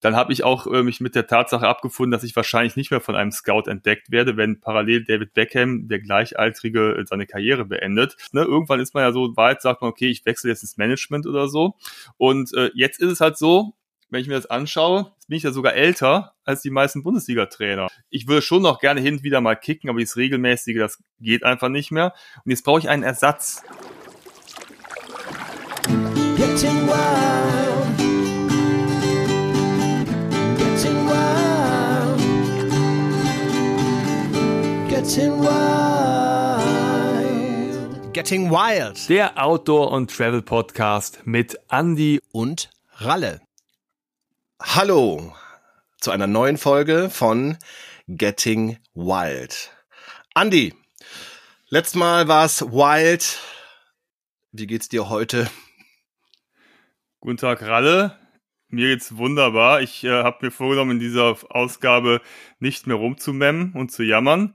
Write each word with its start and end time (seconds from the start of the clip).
dann 0.00 0.16
habe 0.16 0.32
ich 0.32 0.44
auch 0.44 0.66
äh, 0.66 0.82
mich 0.82 1.00
mit 1.00 1.14
der 1.14 1.26
Tatsache 1.26 1.66
abgefunden, 1.66 2.12
dass 2.12 2.22
ich 2.22 2.36
wahrscheinlich 2.36 2.76
nicht 2.76 2.90
mehr 2.90 3.00
von 3.00 3.16
einem 3.16 3.32
Scout 3.32 3.64
entdeckt 3.66 4.10
werde, 4.10 4.36
wenn 4.36 4.60
parallel 4.60 5.04
David 5.04 5.34
Beckham, 5.34 5.88
der 5.88 6.00
Gleichaltrige, 6.00 6.96
äh, 6.96 7.04
seine 7.06 7.26
Karriere 7.26 7.64
beendet. 7.64 8.16
Ne, 8.32 8.42
irgendwann 8.42 8.80
ist 8.80 8.94
man 8.94 9.02
ja 9.02 9.12
so 9.12 9.36
weit, 9.36 9.62
sagt 9.62 9.82
man, 9.82 9.90
okay, 9.90 10.08
ich 10.08 10.24
wechsle 10.24 10.50
jetzt 10.50 10.62
ins 10.62 10.76
Management 10.76 11.26
oder 11.26 11.48
so. 11.48 11.74
Und 12.16 12.54
äh, 12.54 12.70
jetzt 12.74 13.00
ist 13.00 13.10
es 13.10 13.20
halt 13.20 13.36
so, 13.36 13.74
wenn 14.10 14.22
ich 14.22 14.28
mir 14.28 14.34
das 14.34 14.46
anschaue, 14.46 15.12
bin 15.26 15.36
ich 15.36 15.42
ja 15.42 15.50
sogar 15.50 15.74
älter 15.74 16.34
als 16.44 16.62
die 16.62 16.70
meisten 16.70 17.02
Bundesliga-Trainer. 17.02 17.88
Ich 18.08 18.26
würde 18.26 18.40
schon 18.40 18.62
noch 18.62 18.80
gerne 18.80 19.00
hin 19.00 19.16
und 19.16 19.22
wieder 19.22 19.40
mal 19.40 19.54
kicken, 19.54 19.90
aber 19.90 19.98
dieses 19.98 20.16
regelmäßige, 20.16 20.78
das 20.78 21.02
geht 21.20 21.44
einfach 21.44 21.68
nicht 21.68 21.90
mehr. 21.90 22.14
Und 22.44 22.50
jetzt 22.50 22.64
brauche 22.64 22.78
ich 22.78 22.88
einen 22.88 23.02
Ersatz. 23.02 23.62
Getting 26.36 26.86
wild. 26.86 27.67
Getting 35.08 35.40
wild. 35.40 36.92
Getting 38.12 38.50
Wild. 38.50 39.08
Der 39.08 39.42
Outdoor- 39.42 39.90
und 39.90 40.14
Travel-Podcast 40.14 41.22
mit 41.24 41.58
Andy 41.70 42.20
und 42.30 42.68
Ralle. 42.92 43.40
Hallo 44.60 45.34
zu 45.98 46.10
einer 46.10 46.26
neuen 46.26 46.58
Folge 46.58 47.08
von 47.08 47.56
Getting 48.06 48.76
Wild. 48.92 49.72
Andy, 50.34 50.74
letztes 51.70 51.94
Mal 51.94 52.28
war 52.28 52.44
es 52.44 52.60
wild. 52.60 53.38
Wie 54.52 54.66
geht's 54.66 54.90
dir 54.90 55.08
heute? 55.08 55.50
Guten 57.20 57.38
Tag, 57.38 57.62
Ralle. 57.62 58.18
Mir 58.68 58.88
geht's 58.88 59.16
wunderbar. 59.16 59.80
Ich 59.80 60.04
äh, 60.04 60.22
habe 60.22 60.44
mir 60.44 60.50
vorgenommen, 60.50 60.90
in 60.90 60.98
dieser 60.98 61.34
Ausgabe 61.48 62.20
nicht 62.58 62.86
mehr 62.86 62.96
rumzumemmen 62.96 63.72
und 63.72 63.90
zu 63.90 64.02
jammern, 64.02 64.54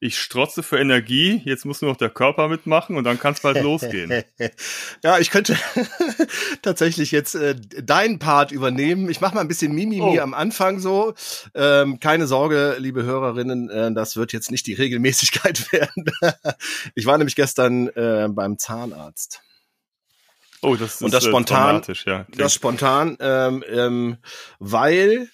ich 0.00 0.18
strotze 0.18 0.62
für 0.62 0.78
Energie, 0.78 1.40
jetzt 1.44 1.64
muss 1.64 1.80
nur 1.80 1.90
noch 1.90 1.96
der 1.96 2.10
Körper 2.10 2.48
mitmachen 2.48 2.96
und 2.96 3.04
dann 3.04 3.18
kann 3.18 3.34
es 3.34 3.40
bald 3.40 3.62
losgehen. 3.62 4.12
Ja, 5.02 5.18
ich 5.18 5.30
könnte 5.30 5.56
tatsächlich 6.62 7.10
jetzt 7.10 7.34
äh, 7.34 7.54
deinen 7.54 8.18
Part 8.18 8.52
übernehmen. 8.52 9.08
Ich 9.08 9.20
mache 9.20 9.34
mal 9.34 9.40
ein 9.40 9.48
bisschen 9.48 9.72
Mimimi 9.72 10.18
oh. 10.18 10.22
am 10.22 10.34
Anfang 10.34 10.80
so. 10.80 11.14
Ähm, 11.54 12.00
keine 12.00 12.26
Sorge, 12.26 12.76
liebe 12.78 13.02
Hörerinnen, 13.02 13.70
äh, 13.70 13.92
das 13.92 14.16
wird 14.16 14.32
jetzt 14.32 14.50
nicht 14.50 14.66
die 14.66 14.74
Regelmäßigkeit 14.74 15.72
werden. 15.72 16.04
ich 16.94 17.06
war 17.06 17.18
nämlich 17.18 17.36
gestern 17.36 17.88
äh, 17.88 18.28
beim 18.30 18.58
Zahnarzt. 18.58 19.42
Oh, 20.62 20.76
das 20.76 20.94
ist 20.94 21.02
und 21.02 21.12
das 21.12 21.24
äh, 21.24 21.28
spontan, 21.28 21.82
ja. 22.06 22.26
Das 22.36 22.54
spontan, 22.54 23.16
ähm, 23.20 23.62
ähm, 23.68 24.16
weil 24.58 25.28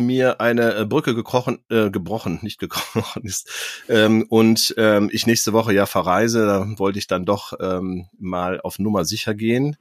mir 0.00 0.40
eine 0.40 0.74
äh, 0.74 0.84
Brücke 0.84 1.14
gekrochen, 1.14 1.58
äh, 1.70 1.90
gebrochen, 1.90 2.40
nicht 2.42 2.58
gekrochen 2.58 3.22
ist. 3.22 3.48
Ähm, 3.88 4.26
und 4.28 4.74
ähm, 4.76 5.08
ich 5.12 5.26
nächste 5.26 5.52
Woche 5.52 5.72
ja 5.72 5.86
verreise, 5.86 6.46
da 6.46 6.78
wollte 6.78 6.98
ich 6.98 7.06
dann 7.06 7.24
doch 7.24 7.52
ähm, 7.60 8.08
mal 8.18 8.60
auf 8.60 8.78
Nummer 8.78 9.04
sicher 9.04 9.34
gehen. 9.34 9.76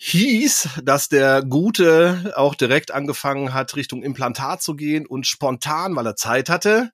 Hieß, 0.00 0.68
dass 0.84 1.08
der 1.08 1.42
Gute 1.42 2.32
auch 2.36 2.54
direkt 2.54 2.92
angefangen 2.92 3.52
hat, 3.52 3.74
Richtung 3.74 4.04
Implantat 4.04 4.62
zu 4.62 4.76
gehen 4.76 5.06
und 5.06 5.26
spontan, 5.26 5.96
weil 5.96 6.06
er 6.06 6.14
Zeit 6.14 6.48
hatte, 6.48 6.92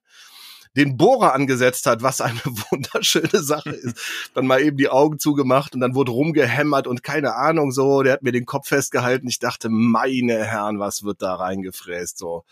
den 0.75 0.97
Bohrer 0.97 1.33
angesetzt 1.33 1.85
hat, 1.85 2.03
was 2.03 2.21
eine 2.21 2.39
wunderschöne 2.71 3.41
Sache 3.41 3.71
ist. 3.71 3.97
Dann 4.33 4.47
mal 4.47 4.61
eben 4.61 4.77
die 4.77 4.89
Augen 4.89 5.19
zugemacht 5.19 5.73
und 5.73 5.81
dann 5.81 5.95
wurde 5.95 6.11
rumgehämmert 6.11 6.87
und 6.87 7.03
keine 7.03 7.35
Ahnung 7.35 7.71
so, 7.71 8.03
der 8.03 8.13
hat 8.13 8.23
mir 8.23 8.31
den 8.31 8.45
Kopf 8.45 8.67
festgehalten. 8.67 9.27
Ich 9.27 9.39
dachte, 9.39 9.69
meine 9.69 10.43
Herren, 10.43 10.79
was 10.79 11.03
wird 11.03 11.21
da 11.21 11.35
reingefräst 11.35 12.17
so. 12.17 12.43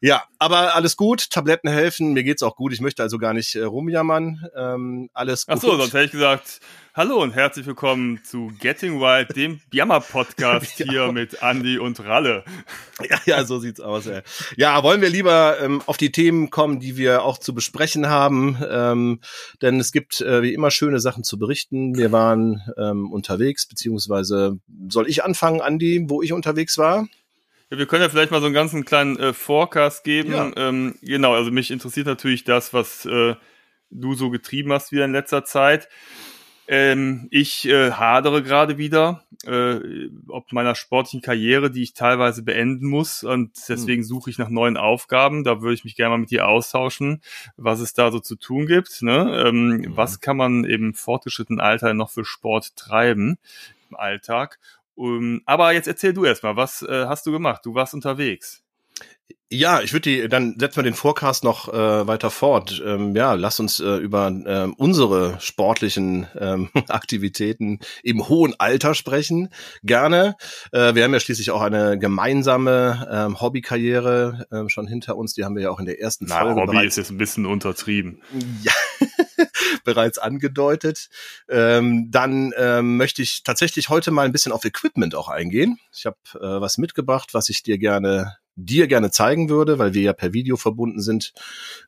Ja, 0.00 0.24
aber 0.38 0.74
alles 0.74 0.96
gut, 0.96 1.30
Tabletten 1.30 1.68
helfen, 1.68 2.12
mir 2.12 2.24
geht's 2.24 2.42
auch 2.42 2.56
gut. 2.56 2.72
Ich 2.72 2.80
möchte 2.80 3.02
also 3.02 3.18
gar 3.18 3.34
nicht 3.34 3.54
äh, 3.54 3.62
rumjammern. 3.62 4.46
Ähm, 4.56 5.10
alles 5.12 5.46
gut. 5.46 5.56
Ach 5.56 5.60
so, 5.60 5.76
sonst 5.76 5.92
hätte 5.92 6.04
ich 6.04 6.12
gesagt, 6.12 6.60
Hallo 6.94 7.22
und 7.22 7.34
herzlich 7.34 7.64
willkommen 7.64 8.22
zu 8.22 8.52
Getting 8.60 9.00
Wild, 9.00 9.34
dem 9.34 9.62
Jammer-Podcast 9.72 10.78
ja. 10.78 10.86
hier 10.86 11.12
mit 11.12 11.38
Andy 11.40 11.78
und 11.78 11.98
Ralle. 12.04 12.44
Ja, 13.08 13.18
ja, 13.24 13.44
so 13.46 13.58
sieht's 13.58 13.80
aus. 13.80 14.06
Ey. 14.06 14.20
Ja, 14.58 14.82
wollen 14.82 15.00
wir 15.00 15.08
lieber 15.08 15.56
ähm, 15.62 15.80
auf 15.86 15.96
die 15.96 16.12
Themen 16.12 16.50
kommen, 16.50 16.80
die 16.80 16.98
wir 16.98 17.22
auch 17.24 17.38
zu 17.38 17.54
besprechen 17.54 18.10
haben, 18.10 18.58
ähm, 18.68 19.20
denn 19.62 19.80
es 19.80 19.90
gibt 19.90 20.20
äh, 20.20 20.42
wie 20.42 20.52
immer 20.52 20.70
schöne 20.70 21.00
Sachen 21.00 21.24
zu 21.24 21.38
berichten. 21.38 21.96
Wir 21.96 22.12
waren 22.12 22.60
ähm, 22.76 23.10
unterwegs, 23.10 23.66
beziehungsweise 23.66 24.58
soll 24.88 25.08
ich 25.08 25.24
anfangen, 25.24 25.60
Andy, 25.60 26.04
wo 26.10 26.20
ich 26.20 26.34
unterwegs 26.34 26.76
war? 26.76 27.08
Ja, 27.70 27.78
wir 27.78 27.86
können 27.86 28.02
ja 28.02 28.10
vielleicht 28.10 28.32
mal 28.32 28.40
so 28.40 28.46
einen 28.46 28.54
ganzen 28.54 28.84
kleinen 28.84 29.18
äh, 29.18 29.32
Forecast 29.32 30.04
geben. 30.04 30.32
Ja. 30.32 30.52
Ähm, 30.56 30.96
genau, 31.00 31.32
also 31.32 31.50
mich 31.50 31.70
interessiert 31.70 32.06
natürlich 32.06 32.44
das, 32.44 32.74
was 32.74 33.06
äh, 33.06 33.34
du 33.88 34.12
so 34.12 34.28
getrieben 34.28 34.74
hast 34.74 34.92
wieder 34.92 35.06
in 35.06 35.12
letzter 35.12 35.46
Zeit. 35.46 35.88
Ähm, 36.68 37.26
ich 37.30 37.68
äh, 37.68 37.90
hadere 37.90 38.42
gerade 38.42 38.78
wieder, 38.78 39.24
äh, 39.44 40.08
ob 40.28 40.52
meiner 40.52 40.74
sportlichen 40.74 41.20
Karriere, 41.20 41.70
die 41.70 41.82
ich 41.82 41.94
teilweise 41.94 42.42
beenden 42.42 42.86
muss. 42.86 43.24
Und 43.24 43.50
deswegen 43.68 44.04
suche 44.04 44.30
ich 44.30 44.38
nach 44.38 44.48
neuen 44.48 44.76
Aufgaben. 44.76 45.44
Da 45.44 45.60
würde 45.60 45.74
ich 45.74 45.84
mich 45.84 45.96
gerne 45.96 46.10
mal 46.10 46.18
mit 46.18 46.30
dir 46.30 46.46
austauschen, 46.46 47.20
was 47.56 47.80
es 47.80 47.94
da 47.94 48.12
so 48.12 48.20
zu 48.20 48.36
tun 48.36 48.66
gibt. 48.66 49.02
Ne? 49.02 49.44
Ähm, 49.46 49.68
mhm. 49.68 49.96
Was 49.96 50.20
kann 50.20 50.36
man 50.36 50.64
im 50.64 50.94
fortgeschrittenen 50.94 51.60
Alter 51.60 51.94
noch 51.94 52.10
für 52.10 52.24
Sport 52.24 52.76
treiben 52.76 53.38
im 53.90 53.96
Alltag? 53.96 54.58
Um, 54.94 55.40
aber 55.46 55.72
jetzt 55.72 55.88
erzähl 55.88 56.12
du 56.12 56.24
erstmal, 56.24 56.56
was 56.56 56.82
äh, 56.82 57.06
hast 57.06 57.26
du 57.26 57.32
gemacht? 57.32 57.62
Du 57.64 57.74
warst 57.74 57.94
unterwegs. 57.94 58.62
Ja, 59.52 59.82
ich 59.82 59.92
würde 59.92 60.08
die, 60.08 60.28
dann 60.28 60.56
setzen 60.58 60.76
wir 60.76 60.82
den 60.82 60.94
Forecast 60.94 61.44
noch 61.44 61.68
äh, 61.68 62.06
weiter 62.06 62.30
fort. 62.30 62.82
Ähm, 62.84 63.14
ja, 63.14 63.34
lass 63.34 63.60
uns 63.60 63.80
äh, 63.80 63.96
über 63.96 64.28
ähm, 64.28 64.72
unsere 64.78 65.38
sportlichen 65.40 66.26
ähm, 66.38 66.70
Aktivitäten 66.88 67.80
im 68.02 68.28
hohen 68.28 68.54
Alter 68.58 68.94
sprechen. 68.94 69.50
Gerne. 69.82 70.36
Äh, 70.72 70.94
wir 70.94 71.04
haben 71.04 71.12
ja 71.12 71.20
schließlich 71.20 71.50
auch 71.50 71.60
eine 71.60 71.98
gemeinsame 71.98 73.06
ähm, 73.12 73.40
Hobbykarriere 73.42 74.46
äh, 74.50 74.70
schon 74.70 74.86
hinter 74.86 75.16
uns. 75.18 75.34
Die 75.34 75.44
haben 75.44 75.54
wir 75.54 75.64
ja 75.64 75.70
auch 75.70 75.80
in 75.80 75.86
der 75.86 76.00
ersten 76.00 76.24
Na, 76.28 76.40
Folge. 76.40 76.60
Hobby 76.62 76.86
ist 76.86 76.96
jetzt 76.96 77.10
ein 77.10 77.18
bisschen 77.18 77.44
untertrieben. 77.44 78.22
Ja. 78.62 78.72
bereits 79.84 80.18
angedeutet. 80.18 81.08
Ähm, 81.48 82.10
dann 82.10 82.52
ähm, 82.56 82.96
möchte 82.96 83.22
ich 83.22 83.42
tatsächlich 83.42 83.88
heute 83.88 84.10
mal 84.10 84.24
ein 84.24 84.32
bisschen 84.32 84.52
auf 84.52 84.64
Equipment 84.64 85.14
auch 85.14 85.28
eingehen. 85.28 85.78
Ich 85.92 86.06
habe 86.06 86.16
äh, 86.34 86.60
was 86.60 86.78
mitgebracht, 86.78 87.34
was 87.34 87.48
ich 87.48 87.62
dir 87.62 87.78
gerne 87.78 88.36
dir 88.56 88.86
gerne 88.86 89.10
zeigen 89.10 89.48
würde, 89.48 89.78
weil 89.78 89.94
wir 89.94 90.02
ja 90.02 90.12
per 90.12 90.32
Video 90.32 90.56
verbunden 90.56 91.00
sind 91.00 91.32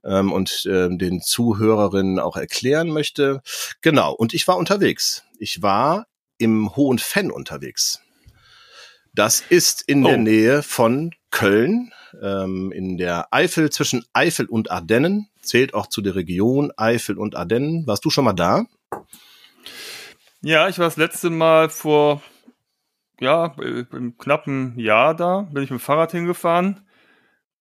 ähm, 0.05 0.33
und 0.33 0.67
äh, 0.67 0.89
den 0.91 1.21
Zuhörerinnen 1.21 2.19
auch 2.19 2.37
erklären 2.37 2.89
möchte. 2.89 3.43
Genau, 3.83 4.13
und 4.13 4.35
ich 4.35 4.49
war 4.49 4.57
unterwegs. 4.57 5.25
Ich 5.39 5.63
war 5.63 6.07
im 6.39 6.75
Hohen 6.77 6.99
Fenn 6.99 7.31
unterwegs. 7.31 8.01
Das 9.15 9.43
ist 9.49 9.83
in 9.83 10.05
oh. 10.05 10.09
der 10.09 10.19
Nähe 10.19 10.63
von 10.63 11.15
Köln, 11.31 11.93
ähm, 12.21 12.73
in 12.73 12.97
der 12.97 13.33
Eifel 13.33 13.71
zwischen 13.71 14.05
Eifel 14.13 14.47
und 14.47 14.71
Ardennen, 14.71 15.29
zählt 15.41 15.75
auch 15.75 15.87
zu 15.87 16.01
der 16.01 16.15
Region 16.15 16.73
Eifel 16.77 17.19
und 17.19 17.37
Ardennen. 17.37 17.87
Warst 17.87 18.05
du 18.05 18.11
schon 18.11 18.25
mal 18.25 18.33
da? 18.33 18.65
Ja, 20.41 20.69
ich 20.69 20.79
war 20.79 20.87
das 20.87 20.97
letzte 20.97 21.31
Mal 21.31 21.69
vor 21.71 22.23
ja, 23.21 23.55
äh, 23.61 23.85
im 23.93 24.17
knappen 24.19 24.79
Jahr 24.79 25.15
da, 25.15 25.43
bin 25.43 25.63
ich 25.63 25.71
mit 25.71 25.81
dem 25.81 25.85
Fahrrad 25.85 26.13
hingefahren, 26.13 26.81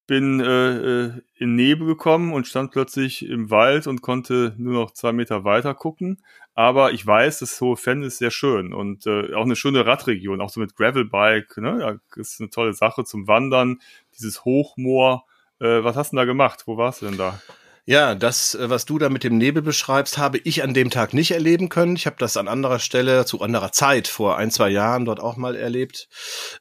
bin 0.07 0.39
äh, 0.41 1.05
äh, 1.05 1.11
in 1.35 1.55
Nebel 1.55 1.87
gekommen 1.87 2.33
und 2.33 2.47
stand 2.47 2.71
plötzlich 2.71 3.25
im 3.27 3.49
Wald 3.49 3.87
und 3.87 4.01
konnte 4.01 4.53
nur 4.57 4.73
noch 4.73 4.91
zwei 4.91 5.13
Meter 5.13 5.43
weiter 5.45 5.73
gucken. 5.73 6.21
Aber 6.55 6.91
ich 6.91 7.05
weiß, 7.05 7.39
das 7.39 7.59
Hohe 7.61 7.77
Fenn 7.77 8.03
ist 8.03 8.17
sehr 8.19 8.29
schön 8.29 8.73
und 8.73 9.07
äh, 9.07 9.33
auch 9.33 9.43
eine 9.43 9.55
schöne 9.55 9.85
Radregion, 9.85 10.41
auch 10.41 10.49
so 10.49 10.59
mit 10.59 10.75
Gravelbike, 10.75 11.57
ne? 11.57 11.79
Ja, 11.79 12.19
ist 12.19 12.39
eine 12.39 12.49
tolle 12.49 12.73
Sache 12.73 13.05
zum 13.05 13.27
Wandern, 13.27 13.79
dieses 14.15 14.45
Hochmoor. 14.45 15.25
Äh, 15.59 15.83
was 15.83 15.95
hast 15.95 16.11
du 16.11 16.15
denn 16.15 16.21
da 16.21 16.25
gemacht? 16.25 16.63
Wo 16.65 16.77
warst 16.77 17.01
du 17.01 17.07
denn 17.07 17.17
da? 17.17 17.39
Ja, 17.85 18.15
das, 18.15 18.56
äh, 18.56 18.69
was 18.69 18.85
du 18.85 18.97
da 18.97 19.09
mit 19.09 19.25
dem 19.25 19.38
Nebel 19.38 19.62
beschreibst, 19.62 20.18
habe 20.18 20.38
ich 20.38 20.63
an 20.63 20.74
dem 20.74 20.89
Tag 20.89 21.13
nicht 21.13 21.31
erleben 21.31 21.68
können. 21.68 21.97
Ich 21.97 22.06
habe 22.06 22.15
das 22.18 22.38
an 22.38 22.47
anderer 22.47 22.80
Stelle 22.80 23.25
zu 23.25 23.41
anderer 23.41 23.74
Zeit 23.74 24.07
vor 24.07 24.38
ein, 24.38 24.51
zwei 24.51 24.69
Jahren 24.69 25.03
dort 25.03 25.19
auch 25.19 25.35
mal 25.35 25.57
erlebt. 25.57 26.07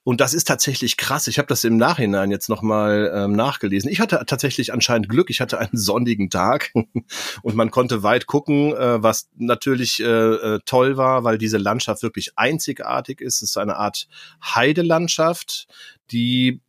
Und 0.02 0.20
das 0.20 0.34
ist 0.34 0.48
tatsächlich 0.48 0.96
krass. 0.96 1.28
Ich 1.28 1.38
habe 1.38 1.46
das 1.46 1.62
im 1.62 1.76
Nachhinein 1.76 2.32
jetzt 2.32 2.48
nochmal 2.48 3.12
ähm, 3.14 3.36
nachgelesen. 3.36 3.88
Ich 3.88 4.00
hatte 4.00 4.20
tatsächlich 4.26 4.72
anscheinend 4.72 5.08
Glück. 5.08 5.30
Ich 5.30 5.40
hatte 5.40 5.60
einen 5.60 5.70
sonnigen 5.76 6.28
Tag 6.28 6.72
und 7.42 7.54
man 7.54 7.70
konnte 7.70 8.02
weit 8.02 8.26
gucken, 8.26 8.74
äh, 8.74 9.00
was 9.00 9.28
natürlich 9.36 10.00
äh, 10.00 10.06
äh, 10.06 10.60
toll 10.66 10.96
war, 10.96 11.22
weil 11.22 11.38
diese 11.38 11.58
Landschaft 11.58 12.02
wirklich 12.02 12.32
einzigartig 12.34 13.20
ist. 13.20 13.42
Es 13.42 13.50
ist 13.50 13.58
eine 13.58 13.76
Art 13.76 14.08
Heidelandschaft, 14.42 15.68
die 16.10 16.60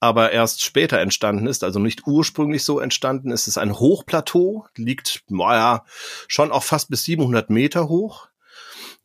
aber 0.00 0.32
erst 0.32 0.62
später 0.62 0.98
entstanden 1.00 1.46
ist, 1.46 1.64
also 1.64 1.78
nicht 1.78 2.06
ursprünglich 2.06 2.64
so 2.64 2.80
entstanden 2.80 3.30
ist. 3.30 3.42
Es 3.42 3.48
ist 3.48 3.58
ein 3.58 3.78
Hochplateau, 3.78 4.66
liegt, 4.76 5.22
naja, 5.28 5.84
schon 6.28 6.52
auch 6.52 6.62
fast 6.64 6.90
bis 6.90 7.04
700 7.04 7.50
Meter 7.50 7.88
hoch. 7.88 8.28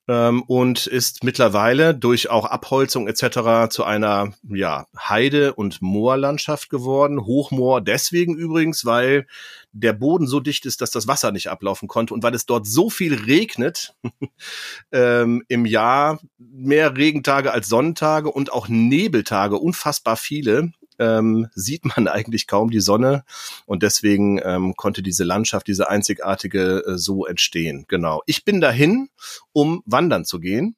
ähm, 0.07 0.41
und 0.43 0.87
ist 0.87 1.23
mittlerweile 1.23 1.95
durch 1.95 2.29
auch 2.29 2.45
Abholzung 2.45 3.07
etc. 3.07 3.69
zu 3.69 3.83
einer 3.83 4.33
ja, 4.49 4.87
Heide- 4.97 5.53
und 5.53 5.81
Moorlandschaft 5.81 6.69
geworden. 6.69 7.25
Hochmoor 7.25 7.81
deswegen 7.81 8.35
übrigens, 8.35 8.83
weil 8.83 9.27
der 9.71 9.93
Boden 9.93 10.27
so 10.27 10.39
dicht 10.39 10.65
ist, 10.65 10.81
dass 10.81 10.91
das 10.91 11.07
Wasser 11.07 11.31
nicht 11.31 11.49
ablaufen 11.49 11.87
konnte 11.87 12.13
und 12.13 12.23
weil 12.23 12.35
es 12.35 12.45
dort 12.45 12.67
so 12.67 12.89
viel 12.89 13.13
regnet 13.13 13.95
ähm, 14.91 15.43
im 15.47 15.65
Jahr, 15.65 16.19
mehr 16.37 16.97
Regentage 16.97 17.51
als 17.53 17.69
Sonnentage 17.69 18.29
und 18.31 18.51
auch 18.51 18.67
Nebeltage, 18.67 19.57
unfassbar 19.57 20.17
viele, 20.17 20.73
ähm, 21.01 21.47
sieht 21.53 21.83
man 21.85 22.07
eigentlich 22.07 22.47
kaum 22.47 22.69
die 22.69 22.79
Sonne 22.79 23.23
und 23.65 23.83
deswegen 23.83 24.39
ähm, 24.43 24.75
konnte 24.75 25.01
diese 25.01 25.23
Landschaft, 25.23 25.67
diese 25.67 25.89
einzigartige 25.89 26.83
äh, 26.87 26.97
so 26.97 27.25
entstehen. 27.25 27.85
Genau. 27.87 28.21
Ich 28.25 28.45
bin 28.45 28.61
dahin, 28.61 29.09
um 29.51 29.81
wandern 29.85 30.23
zu 30.23 30.39
gehen 30.39 30.75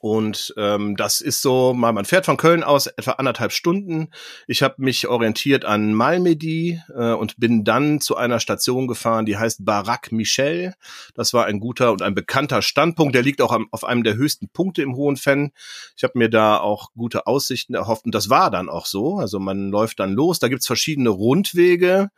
und 0.00 0.54
ähm, 0.56 0.96
das 0.96 1.20
ist 1.20 1.42
so, 1.42 1.72
man 1.74 2.04
fährt 2.04 2.26
von 2.26 2.36
Köln 2.36 2.62
aus 2.62 2.86
etwa 2.86 3.12
anderthalb 3.12 3.52
Stunden. 3.52 4.08
Ich 4.46 4.62
habe 4.62 4.74
mich 4.78 5.08
orientiert 5.08 5.64
an 5.64 5.94
Malmedy 5.94 6.80
äh, 6.94 7.12
und 7.12 7.38
bin 7.38 7.64
dann 7.64 8.00
zu 8.00 8.16
einer 8.16 8.40
Station 8.40 8.86
gefahren, 8.86 9.26
die 9.26 9.36
heißt 9.36 9.64
Barak 9.64 10.12
Michel. 10.12 10.74
Das 11.14 11.32
war 11.32 11.46
ein 11.46 11.60
guter 11.60 11.92
und 11.92 12.02
ein 12.02 12.14
bekannter 12.14 12.62
Standpunkt. 12.62 13.14
Der 13.14 13.22
liegt 13.22 13.40
auch 13.40 13.52
am, 13.52 13.68
auf 13.70 13.84
einem 13.84 14.04
der 14.04 14.16
höchsten 14.16 14.48
Punkte 14.48 14.82
im 14.82 14.96
Hohen 14.96 15.16
Fenn. 15.16 15.52
Ich 15.96 16.04
habe 16.04 16.18
mir 16.18 16.28
da 16.28 16.58
auch 16.58 16.92
gute 16.94 17.26
Aussichten 17.26 17.74
erhofft 17.74 18.04
und 18.04 18.14
das 18.14 18.28
war 18.28 18.50
dann 18.50 18.68
auch 18.68 18.86
so. 18.86 19.16
Also 19.16 19.38
man 19.38 19.70
läuft 19.70 20.00
dann 20.00 20.12
los. 20.12 20.38
Da 20.38 20.48
gibt's 20.48 20.66
verschiedene 20.66 21.10
Rundwege, 21.10 22.10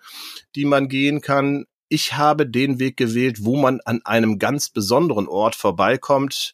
die 0.54 0.64
man 0.64 0.88
gehen 0.88 1.20
kann 1.20 1.66
ich 1.88 2.14
habe 2.14 2.46
den 2.46 2.78
Weg 2.78 2.96
gewählt, 2.96 3.44
wo 3.44 3.56
man 3.56 3.80
an 3.84 4.00
einem 4.04 4.38
ganz 4.38 4.68
besonderen 4.68 5.26
Ort 5.26 5.54
vorbeikommt. 5.54 6.52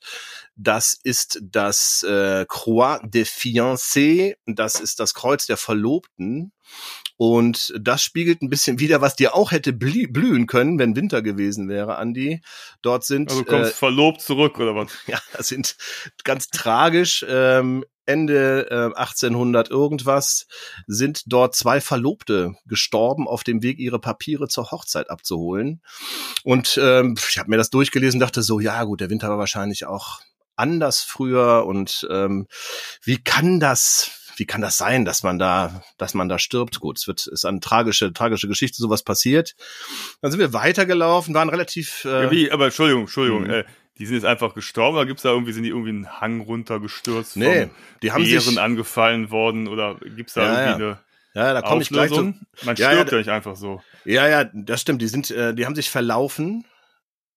Das 0.57 0.99
ist 1.03 1.41
das 1.43 2.05
äh, 2.05 2.47
Croix 2.49 3.01
des 3.05 3.29
Fiancés. 3.29 4.37
Das 4.47 4.81
ist 4.81 5.01
das 5.01 5.15
Kreuz 5.15 5.47
der 5.47 5.57
Verlobten. 5.57 6.53
Und 7.17 7.73
das 7.79 8.03
spiegelt 8.03 8.43
ein 8.43 8.51
bisschen 8.51 8.79
wieder, 8.79 9.01
was 9.01 9.17
dir 9.17 9.35
auch 9.35 9.53
hätte 9.53 9.73
blühen 9.73 10.47
können, 10.47 10.79
wenn 10.79 10.97
Winter 10.97 11.23
gewesen 11.23 11.69
wäre, 11.69 11.97
Andi. 11.97 12.41
Dort 12.83 13.05
sind. 13.05 13.31
Also 13.31 13.43
du 13.43 13.51
kommst 13.51 13.73
äh, 13.73 13.75
verlobt 13.75 14.21
zurück, 14.21 14.59
oder 14.59 14.75
was? 14.75 14.91
Ja, 15.07 15.21
das 15.37 15.49
sind 15.49 15.77
ganz 16.25 16.49
tragisch. 16.49 17.25
Ähm, 17.29 17.85
Ende 18.07 18.69
äh, 18.71 18.99
1800 18.99 19.71
irgendwas 19.71 20.47
sind 20.87 21.23
dort 21.27 21.55
zwei 21.55 21.81
Verlobte 21.81 22.55
gestorben 22.67 23.27
auf 23.27 23.45
dem 23.45 23.63
Weg, 23.63 23.79
ihre 23.79 23.99
Papiere 23.99 24.49
zur 24.49 24.71
Hochzeit 24.71 25.11
abzuholen. 25.11 25.81
Und 26.43 26.79
ähm, 26.83 27.17
ich 27.29 27.39
habe 27.39 27.51
mir 27.51 27.57
das 27.57 27.71
durchgelesen, 27.71 28.21
dachte 28.21 28.43
so, 28.43 28.61
ja 28.61 28.85
gut, 28.85 29.01
der 29.01 29.11
Winter 29.11 29.31
war 29.31 29.39
wahrscheinlich 29.39 29.87
auch 29.87 30.21
anders 30.57 31.01
früher 31.01 31.65
und 31.67 32.07
ähm, 32.11 32.47
wie 33.03 33.23
kann 33.23 33.61
das 33.61 34.21
wie 34.37 34.47
kann 34.47 34.61
das 34.61 34.77
sein, 34.77 35.05
dass 35.05 35.23
man 35.23 35.39
da, 35.39 35.83
dass 35.97 36.15
man 36.15 36.29
da 36.29 36.39
stirbt? 36.39 36.81
Gut, 36.81 36.99
es 36.99 37.07
wird, 37.07 37.27
ist 37.27 37.45
eine 37.45 37.61
tragische, 37.61 38.13
tragische 38.13 38.49
Geschichte, 38.49 38.79
sowas 38.79 39.05
passiert. 39.05 39.55
Dann 40.21 40.33
sind 40.33 40.41
wir 40.41 40.53
weitergelaufen, 40.53 41.35
waren 41.35 41.49
relativ. 41.49 42.05
Äh, 42.05 42.25
ja, 42.25 42.31
wie, 42.31 42.51
aber 42.51 42.67
Entschuldigung, 42.67 43.03
Entschuldigung, 43.03 43.47
äh, 43.47 43.65
die 43.99 44.07
sind 44.07 44.17
jetzt 44.17 44.25
einfach 44.25 44.55
gestorben 44.55 44.97
oder 44.97 45.07
gibt's 45.07 45.23
da 45.23 45.31
irgendwie, 45.31 45.53
sind 45.53 45.63
die 45.63 45.69
irgendwie 45.69 45.91
einen 45.91 46.21
Hang 46.21 46.41
runtergestürzt? 46.41 47.37
Nee, 47.37 47.69
die 48.03 48.11
haben 48.11 48.25
Bären 48.25 48.41
sich 48.41 48.61
angefallen 48.61 49.31
worden 49.31 49.69
oder 49.69 49.97
gibt's 50.17 50.35
da 50.35 50.43
ja, 50.43 50.49
irgendwie 50.49 50.83
ja. 50.83 50.89
eine 50.89 50.99
ja, 51.35 51.53
da 51.53 51.63
komme 51.63 51.83
ich 51.83 51.89
gleich 51.89 52.13
zu. 52.13 52.33
Man 52.63 52.77
stirbt 52.77 52.79
ja, 52.79 52.93
ja, 52.93 53.19
nicht 53.19 53.29
einfach 53.29 53.57
so. 53.57 53.83
Ja, 54.05 54.29
ja, 54.29 54.45
das 54.45 54.81
stimmt. 54.81 55.03
Die 55.03 55.09
sind, 55.09 55.33
äh, 55.33 55.53
die 55.53 55.67
haben 55.67 55.75
sich 55.75 55.91
verlaufen 55.91 56.65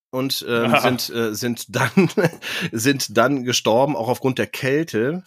und 0.09 0.45
ähm, 0.47 0.75
sind 0.79 1.09
äh, 1.09 1.33
sind 1.33 1.75
dann 1.75 2.09
sind 2.71 3.17
dann 3.17 3.43
gestorben 3.43 3.95
auch 3.95 4.09
aufgrund 4.09 4.39
der 4.39 4.47
Kälte. 4.47 5.23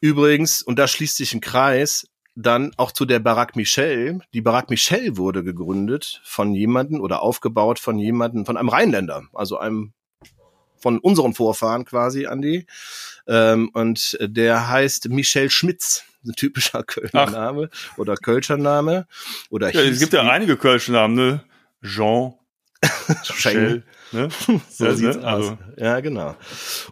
Übrigens 0.00 0.62
und 0.62 0.78
da 0.78 0.88
schließt 0.88 1.16
sich 1.16 1.34
ein 1.34 1.40
Kreis 1.40 2.08
dann 2.34 2.72
auch 2.76 2.92
zu 2.92 3.04
der 3.04 3.18
Barak 3.18 3.56
Michel. 3.56 4.20
Die 4.32 4.40
Barak 4.40 4.70
Michel 4.70 5.16
wurde 5.16 5.44
gegründet 5.44 6.20
von 6.24 6.54
jemanden 6.54 7.00
oder 7.00 7.22
aufgebaut 7.22 7.78
von 7.78 7.98
jemanden, 7.98 8.46
von 8.46 8.56
einem 8.56 8.70
Rheinländer, 8.70 9.24
also 9.34 9.58
einem 9.58 9.92
von 10.78 10.98
unseren 10.98 11.34
Vorfahren 11.34 11.84
quasi, 11.84 12.26
Andi. 12.26 12.66
Ähm, 13.26 13.70
und 13.72 14.18
der 14.20 14.68
heißt 14.68 15.08
Michel 15.10 15.50
Schmitz. 15.50 16.04
Ein 16.24 16.34
typischer 16.34 16.84
Kölner 16.84 17.10
Ach. 17.14 17.30
Name 17.32 17.70
oder 17.96 18.14
Kölscher 18.14 18.56
Name. 18.56 19.06
Oder 19.50 19.74
ja, 19.74 19.80
es 19.80 19.98
gibt 19.98 20.12
ja 20.12 20.22
einige 20.22 20.56
Kölscher 20.56 20.92
Namen, 20.92 21.14
ne? 21.16 21.44
Jean, 21.82 22.34
Michel. 23.28 23.84
Ne? 24.12 24.28
so 24.70 24.84
ja, 24.84 24.94
sieht's 24.94 25.16
ne? 25.16 25.22
aus. 25.22 25.48
Also. 25.48 25.58
Ja, 25.76 26.00
genau. 26.00 26.36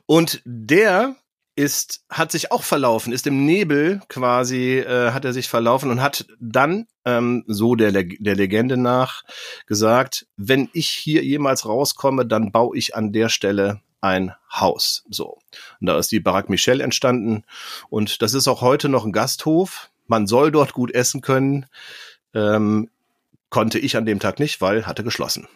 Und 0.07 0.43
der 0.45 1.17
ist, 1.57 2.05
hat 2.09 2.33
sich 2.33 2.53
auch 2.53 2.63
verlaufen, 2.63 3.13
ist 3.13 3.27
im 3.27 3.45
Nebel 3.45 4.01
quasi, 4.09 4.79
äh, 4.79 5.11
hat 5.13 5.25
er 5.25 5.33
sich 5.33 5.49
verlaufen 5.49 5.91
und 5.91 6.01
hat 6.01 6.27
dann, 6.41 6.87
ähm, 7.05 7.45
so 7.47 7.75
der, 7.75 7.93
der 7.93 8.35
Legende 8.35 8.77
nach, 8.77 9.25
gesagt, 9.67 10.27
wenn 10.37 10.71
ich 10.73 10.89
hier 10.89 11.23
jemals 11.23 11.67
rauskomme, 11.67 12.25
dann 12.25 12.53
baue 12.53 12.79
ich 12.79 12.95
an 12.95 13.13
der 13.13 13.29
Stelle 13.29 13.81
ein 14.01 14.33
Haus. 14.51 15.05
So. 15.11 15.39
Und 15.81 15.87
da 15.87 15.99
ist 15.99 16.11
die 16.13 16.21
Barak 16.21 16.49
Michel 16.49 16.81
entstanden. 16.81 17.45
Und 17.91 18.23
das 18.23 18.35
ist 18.35 18.49
auch 18.49 18.63
heute 18.63 18.89
noch 18.89 19.05
ein 19.05 19.13
Gasthof. 19.13 19.91
Man 20.07 20.27
soll 20.27 20.51
dort 20.51 20.73
gut 20.73 20.93
essen 20.95 21.21
können. 21.21 21.67
Ähm, 22.33 22.89
konnte 23.51 23.79
ich 23.79 23.97
an 23.97 24.07
dem 24.07 24.21
Tag 24.21 24.39
nicht, 24.39 24.61
weil 24.61 24.87
hatte 24.87 25.05
geschlossen. 25.05 25.49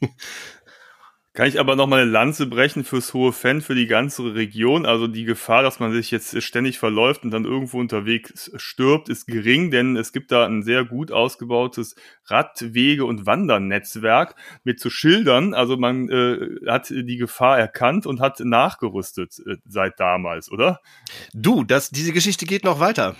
Kann 1.38 1.46
ich 1.46 1.60
aber 1.60 1.76
noch 1.76 1.86
mal 1.86 2.00
eine 2.00 2.10
Lanze 2.10 2.46
brechen 2.46 2.82
fürs 2.82 3.14
hohe 3.14 3.32
Fan, 3.32 3.60
für 3.60 3.76
die 3.76 3.86
ganze 3.86 4.34
Region. 4.34 4.84
Also 4.84 5.06
die 5.06 5.22
Gefahr, 5.22 5.62
dass 5.62 5.78
man 5.78 5.92
sich 5.92 6.10
jetzt 6.10 6.42
ständig 6.42 6.80
verläuft 6.80 7.22
und 7.22 7.30
dann 7.30 7.44
irgendwo 7.44 7.78
unterwegs 7.78 8.50
stirbt, 8.56 9.08
ist 9.08 9.28
gering, 9.28 9.70
denn 9.70 9.96
es 9.96 10.12
gibt 10.12 10.32
da 10.32 10.46
ein 10.46 10.64
sehr 10.64 10.84
gut 10.84 11.12
ausgebautes 11.12 11.94
Radwege- 12.26 13.04
und 13.04 13.24
Wandernetzwerk 13.24 14.34
mit 14.64 14.80
zu 14.80 14.90
Schildern. 14.90 15.54
Also 15.54 15.76
man 15.76 16.08
äh, 16.08 16.56
hat 16.66 16.90
die 16.90 17.18
Gefahr 17.18 17.56
erkannt 17.56 18.04
und 18.04 18.18
hat 18.20 18.40
nachgerüstet 18.40 19.40
äh, 19.46 19.58
seit 19.64 20.00
damals, 20.00 20.50
oder? 20.50 20.80
Du, 21.34 21.62
das, 21.62 21.90
diese 21.90 22.12
Geschichte 22.12 22.46
geht 22.46 22.64
noch 22.64 22.80
weiter. 22.80 23.14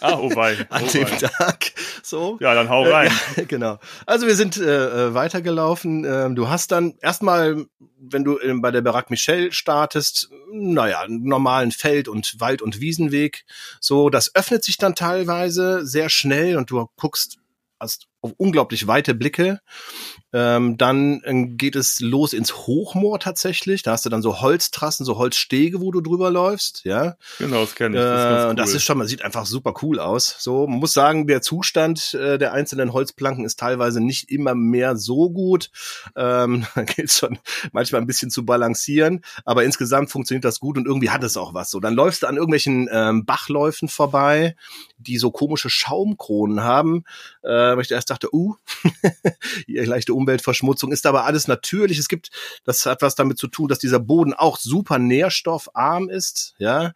Ah, 0.00 0.18
oh 0.18 0.34
wei. 0.34 0.56
Oh 0.70 0.74
An 0.74 0.86
dem 0.88 1.06
Tag. 1.06 1.72
So. 2.02 2.38
Ja, 2.40 2.54
dann 2.54 2.68
hau 2.68 2.82
rein. 2.82 3.10
Äh, 3.36 3.40
ja, 3.40 3.44
genau. 3.48 3.78
Also 4.06 4.26
wir 4.26 4.36
sind 4.36 4.56
äh, 4.56 4.62
äh 5.08 5.14
weitergelaufen. 5.14 6.04
Ähm, 6.04 6.34
du 6.34 6.48
hast 6.48 6.72
dann 6.72 6.94
erstmal, 7.00 7.66
wenn 7.98 8.24
du 8.24 8.38
äh, 8.38 8.54
bei 8.54 8.70
der 8.70 8.82
Barack 8.82 9.10
Michel 9.10 9.52
startest, 9.52 10.30
naja, 10.52 11.00
einen 11.00 11.24
normalen 11.24 11.72
Feld- 11.72 12.08
und 12.08 12.40
Wald- 12.40 12.62
und 12.62 12.80
Wiesenweg. 12.80 13.44
So, 13.80 14.10
das 14.10 14.34
öffnet 14.34 14.64
sich 14.64 14.76
dann 14.78 14.94
teilweise 14.94 15.86
sehr 15.86 16.08
schnell 16.08 16.56
und 16.56 16.70
du 16.70 16.88
guckst 16.96 17.38
hast 17.80 18.06
unglaublich 18.36 18.86
weite 18.86 19.14
Blicke. 19.14 19.60
Ähm, 20.32 20.76
dann 20.78 21.20
äh, 21.22 21.46
geht 21.46 21.76
es 21.76 22.00
los 22.00 22.32
ins 22.32 22.56
Hochmoor 22.56 23.20
tatsächlich. 23.20 23.82
Da 23.82 23.92
hast 23.92 24.04
du 24.04 24.10
dann 24.10 24.20
so 24.20 24.40
Holztrassen, 24.40 25.06
so 25.06 25.16
Holzstege, 25.16 25.80
wo 25.80 25.92
du 25.92 26.00
drüber 26.00 26.30
läufst. 26.30 26.84
Ja, 26.84 27.16
genau, 27.38 27.60
das 27.60 27.76
kenne 27.76 27.96
ich. 27.96 28.02
Das, 28.02 28.20
ist 28.20 28.44
äh, 28.44 28.48
cool. 28.48 28.54
das 28.56 28.74
ist 28.74 28.82
schon, 28.82 28.98
man 28.98 29.06
sieht 29.06 29.22
einfach 29.22 29.46
super 29.46 29.74
cool 29.82 30.00
aus. 30.00 30.34
So, 30.40 30.66
man 30.66 30.80
muss 30.80 30.92
sagen, 30.92 31.28
der 31.28 31.40
Zustand 31.40 32.14
äh, 32.14 32.36
der 32.36 32.52
einzelnen 32.52 32.92
Holzplanken 32.92 33.44
ist 33.44 33.60
teilweise 33.60 34.00
nicht 34.00 34.28
immer 34.28 34.56
mehr 34.56 34.96
so 34.96 35.30
gut. 35.30 35.70
Ähm, 36.16 36.66
da 36.74 36.82
gilt 36.82 37.12
schon 37.12 37.38
manchmal 37.70 38.00
ein 38.00 38.08
bisschen 38.08 38.30
zu 38.30 38.44
balancieren, 38.44 39.20
aber 39.44 39.62
insgesamt 39.62 40.10
funktioniert 40.10 40.44
das 40.44 40.58
gut 40.58 40.76
und 40.76 40.86
irgendwie 40.86 41.10
hat 41.10 41.22
es 41.22 41.36
auch 41.36 41.54
was. 41.54 41.70
So, 41.70 41.78
dann 41.78 41.94
läufst 41.94 42.24
du 42.24 42.26
an 42.26 42.36
irgendwelchen 42.36 42.88
ähm, 42.90 43.24
Bachläufen 43.24 43.88
vorbei, 43.88 44.56
die 44.98 45.18
so 45.18 45.30
komische 45.30 45.70
Schaumkronen 45.70 46.64
haben. 46.64 47.04
Äh, 47.44 47.80
ich 47.80 47.90
erst 47.92 48.10
dachte, 48.14 48.34
uh, 48.34 48.54
leichte 49.66 50.14
Umweltverschmutzung 50.14 50.92
ist 50.92 51.06
aber 51.06 51.24
alles 51.24 51.48
natürlich. 51.48 51.98
Es 51.98 52.08
gibt, 52.08 52.30
das 52.64 52.86
hat 52.86 53.02
was 53.02 53.14
damit 53.14 53.38
zu 53.38 53.48
tun, 53.48 53.68
dass 53.68 53.78
dieser 53.78 54.00
Boden 54.00 54.32
auch 54.32 54.58
super 54.58 54.98
nährstoffarm 54.98 56.08
ist, 56.08 56.54
ja, 56.58 56.92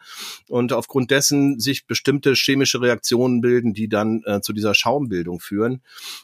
und 0.49 0.73
aufgrund 0.73 1.11
dessen 1.11 1.61
sich 1.61 1.87
bestimmte 1.87 2.35
chemische 2.35 2.81
Reaktionen 2.81 3.41
bilden, 3.41 3.75
die 3.75 3.89
dann 3.89 4.23
äh, 4.25 4.41
zu 4.41 4.53
dieser 4.53 4.75
Schaumbildung 4.75 5.41
führen. 5.41 5.83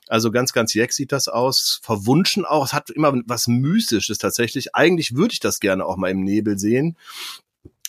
Also 0.09 0.31
ganz, 0.31 0.53
ganz 0.53 0.75
jeck 0.75 0.93
sieht 0.93 1.13
das 1.13 1.29
aus. 1.29 1.81
Verwunschen 1.83 2.45
auch. 2.45 2.67
Es 2.67 2.73
hat 2.73 2.91
immer 2.91 3.13
was 3.27 3.49
Mystisches 3.49 4.19
tatsächlich. 4.19 4.75
Eigentlich 4.75 5.15
würde 5.15 5.33
ich 5.33 5.41
das 5.41 5.61
gerne 5.61 5.85
auch 5.85 5.97
mal 5.97 6.11
im 6.11 6.23
Nebel 6.23 6.59
sehen 6.59 6.97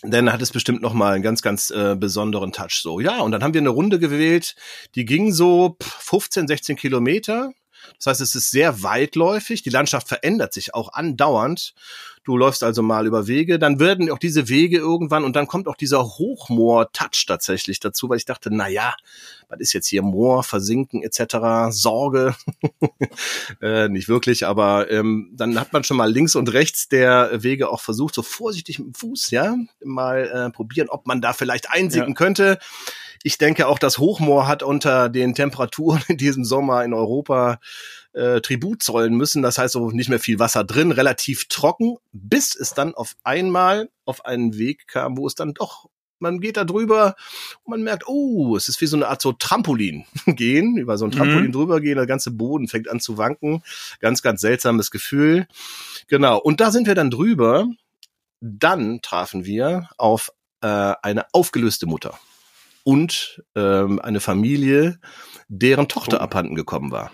dann 0.01 0.31
hat 0.31 0.41
es 0.41 0.51
bestimmt 0.51 0.81
noch 0.81 0.93
mal 0.93 1.13
einen 1.13 1.23
ganz 1.23 1.41
ganz 1.41 1.69
äh, 1.69 1.95
besonderen 1.97 2.51
Touch. 2.51 2.81
So 2.81 2.99
ja 2.99 3.19
und 3.21 3.31
dann 3.31 3.43
haben 3.43 3.53
wir 3.53 3.61
eine 3.61 3.69
Runde 3.69 3.99
gewählt 3.99 4.55
die 4.95 5.05
ging 5.05 5.31
so 5.31 5.77
15 5.81 6.47
16 6.47 6.75
Kilometer 6.75 7.51
Das 7.98 8.08
heißt, 8.08 8.22
es 8.22 8.36
ist 8.36 8.51
sehr 8.51 8.84
weitläufig. 8.84 9.63
Die 9.63 9.70
Landschaft 9.70 10.08
verändert 10.08 10.54
sich 10.54 10.74
auch 10.74 10.94
andauernd. 10.94 11.74
Du 12.25 12.36
läufst 12.38 12.63
also 12.63 12.82
mal 12.82 13.06
über 13.06 13.27
Wege, 13.27 13.60
dann 13.60 13.80
werden 13.80 14.10
auch 14.10 14.18
diese 14.18 14.50
Wege 14.50 14.80
irgendwann 14.80 15.24
und 15.24 15.36
dann 15.36 15.46
kommt 15.46 15.68
auch 15.68 15.75
dieser 15.75 16.04
Hochmoor-Touch 16.04 17.25
tatsächlich 17.27 17.80
dazu, 17.80 18.10
weil 18.10 18.18
ich 18.18 18.25
dachte, 18.25 18.50
na 18.51 18.68
ja, 18.68 18.96
was 19.48 19.60
ist 19.60 19.74
jetzt 19.74 19.86
hier 19.86 20.01
Moor, 20.01 20.42
Versinken 20.44 21.04
etc., 21.04 21.70
Sorge, 21.70 22.36
äh, 23.62 23.89
nicht 23.89 24.10
wirklich, 24.10 24.48
aber 24.48 24.89
ähm, 24.89 25.30
dann 25.34 25.60
hat 25.60 25.72
man 25.72 25.84
schon 25.84 25.98
mal 25.98 26.12
links 26.12 26.36
und 26.36 26.51
rechts 26.51 26.89
der 26.89 27.44
Wege 27.44 27.70
auch 27.70 27.82
versucht, 27.82 28.15
so 28.15 28.24
vorsichtig 28.24 28.80
mit 28.80 28.88
dem 28.88 28.94
Fuß, 28.96 29.30
ja, 29.30 29.56
mal 29.84 30.27
äh, 30.27 30.50
probieren, 30.50 30.89
ob 30.89 31.06
man 31.06 31.22
da 31.22 31.32
vielleicht 31.34 31.70
einsinken 31.70 32.13
ja. 32.13 32.18
könnte. 32.18 32.60
Ich 33.25 33.39
denke 33.39 33.67
auch, 33.67 33.79
das 33.79 33.98
Hochmoor 33.98 34.48
hat 34.48 34.62
unter 34.62 35.10
den 35.10 35.34
Temperaturen 35.34 36.03
in 36.10 36.17
diesem 36.17 36.46
Sommer 36.46 36.86
in 36.86 36.94
Europa 36.94 37.60
äh, 38.13 38.39
Tribut 38.39 38.84
zollen 38.84 39.15
müssen. 39.15 39.41
Das 39.41 39.58
heißt 39.58 39.74
so 39.74 39.89
nicht 39.89 40.10
mehr 40.10 40.20
viel 40.20 40.38
Wasser 40.38 40.63
drin, 40.63 40.91
relativ 40.91 41.48
trocken, 41.48 41.98
bis 42.12 42.55
es 42.55 42.75
dann 42.75 42.94
auf 42.94 43.15
einmal 43.24 43.89
auf 44.05 44.25
einen 44.25 44.60
Weg 44.60 44.88
kam, 44.88 45.17
wo 45.17 45.25
es 45.25 45.34
dann 45.34 45.55
doch 45.55 45.89
man 46.20 46.39
geht 46.39 46.55
da 46.55 46.65
drüber 46.65 47.15
und 47.63 47.72
man 47.72 47.82
merkt, 47.82 48.08
oh, 48.08 48.55
es 48.55 48.70
ist 48.70 48.79
wie 48.79 48.86
so 48.86 48.96
eine 48.96 49.08
Art 49.08 49.24
so 49.24 49.34
Trampolin 49.34 50.05
gehen, 50.27 50.77
über 50.77 51.00
so 51.00 51.05
ein 51.05 51.12
Trampolin 51.12 51.48
mhm. 51.48 51.51
drüber 51.51 51.82
gehen, 51.82 51.98
der 51.98 52.05
ganze 52.05 52.29
Boden 52.29 52.67
fängt 52.67 52.88
an 52.88 53.00
zu 53.00 53.17
wanken. 53.17 53.63
Ganz, 54.01 54.22
ganz 54.22 54.39
seltsames 54.39 54.91
Gefühl. 54.91 55.48
Genau. 56.08 56.38
Und 56.38 56.62
da 56.62 56.70
sind 56.70 56.86
wir 56.86 56.96
dann 56.96 57.10
drüber. 57.10 57.67
Dann 58.39 59.01
trafen 59.01 59.46
wir 59.46 59.89
auf 59.98 60.32
äh, 60.62 60.94
eine 61.01 61.25
aufgelöste 61.34 61.88
Mutter 61.88 62.20
und 62.86 63.44
ähm, 63.56 64.00
eine 64.00 64.22
Familie, 64.22 65.00
deren 65.50 65.89
Tochter 65.89 66.18
oh. 66.20 66.22
abhanden 66.22 66.56
gekommen 66.56 66.92
war. 66.92 67.12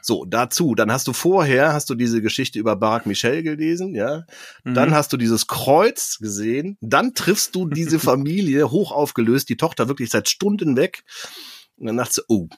So, 0.00 0.24
dazu, 0.24 0.74
dann 0.74 0.90
hast 0.90 1.06
du 1.06 1.12
vorher, 1.12 1.72
hast 1.72 1.90
du 1.90 1.94
diese 1.94 2.22
Geschichte 2.22 2.58
über 2.58 2.76
Barack 2.76 3.06
Michel 3.06 3.42
gelesen, 3.42 3.94
ja. 3.94 4.24
Mhm. 4.64 4.74
Dann 4.74 4.94
hast 4.94 5.12
du 5.12 5.16
dieses 5.16 5.46
Kreuz 5.46 6.18
gesehen. 6.18 6.76
Dann 6.80 7.14
triffst 7.14 7.54
du 7.54 7.68
diese 7.68 7.98
Familie 8.00 8.70
hoch 8.70 8.92
aufgelöst, 8.92 9.48
die 9.48 9.56
Tochter 9.56 9.88
wirklich 9.88 10.10
seit 10.10 10.28
Stunden 10.28 10.76
weg. 10.76 11.04
Und 11.82 11.88
dann 11.88 11.96
dachte 11.96 12.12
sie, 12.14 12.22
oh, 12.28 12.48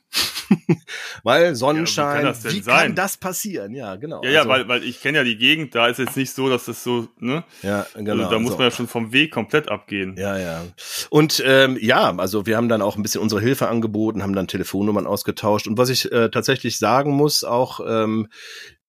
weil 1.22 1.54
Sonnenschein, 1.54 2.26
ja, 2.26 2.34
wie, 2.34 2.34
kann 2.34 2.42
das, 2.42 2.54
wie 2.54 2.60
kann 2.60 2.94
das, 2.94 3.16
passieren? 3.16 3.74
Ja, 3.74 3.96
genau. 3.96 4.22
Ja, 4.22 4.30
ja, 4.30 4.38
also, 4.40 4.50
weil, 4.50 4.68
weil 4.68 4.84
ich 4.84 5.00
kenne 5.00 5.16
ja 5.16 5.24
die 5.24 5.38
Gegend, 5.38 5.74
da 5.74 5.86
ist 5.86 5.98
jetzt 5.98 6.18
nicht 6.18 6.30
so, 6.34 6.50
dass 6.50 6.66
das 6.66 6.84
so, 6.84 7.08
ne? 7.18 7.42
Ja, 7.62 7.86
genau. 7.94 8.24
Also, 8.24 8.30
da 8.30 8.38
muss 8.38 8.52
so. 8.52 8.58
man 8.58 8.66
ja 8.66 8.70
schon 8.70 8.86
vom 8.86 9.12
Weg 9.12 9.32
komplett 9.32 9.70
abgehen. 9.70 10.14
Ja, 10.18 10.36
ja. 10.36 10.62
Und 11.08 11.42
ähm, 11.46 11.78
ja, 11.80 12.14
also 12.18 12.44
wir 12.44 12.58
haben 12.58 12.68
dann 12.68 12.82
auch 12.82 12.96
ein 12.96 13.02
bisschen 13.02 13.22
unsere 13.22 13.40
Hilfe 13.40 13.68
angeboten, 13.68 14.22
haben 14.22 14.34
dann 14.34 14.46
Telefonnummern 14.46 15.06
ausgetauscht. 15.06 15.66
Und 15.66 15.78
was 15.78 15.88
ich 15.88 16.12
äh, 16.12 16.28
tatsächlich 16.28 16.78
sagen 16.78 17.12
muss, 17.12 17.44
auch 17.44 17.80
ähm, 17.86 18.28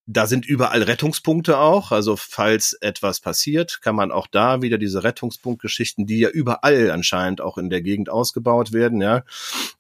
da 0.08 0.28
sind 0.28 0.46
überall 0.46 0.84
Rettungspunkte 0.84 1.58
auch. 1.58 1.92
Also 1.92 2.16
falls 2.16 2.74
etwas 2.82 3.20
passiert, 3.20 3.82
kann 3.82 3.96
man 3.96 4.12
auch 4.12 4.28
da 4.28 4.62
wieder 4.62 4.78
diese 4.78 5.04
Rettungspunktgeschichten, 5.04 6.06
die 6.06 6.20
ja 6.20 6.30
überall 6.30 6.92
anscheinend 6.92 7.42
auch 7.42 7.58
in 7.58 7.70
der 7.70 7.82
Gegend 7.82 8.10
ausgebaut 8.10 8.72
werden. 8.72 9.02
Ja, 9.02 9.18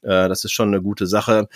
äh, 0.01 0.27
das 0.27 0.43
ist 0.43 0.51
schon 0.51 0.69
eine 0.69 0.81
gute 0.81 1.05
Sache. 1.05 1.47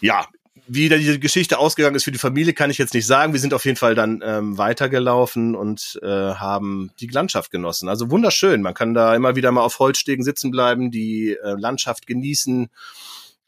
Ja, 0.00 0.26
wie 0.72 0.88
da 0.88 0.96
diese 0.96 1.18
Geschichte 1.18 1.58
ausgegangen 1.58 1.96
ist 1.96 2.04
für 2.04 2.12
die 2.12 2.18
Familie, 2.18 2.52
kann 2.52 2.70
ich 2.70 2.78
jetzt 2.78 2.94
nicht 2.94 3.06
sagen. 3.06 3.32
Wir 3.32 3.40
sind 3.40 3.54
auf 3.54 3.64
jeden 3.64 3.76
Fall 3.76 3.94
dann 3.94 4.22
ähm, 4.24 4.56
weitergelaufen 4.56 5.56
und 5.56 5.98
äh, 6.02 6.06
haben 6.06 6.92
die 7.00 7.08
Landschaft 7.08 7.50
genossen. 7.50 7.88
Also 7.88 8.10
wunderschön. 8.10 8.62
Man 8.62 8.74
kann 8.74 8.94
da 8.94 9.14
immer 9.14 9.34
wieder 9.34 9.50
mal 9.50 9.62
auf 9.62 9.78
Holzstegen 9.78 10.24
sitzen 10.24 10.50
bleiben, 10.50 10.90
die 10.90 11.36
äh, 11.42 11.54
Landschaft 11.58 12.06
genießen 12.06 12.70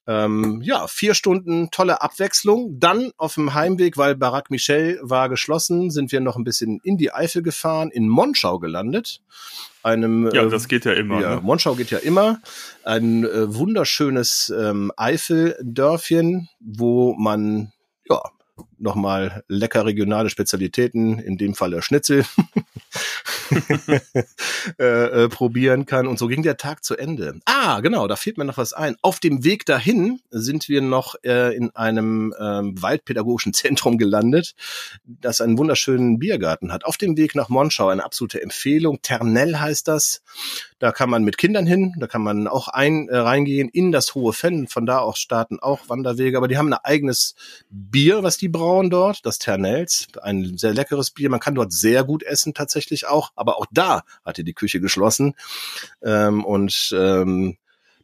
ähm, 0.06 0.60
ja, 0.62 0.86
vier 0.88 1.14
Stunden 1.14 1.70
tolle 1.70 2.02
Abwechslung. 2.02 2.78
Dann 2.78 3.12
auf 3.16 3.34
dem 3.34 3.54
Heimweg, 3.54 3.96
weil 3.96 4.16
Barack 4.16 4.50
Michel 4.50 4.98
war 5.02 5.28
geschlossen, 5.28 5.90
sind 5.90 6.12
wir 6.12 6.20
noch 6.20 6.36
ein 6.36 6.44
bisschen 6.44 6.80
in 6.82 6.96
die 6.96 7.12
Eifel 7.12 7.42
gefahren, 7.42 7.90
in 7.90 8.08
Monschau 8.08 8.58
gelandet. 8.58 9.20
Einem, 9.82 10.30
ja, 10.32 10.44
äh, 10.44 10.48
das 10.48 10.68
geht 10.68 10.84
ja 10.84 10.92
immer. 10.92 11.20
Ja, 11.20 11.36
ne? 11.36 11.40
Monschau 11.42 11.74
geht 11.74 11.90
ja 11.90 11.98
immer. 11.98 12.40
Ein 12.84 13.24
äh, 13.24 13.54
wunderschönes 13.54 14.52
ähm, 14.56 14.92
Eifeldörfchen, 14.96 16.48
wo 16.60 17.14
man 17.14 17.72
ja 18.08 18.20
nochmal 18.82 19.44
lecker 19.48 19.86
regionale 19.86 20.30
Spezialitäten, 20.30 21.18
in 21.18 21.38
dem 21.38 21.54
Fall 21.54 21.70
der 21.70 21.82
Schnitzel, 21.82 22.24
äh, 24.78 24.84
äh, 24.84 25.28
probieren 25.28 25.86
kann. 25.86 26.06
Und 26.06 26.18
so 26.18 26.26
ging 26.26 26.42
der 26.42 26.56
Tag 26.56 26.84
zu 26.84 26.96
Ende. 26.96 27.40
Ah, 27.44 27.80
genau, 27.80 28.06
da 28.08 28.16
fehlt 28.16 28.38
mir 28.38 28.44
noch 28.44 28.58
was 28.58 28.72
ein. 28.72 28.96
Auf 29.02 29.20
dem 29.20 29.44
Weg 29.44 29.66
dahin 29.66 30.20
sind 30.30 30.68
wir 30.68 30.82
noch 30.82 31.14
äh, 31.24 31.54
in 31.54 31.74
einem 31.74 32.34
ähm, 32.38 32.80
waldpädagogischen 32.80 33.52
Zentrum 33.54 33.98
gelandet, 33.98 34.54
das 35.04 35.40
einen 35.40 35.58
wunderschönen 35.58 36.18
Biergarten 36.18 36.72
hat. 36.72 36.84
Auf 36.84 36.96
dem 36.96 37.16
Weg 37.16 37.34
nach 37.34 37.48
Monschau 37.48 37.88
eine 37.88 38.04
absolute 38.04 38.42
Empfehlung. 38.42 39.00
Ternell 39.02 39.56
heißt 39.56 39.88
das. 39.88 40.22
Da 40.78 40.90
kann 40.90 41.10
man 41.10 41.22
mit 41.22 41.38
Kindern 41.38 41.66
hin, 41.66 41.94
da 41.98 42.08
kann 42.08 42.22
man 42.22 42.48
auch 42.48 42.66
ein, 42.66 43.08
äh, 43.08 43.16
reingehen 43.16 43.68
in 43.68 43.92
das 43.92 44.14
Hohe 44.14 44.32
Fenn. 44.32 44.66
Von 44.66 44.84
da 44.84 44.98
aus 44.98 45.18
starten 45.18 45.60
auch 45.60 45.88
Wanderwege. 45.88 46.36
Aber 46.36 46.48
die 46.48 46.58
haben 46.58 46.72
ein 46.72 46.80
eigenes 46.82 47.34
Bier, 47.70 48.22
was 48.22 48.36
die 48.36 48.48
brauen 48.72 48.88
dort, 48.88 49.26
das 49.26 49.38
Ternels. 49.38 50.08
Ein 50.22 50.56
sehr 50.56 50.72
leckeres 50.72 51.10
Bier. 51.10 51.28
Man 51.28 51.40
kann 51.40 51.54
dort 51.54 51.72
sehr 51.72 52.04
gut 52.04 52.22
essen 52.22 52.54
tatsächlich 52.54 53.06
auch. 53.06 53.32
Aber 53.36 53.58
auch 53.58 53.66
da 53.70 54.02
hatte 54.24 54.44
die 54.44 54.54
Küche 54.54 54.80
geschlossen. 54.80 55.34
Ähm, 56.02 56.44
und 56.44 56.94
ähm, 56.96 57.56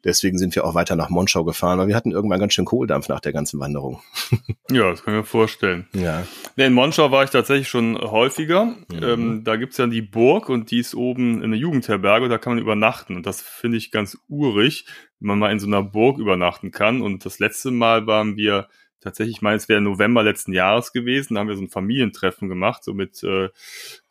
Deswegen 0.04 0.38
sind 0.38 0.54
wir 0.54 0.64
auch 0.64 0.76
weiter 0.76 0.94
nach 0.94 1.10
Monschau 1.10 1.42
gefahren, 1.44 1.76
weil 1.80 1.88
wir 1.88 1.96
hatten 1.96 2.12
irgendwann 2.12 2.38
ganz 2.38 2.54
schön 2.54 2.64
Kohldampf 2.64 3.08
nach 3.08 3.18
der 3.18 3.32
ganzen 3.32 3.58
Wanderung. 3.58 4.00
ja, 4.70 4.88
das 4.88 5.02
kann 5.02 5.14
ich 5.14 5.18
mir 5.18 5.26
vorstellen. 5.26 5.88
Ja. 5.92 6.25
In 6.54 6.72
Monschau 6.72 7.10
war 7.10 7.25
ich 7.25 7.30
tatsächlich 7.30 7.68
schon 7.68 7.98
häufiger. 7.98 8.66
Mhm. 8.66 9.02
Ähm, 9.02 9.44
da 9.44 9.56
gibt's 9.56 9.76
ja 9.76 9.88
die 9.88 10.00
Burg 10.00 10.50
und 10.50 10.70
die 10.70 10.78
ist 10.78 10.94
oben 10.94 11.42
in 11.42 11.50
der 11.50 11.58
Jugendherberge, 11.58 12.28
da 12.28 12.38
kann 12.38 12.54
man 12.54 12.62
übernachten. 12.62 13.16
Und 13.16 13.26
das 13.26 13.42
finde 13.42 13.76
ich 13.76 13.90
ganz 13.90 14.16
urig, 14.28 14.87
wenn 15.18 15.26
man 15.26 15.40
mal 15.40 15.50
in 15.50 15.58
so 15.58 15.66
einer 15.66 15.82
Burg 15.82 16.18
übernachten 16.18 16.70
kann. 16.70 17.02
Und 17.02 17.25
das 17.25 17.40
letzte 17.40 17.72
Mal 17.72 18.06
waren 18.06 18.37
wir 18.37 18.68
tatsächlich, 19.00 19.37
ich 19.37 19.43
meine, 19.43 19.57
es 19.57 19.69
wäre 19.69 19.81
November 19.81 20.23
letzten 20.23 20.52
Jahres 20.52 20.93
gewesen, 20.93 21.35
da 21.35 21.40
haben 21.40 21.49
wir 21.49 21.57
so 21.57 21.62
ein 21.62 21.69
Familientreffen 21.69 22.49
gemacht, 22.49 22.85
so 22.85 22.95
mit 22.95 23.23
äh, 23.23 23.49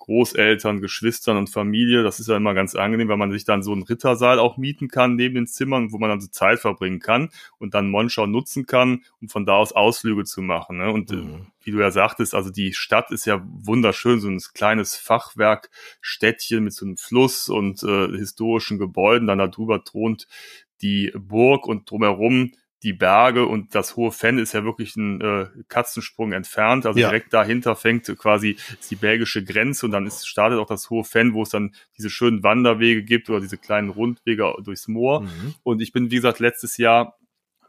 Großeltern, 0.07 0.79
Geschwistern 0.79 1.35
und 1.35 1.49
Familie. 1.49 2.01
Das 2.01 2.21
ist 2.21 2.29
ja 2.29 2.37
immer 2.37 2.53
ganz 2.53 2.75
angenehm, 2.75 3.09
weil 3.09 3.17
man 3.17 3.31
sich 3.31 3.43
dann 3.43 3.61
so 3.61 3.73
einen 3.73 3.83
Rittersaal 3.83 4.39
auch 4.39 4.55
mieten 4.55 4.87
kann 4.87 5.15
neben 5.15 5.35
den 5.35 5.47
Zimmern, 5.47 5.91
wo 5.91 5.97
man 5.97 6.09
dann 6.09 6.21
so 6.21 6.29
Zeit 6.29 6.59
verbringen 6.59 6.99
kann 6.99 7.29
und 7.59 7.73
dann 7.73 7.89
Monschau 7.89 8.25
nutzen 8.25 8.65
kann, 8.65 9.03
um 9.21 9.27
von 9.27 9.45
da 9.45 9.57
aus 9.57 9.73
Ausflüge 9.73 10.23
zu 10.23 10.41
machen. 10.41 10.77
Ne? 10.77 10.91
Und 10.91 11.11
äh, 11.11 11.15
mhm. 11.15 11.47
wie 11.61 11.71
du 11.71 11.79
ja 11.79 11.91
sagtest, 11.91 12.33
also 12.33 12.49
die 12.49 12.73
Stadt 12.73 13.11
ist 13.11 13.25
ja 13.25 13.45
wunderschön, 13.45 14.21
so 14.21 14.29
ein 14.29 14.39
kleines 14.53 14.95
Fachwerkstädtchen 14.95 16.63
mit 16.63 16.73
so 16.73 16.85
einem 16.85 16.95
Fluss 16.95 17.49
und 17.49 17.83
äh, 17.83 18.07
historischen 18.07 18.79
Gebäuden. 18.79 19.27
Dann 19.27 19.39
darüber 19.39 19.83
thront 19.83 20.27
die 20.81 21.11
Burg 21.17 21.67
und 21.67 21.91
drumherum 21.91 22.53
die 22.83 22.93
Berge 22.93 23.45
und 23.45 23.73
das 23.73 23.95
hohe 23.95 24.11
Fenn 24.11 24.37
ist 24.37 24.53
ja 24.53 24.63
wirklich 24.63 24.95
ein 24.95 25.19
äh, 25.21 25.47
Katzensprung 25.67 26.31
entfernt. 26.31 26.85
Also 26.85 26.99
ja. 26.99 27.09
direkt 27.09 27.33
dahinter 27.33 27.75
fängt 27.75 28.05
quasi 28.17 28.57
die 28.89 28.95
belgische 28.95 29.43
Grenze 29.43 29.87
und 29.87 29.91
dann 29.91 30.05
ist, 30.05 30.27
startet 30.27 30.59
auch 30.59 30.67
das 30.67 30.89
hohe 30.89 31.03
Fenn, 31.03 31.33
wo 31.33 31.41
es 31.41 31.49
dann 31.49 31.73
diese 31.97 32.09
schönen 32.09 32.43
Wanderwege 32.43 33.03
gibt 33.03 33.29
oder 33.29 33.39
diese 33.39 33.57
kleinen 33.57 33.89
Rundwege 33.89 34.53
durchs 34.63 34.87
Moor. 34.87 35.21
Mhm. 35.21 35.55
Und 35.63 35.81
ich 35.81 35.91
bin, 35.91 36.11
wie 36.11 36.15
gesagt, 36.15 36.39
letztes 36.39 36.77
Jahr 36.77 37.17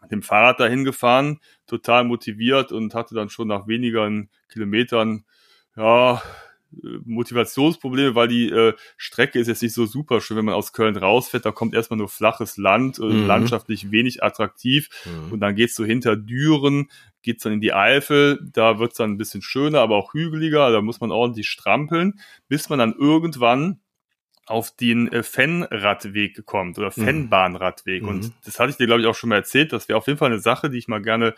mit 0.02 0.12
dem 0.12 0.22
Fahrrad 0.22 0.60
dahin 0.60 0.84
gefahren, 0.84 1.40
total 1.66 2.04
motiviert 2.04 2.70
und 2.70 2.94
hatte 2.94 3.14
dann 3.14 3.30
schon 3.30 3.48
nach 3.48 3.66
wenigen 3.66 4.30
Kilometern 4.48 5.24
ja 5.76 6.22
Motivationsprobleme, 7.04 8.14
weil 8.14 8.28
die 8.28 8.48
äh, 8.50 8.74
Strecke 8.96 9.38
ist 9.38 9.48
jetzt 9.48 9.62
nicht 9.62 9.72
so 9.72 9.86
super 9.86 10.20
schön, 10.20 10.36
wenn 10.36 10.44
man 10.44 10.54
aus 10.54 10.72
Köln 10.72 10.96
rausfährt, 10.96 11.46
da 11.46 11.50
kommt 11.50 11.74
erstmal 11.74 11.98
nur 11.98 12.08
flaches 12.08 12.56
Land, 12.56 12.98
äh, 12.98 13.04
mhm. 13.04 13.26
landschaftlich 13.26 13.90
wenig 13.90 14.22
attraktiv 14.22 14.88
mhm. 15.04 15.32
und 15.32 15.40
dann 15.40 15.54
geht's 15.54 15.74
so 15.74 15.84
hinter 15.84 16.16
Düren, 16.16 16.90
geht's 17.22 17.42
dann 17.42 17.54
in 17.54 17.60
die 17.60 17.72
Eifel, 17.72 18.38
da 18.52 18.78
wird's 18.78 18.96
dann 18.96 19.12
ein 19.12 19.18
bisschen 19.18 19.42
schöner, 19.42 19.80
aber 19.80 19.96
auch 19.96 20.12
hügeliger, 20.12 20.70
da 20.70 20.82
muss 20.82 21.00
man 21.00 21.10
ordentlich 21.10 21.48
strampeln, 21.48 22.20
bis 22.48 22.68
man 22.68 22.78
dann 22.78 22.94
irgendwann 22.94 23.80
auf 24.50 24.74
den 24.74 25.10
äh, 25.12 25.22
Fennradweg 25.22 26.44
kommt 26.46 26.78
oder 26.78 26.92
mhm. 26.94 27.04
Fennbahnradweg. 27.04 28.02
Mhm. 28.02 28.08
Und 28.08 28.32
das 28.44 28.58
hatte 28.58 28.70
ich 28.70 28.76
dir, 28.76 28.86
glaube 28.86 29.00
ich, 29.00 29.06
auch 29.06 29.14
schon 29.14 29.30
mal 29.30 29.36
erzählt. 29.36 29.72
Das 29.72 29.88
wäre 29.88 29.98
auf 29.98 30.06
jeden 30.06 30.18
Fall 30.18 30.30
eine 30.30 30.40
Sache, 30.40 30.70
die 30.70 30.78
ich 30.78 30.88
mal 30.88 31.02
gerne 31.02 31.34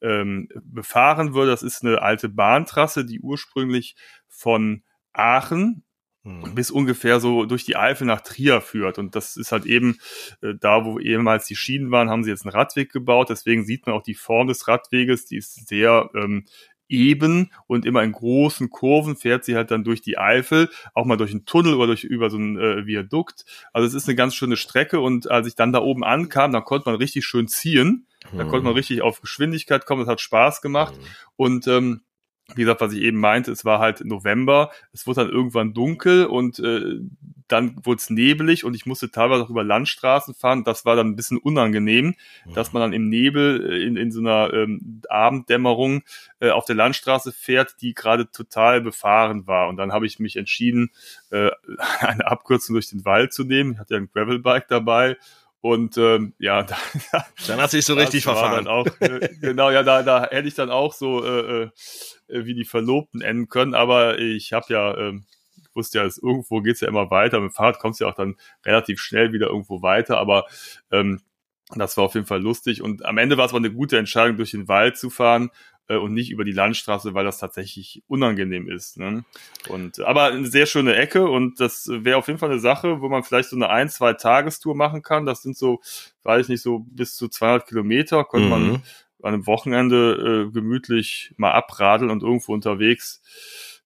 ähm, 0.00 0.48
befahren 0.62 1.34
würde. 1.34 1.50
Das 1.50 1.62
ist 1.62 1.84
eine 1.84 2.02
alte 2.02 2.28
Bahntrasse, 2.28 3.04
die 3.04 3.20
ursprünglich 3.20 3.96
von 4.28 4.82
Aachen 5.12 5.84
mhm. 6.24 6.54
bis 6.54 6.70
ungefähr 6.70 7.20
so 7.20 7.44
durch 7.44 7.64
die 7.64 7.76
Eifel 7.76 8.06
nach 8.06 8.22
Trier 8.22 8.60
führt. 8.60 8.98
Und 8.98 9.14
das 9.14 9.36
ist 9.36 9.52
halt 9.52 9.66
eben 9.66 9.98
äh, 10.42 10.54
da, 10.58 10.84
wo 10.84 10.98
ehemals 10.98 11.46
die 11.46 11.56
Schienen 11.56 11.90
waren, 11.90 12.10
haben 12.10 12.24
sie 12.24 12.30
jetzt 12.30 12.44
einen 12.44 12.54
Radweg 12.54 12.90
gebaut. 12.90 13.30
Deswegen 13.30 13.64
sieht 13.64 13.86
man 13.86 13.94
auch 13.94 14.02
die 14.02 14.14
Form 14.14 14.48
des 14.48 14.66
Radweges, 14.66 15.26
die 15.26 15.36
ist 15.36 15.68
sehr 15.68 16.10
ähm, 16.14 16.44
eben 16.88 17.50
und 17.66 17.86
immer 17.86 18.02
in 18.02 18.12
großen 18.12 18.70
Kurven 18.70 19.16
fährt 19.16 19.44
sie 19.44 19.56
halt 19.56 19.70
dann 19.70 19.84
durch 19.84 20.02
die 20.02 20.18
Eifel, 20.18 20.68
auch 20.94 21.04
mal 21.04 21.16
durch 21.16 21.30
einen 21.30 21.46
Tunnel 21.46 21.74
oder 21.74 21.88
durch 21.88 22.04
über 22.04 22.30
so 22.30 22.38
ein 22.38 22.58
äh, 22.58 22.86
Viadukt. 22.86 23.44
Also 23.72 23.86
es 23.86 23.94
ist 23.94 24.08
eine 24.08 24.16
ganz 24.16 24.34
schöne 24.34 24.56
Strecke 24.56 25.00
und 25.00 25.30
als 25.30 25.46
ich 25.46 25.54
dann 25.54 25.72
da 25.72 25.80
oben 25.80 26.04
ankam, 26.04 26.52
da 26.52 26.60
konnte 26.60 26.88
man 26.88 26.96
richtig 26.96 27.24
schön 27.24 27.48
ziehen. 27.48 28.06
Da 28.32 28.44
konnte 28.44 28.64
man 28.64 28.72
mhm. 28.72 28.78
richtig 28.78 29.02
auf 29.02 29.20
Geschwindigkeit 29.20 29.84
kommen. 29.84 30.00
Das 30.00 30.08
hat 30.08 30.20
Spaß 30.20 30.62
gemacht. 30.62 30.94
Mhm. 30.96 31.04
Und 31.36 31.66
ähm, 31.66 32.00
wie 32.54 32.62
gesagt, 32.62 32.80
was 32.82 32.92
ich 32.92 33.00
eben 33.00 33.18
meinte, 33.18 33.50
es 33.50 33.64
war 33.64 33.78
halt 33.78 34.04
November, 34.04 34.70
es 34.92 35.06
wurde 35.06 35.22
dann 35.22 35.30
irgendwann 35.30 35.72
dunkel 35.72 36.26
und 36.26 36.58
äh, 36.58 37.00
dann 37.48 37.76
wurde 37.84 37.98
es 37.98 38.10
nebelig 38.10 38.64
und 38.64 38.74
ich 38.74 38.86
musste 38.86 39.10
teilweise 39.10 39.44
auch 39.44 39.50
über 39.50 39.64
Landstraßen 39.64 40.34
fahren. 40.34 40.64
Das 40.64 40.84
war 40.84 40.96
dann 40.96 41.08
ein 41.08 41.16
bisschen 41.16 41.38
unangenehm, 41.38 42.14
ja. 42.46 42.52
dass 42.54 42.72
man 42.72 42.80
dann 42.82 42.92
im 42.92 43.08
Nebel 43.08 43.70
äh, 43.70 43.86
in, 43.86 43.96
in 43.96 44.12
so 44.12 44.20
einer 44.20 44.52
ähm, 44.52 45.02
Abenddämmerung 45.08 46.02
äh, 46.40 46.50
auf 46.50 46.64
der 46.64 46.76
Landstraße 46.76 47.32
fährt, 47.32 47.76
die 47.80 47.94
gerade 47.94 48.30
total 48.30 48.80
befahren 48.80 49.46
war. 49.46 49.68
Und 49.68 49.76
dann 49.76 49.92
habe 49.92 50.06
ich 50.06 50.18
mich 50.18 50.36
entschieden, 50.36 50.90
äh, 51.30 51.50
eine 52.00 52.26
Abkürzung 52.26 52.74
durch 52.74 52.88
den 52.88 53.04
Wald 53.04 53.32
zu 53.32 53.44
nehmen. 53.44 53.72
Ich 53.72 53.78
hatte 53.78 53.94
ja 53.94 54.00
ein 54.00 54.10
Gravelbike 54.12 54.68
dabei 54.68 55.16
und 55.64 55.96
ähm, 55.96 56.34
ja, 56.38 56.62
da, 57.10 57.24
dann 57.46 57.58
hat 57.58 57.70
sich 57.70 57.86
so 57.86 57.94
richtig 57.94 58.24
verfahren. 58.24 58.68
Auch, 58.68 58.86
äh, 59.00 59.30
genau, 59.40 59.70
ja, 59.70 59.82
da, 59.82 60.02
da 60.02 60.28
hätte 60.30 60.46
ich 60.46 60.54
dann 60.54 60.68
auch 60.68 60.92
so 60.92 61.24
äh, 61.24 61.62
äh, 61.62 61.70
wie 62.28 62.52
die 62.52 62.66
Verlobten 62.66 63.22
enden 63.22 63.48
können. 63.48 63.72
Aber 63.74 64.18
ich 64.18 64.52
habe 64.52 64.66
ja, 64.68 64.94
äh, 64.94 65.14
wusste 65.72 66.00
ja, 66.00 66.04
es, 66.04 66.18
irgendwo 66.18 66.60
geht's 66.60 66.82
ja 66.82 66.88
immer 66.88 67.10
weiter. 67.10 67.40
Mit 67.40 67.52
dem 67.52 67.54
Fahrrad 67.54 67.78
kommst 67.78 67.98
du 67.98 68.04
ja 68.04 68.10
auch 68.10 68.14
dann 68.14 68.36
relativ 68.66 69.00
schnell 69.00 69.32
wieder 69.32 69.46
irgendwo 69.46 69.80
weiter. 69.80 70.18
Aber 70.18 70.44
ähm, 70.92 71.22
das 71.74 71.96
war 71.96 72.04
auf 72.04 72.14
jeden 72.14 72.26
Fall 72.26 72.42
lustig. 72.42 72.82
Und 72.82 73.02
am 73.06 73.16
Ende 73.16 73.38
war 73.38 73.46
es 73.46 73.52
aber 73.52 73.58
eine 73.60 73.72
gute 73.72 73.96
Entscheidung, 73.96 74.36
durch 74.36 74.50
den 74.50 74.68
Wald 74.68 74.98
zu 74.98 75.08
fahren 75.08 75.48
äh, 75.88 75.96
und 75.96 76.14
nicht 76.14 76.30
über 76.30 76.44
die 76.44 76.52
Landstraße, 76.52 77.14
weil 77.14 77.24
das 77.24 77.38
tatsächlich 77.38 78.02
unangenehm 78.06 78.68
ist. 78.68 78.98
Ne? 78.98 79.24
Und 79.68 80.00
aber 80.00 80.24
eine 80.26 80.46
sehr 80.46 80.66
schöne 80.66 80.94
Ecke 80.96 81.28
und 81.28 81.60
das 81.60 81.88
wäre 81.88 82.18
auf 82.18 82.26
jeden 82.26 82.38
Fall 82.38 82.50
eine 82.50 82.60
Sache, 82.60 83.00
wo 83.00 83.08
man 83.08 83.22
vielleicht 83.22 83.50
so 83.50 83.56
eine 83.56 83.68
ein, 83.68 83.88
zwei 83.88 84.14
Tagestour 84.14 84.74
machen 84.74 85.02
kann. 85.02 85.26
Das 85.26 85.42
sind 85.42 85.56
so, 85.56 85.80
weiß 86.22 86.42
ich 86.42 86.48
nicht, 86.48 86.62
so 86.62 86.80
bis 86.80 87.16
zu 87.16 87.28
200 87.28 87.66
Kilometer. 87.66 88.24
Könnte 88.24 88.46
mhm. 88.46 88.50
man 88.50 88.82
an 89.22 89.34
einem 89.34 89.46
Wochenende 89.46 90.48
äh, 90.48 90.52
gemütlich 90.52 91.32
mal 91.36 91.52
abradeln 91.52 92.10
und 92.10 92.22
irgendwo 92.22 92.52
unterwegs 92.52 93.22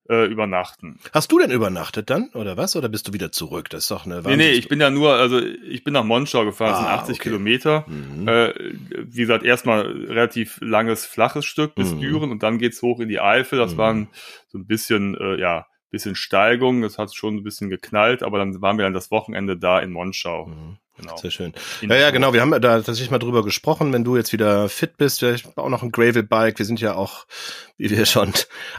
äh, 0.08 0.26
übernachten. 0.26 0.98
Hast 1.12 1.30
du 1.32 1.38
denn 1.38 1.50
übernachtet 1.50 2.10
dann 2.10 2.30
oder 2.34 2.56
was? 2.56 2.76
Oder 2.76 2.88
bist 2.88 3.08
du 3.08 3.12
wieder 3.12 3.30
zurück? 3.30 3.68
Das 3.70 3.84
ist 3.84 3.90
doch 3.90 4.06
eine 4.06 4.22
Nee, 4.22 4.36
nee, 4.36 4.50
ich 4.50 4.68
bin 4.68 4.80
ja 4.80 4.90
nur, 4.90 5.14
also 5.14 5.38
ich 5.40 5.84
bin 5.84 5.92
nach 5.92 6.04
Monschau 6.04 6.44
gefahren, 6.44 6.70
das 6.70 6.78
ah, 6.78 6.82
sind 6.82 6.90
80 6.90 7.14
okay. 7.14 7.22
Kilometer. 7.22 7.84
Mhm. 7.86 8.28
Äh, 8.28 8.54
wie 8.90 9.20
gesagt, 9.20 9.44
erstmal 9.44 9.82
relativ 9.82 10.58
langes, 10.60 11.04
flaches 11.04 11.44
Stück 11.44 11.74
bis 11.74 11.94
mhm. 11.94 12.00
Düren 12.00 12.30
und 12.30 12.42
dann 12.42 12.58
geht's 12.58 12.82
hoch 12.82 13.00
in 13.00 13.08
die 13.08 13.20
Eifel. 13.20 13.58
Das 13.58 13.74
mhm. 13.74 13.78
waren 13.78 14.08
so 14.48 14.58
ein 14.58 14.66
bisschen, 14.66 15.14
äh, 15.16 15.38
ja, 15.38 15.66
bisschen 15.90 16.14
Steigung, 16.14 16.82
das 16.82 16.98
hat 16.98 17.14
schon 17.14 17.36
ein 17.36 17.44
bisschen 17.44 17.70
geknallt, 17.70 18.22
aber 18.22 18.38
dann 18.38 18.60
waren 18.60 18.76
wir 18.76 18.84
dann 18.84 18.92
das 18.92 19.10
Wochenende 19.10 19.56
da 19.56 19.78
in 19.80 19.90
Monschau. 19.90 20.46
Mhm. 20.46 20.76
Genau. 20.98 21.16
Sehr 21.16 21.30
schön. 21.30 21.52
Ja, 21.80 21.94
ja, 21.94 22.10
genau. 22.10 22.32
Wir 22.32 22.40
haben 22.40 22.50
da 22.50 22.58
tatsächlich 22.58 23.10
mal 23.10 23.18
drüber 23.18 23.44
gesprochen. 23.44 23.92
Wenn 23.92 24.02
du 24.02 24.16
jetzt 24.16 24.32
wieder 24.32 24.68
fit 24.68 24.96
bist, 24.96 25.20
vielleicht 25.20 25.56
auch 25.56 25.68
noch 25.68 25.84
ein 25.84 25.92
Gravel-Bike. 25.92 26.58
Wir 26.58 26.66
sind 26.66 26.80
ja 26.80 26.96
auch, 26.96 27.26
wie 27.76 27.88
wir 27.88 28.04
schon 28.04 28.32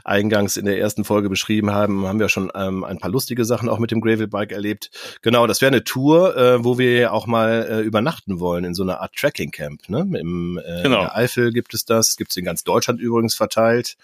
eingangs 0.04 0.58
in 0.58 0.66
der 0.66 0.78
ersten 0.78 1.06
Folge 1.06 1.30
beschrieben 1.30 1.72
haben, 1.72 2.06
haben 2.06 2.20
wir 2.20 2.28
schon 2.28 2.52
ähm, 2.54 2.84
ein 2.84 2.98
paar 2.98 3.10
lustige 3.10 3.46
Sachen 3.46 3.70
auch 3.70 3.80
mit 3.80 3.92
dem 3.92 4.02
Gravel-Bike 4.02 4.52
erlebt. 4.52 4.92
Genau, 5.22 5.48
das 5.48 5.62
wäre 5.62 5.72
eine 5.72 5.86
Tour, 5.86 6.36
äh, 6.36 6.64
wo 6.64 6.78
wir 6.78 7.14
auch 7.14 7.26
mal 7.26 7.68
äh, 7.70 7.82
übernachten 7.82 8.42
wollen 8.42 8.66
in 8.66 8.74
so 8.74 8.84
einer 8.84 9.00
Art 9.00 9.16
Tracking-Camp. 9.16 9.88
Ne? 9.88 10.00
Im 10.20 10.60
äh, 10.64 10.84
genau. 10.84 11.08
Eifel 11.10 11.54
gibt 11.54 11.74
es 11.74 11.86
das, 11.86 12.18
gibt 12.18 12.32
es 12.32 12.38
in 12.38 12.44
ganz 12.44 12.66
Deutschland 12.66 13.00
übrigens 13.00 13.34
verteilt. 13.36 13.96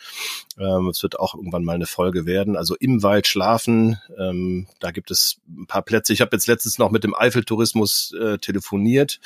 Ähm, 0.57 0.87
es 0.87 1.03
wird 1.03 1.19
auch 1.19 1.35
irgendwann 1.35 1.65
mal 1.65 1.75
eine 1.75 1.85
Folge 1.85 2.25
werden. 2.25 2.55
Also 2.55 2.75
im 2.79 3.03
Wald 3.03 3.27
schlafen. 3.27 3.99
Ähm, 4.17 4.67
da 4.79 4.91
gibt 4.91 5.11
es 5.11 5.41
ein 5.49 5.67
paar 5.67 5.81
Plätze. 5.81 6.13
Ich 6.13 6.21
habe 6.21 6.29
jetzt 6.33 6.47
letztens 6.47 6.77
noch 6.77 6.91
mit 6.91 7.03
dem 7.03 7.13
Eifel-Tourismus 7.13 8.04
äh, 8.13 8.37
telefoniert. 8.37 9.19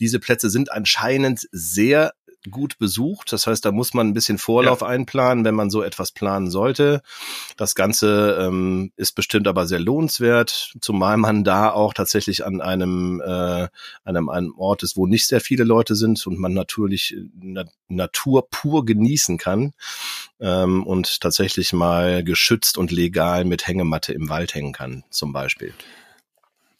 Diese 0.00 0.18
Plätze 0.18 0.50
sind 0.50 0.72
anscheinend 0.72 1.48
sehr 1.52 2.12
gut 2.50 2.78
besucht. 2.78 3.32
Das 3.32 3.46
heißt, 3.46 3.64
da 3.64 3.72
muss 3.72 3.94
man 3.94 4.08
ein 4.08 4.14
bisschen 4.14 4.38
Vorlauf 4.38 4.80
ja. 4.82 4.88
einplanen, 4.88 5.44
wenn 5.44 5.54
man 5.54 5.70
so 5.70 5.82
etwas 5.82 6.12
planen 6.12 6.50
sollte. 6.50 7.02
Das 7.56 7.74
Ganze 7.74 8.38
ähm, 8.40 8.92
ist 8.96 9.12
bestimmt 9.12 9.48
aber 9.48 9.66
sehr 9.66 9.80
lohnenswert, 9.80 10.74
zumal 10.80 11.16
man 11.16 11.44
da 11.44 11.70
auch 11.70 11.94
tatsächlich 11.94 12.44
an 12.44 12.60
einem, 12.60 13.22
äh, 13.24 13.68
einem, 14.04 14.28
einem 14.28 14.54
Ort 14.58 14.82
ist, 14.82 14.96
wo 14.96 15.06
nicht 15.06 15.26
sehr 15.26 15.40
viele 15.40 15.64
Leute 15.64 15.94
sind 15.94 16.26
und 16.26 16.38
man 16.38 16.52
natürlich 16.52 17.16
Na 17.40 17.64
Natur 17.86 18.48
pur 18.50 18.84
genießen 18.86 19.36
kann 19.36 19.72
ähm, 20.40 20.84
und 20.84 21.20
tatsächlich 21.20 21.72
mal 21.72 22.24
geschützt 22.24 22.78
und 22.78 22.90
legal 22.90 23.44
mit 23.44 23.66
Hängematte 23.66 24.12
im 24.14 24.30
Wald 24.30 24.54
hängen 24.54 24.72
kann, 24.72 25.04
zum 25.10 25.32
Beispiel. 25.32 25.74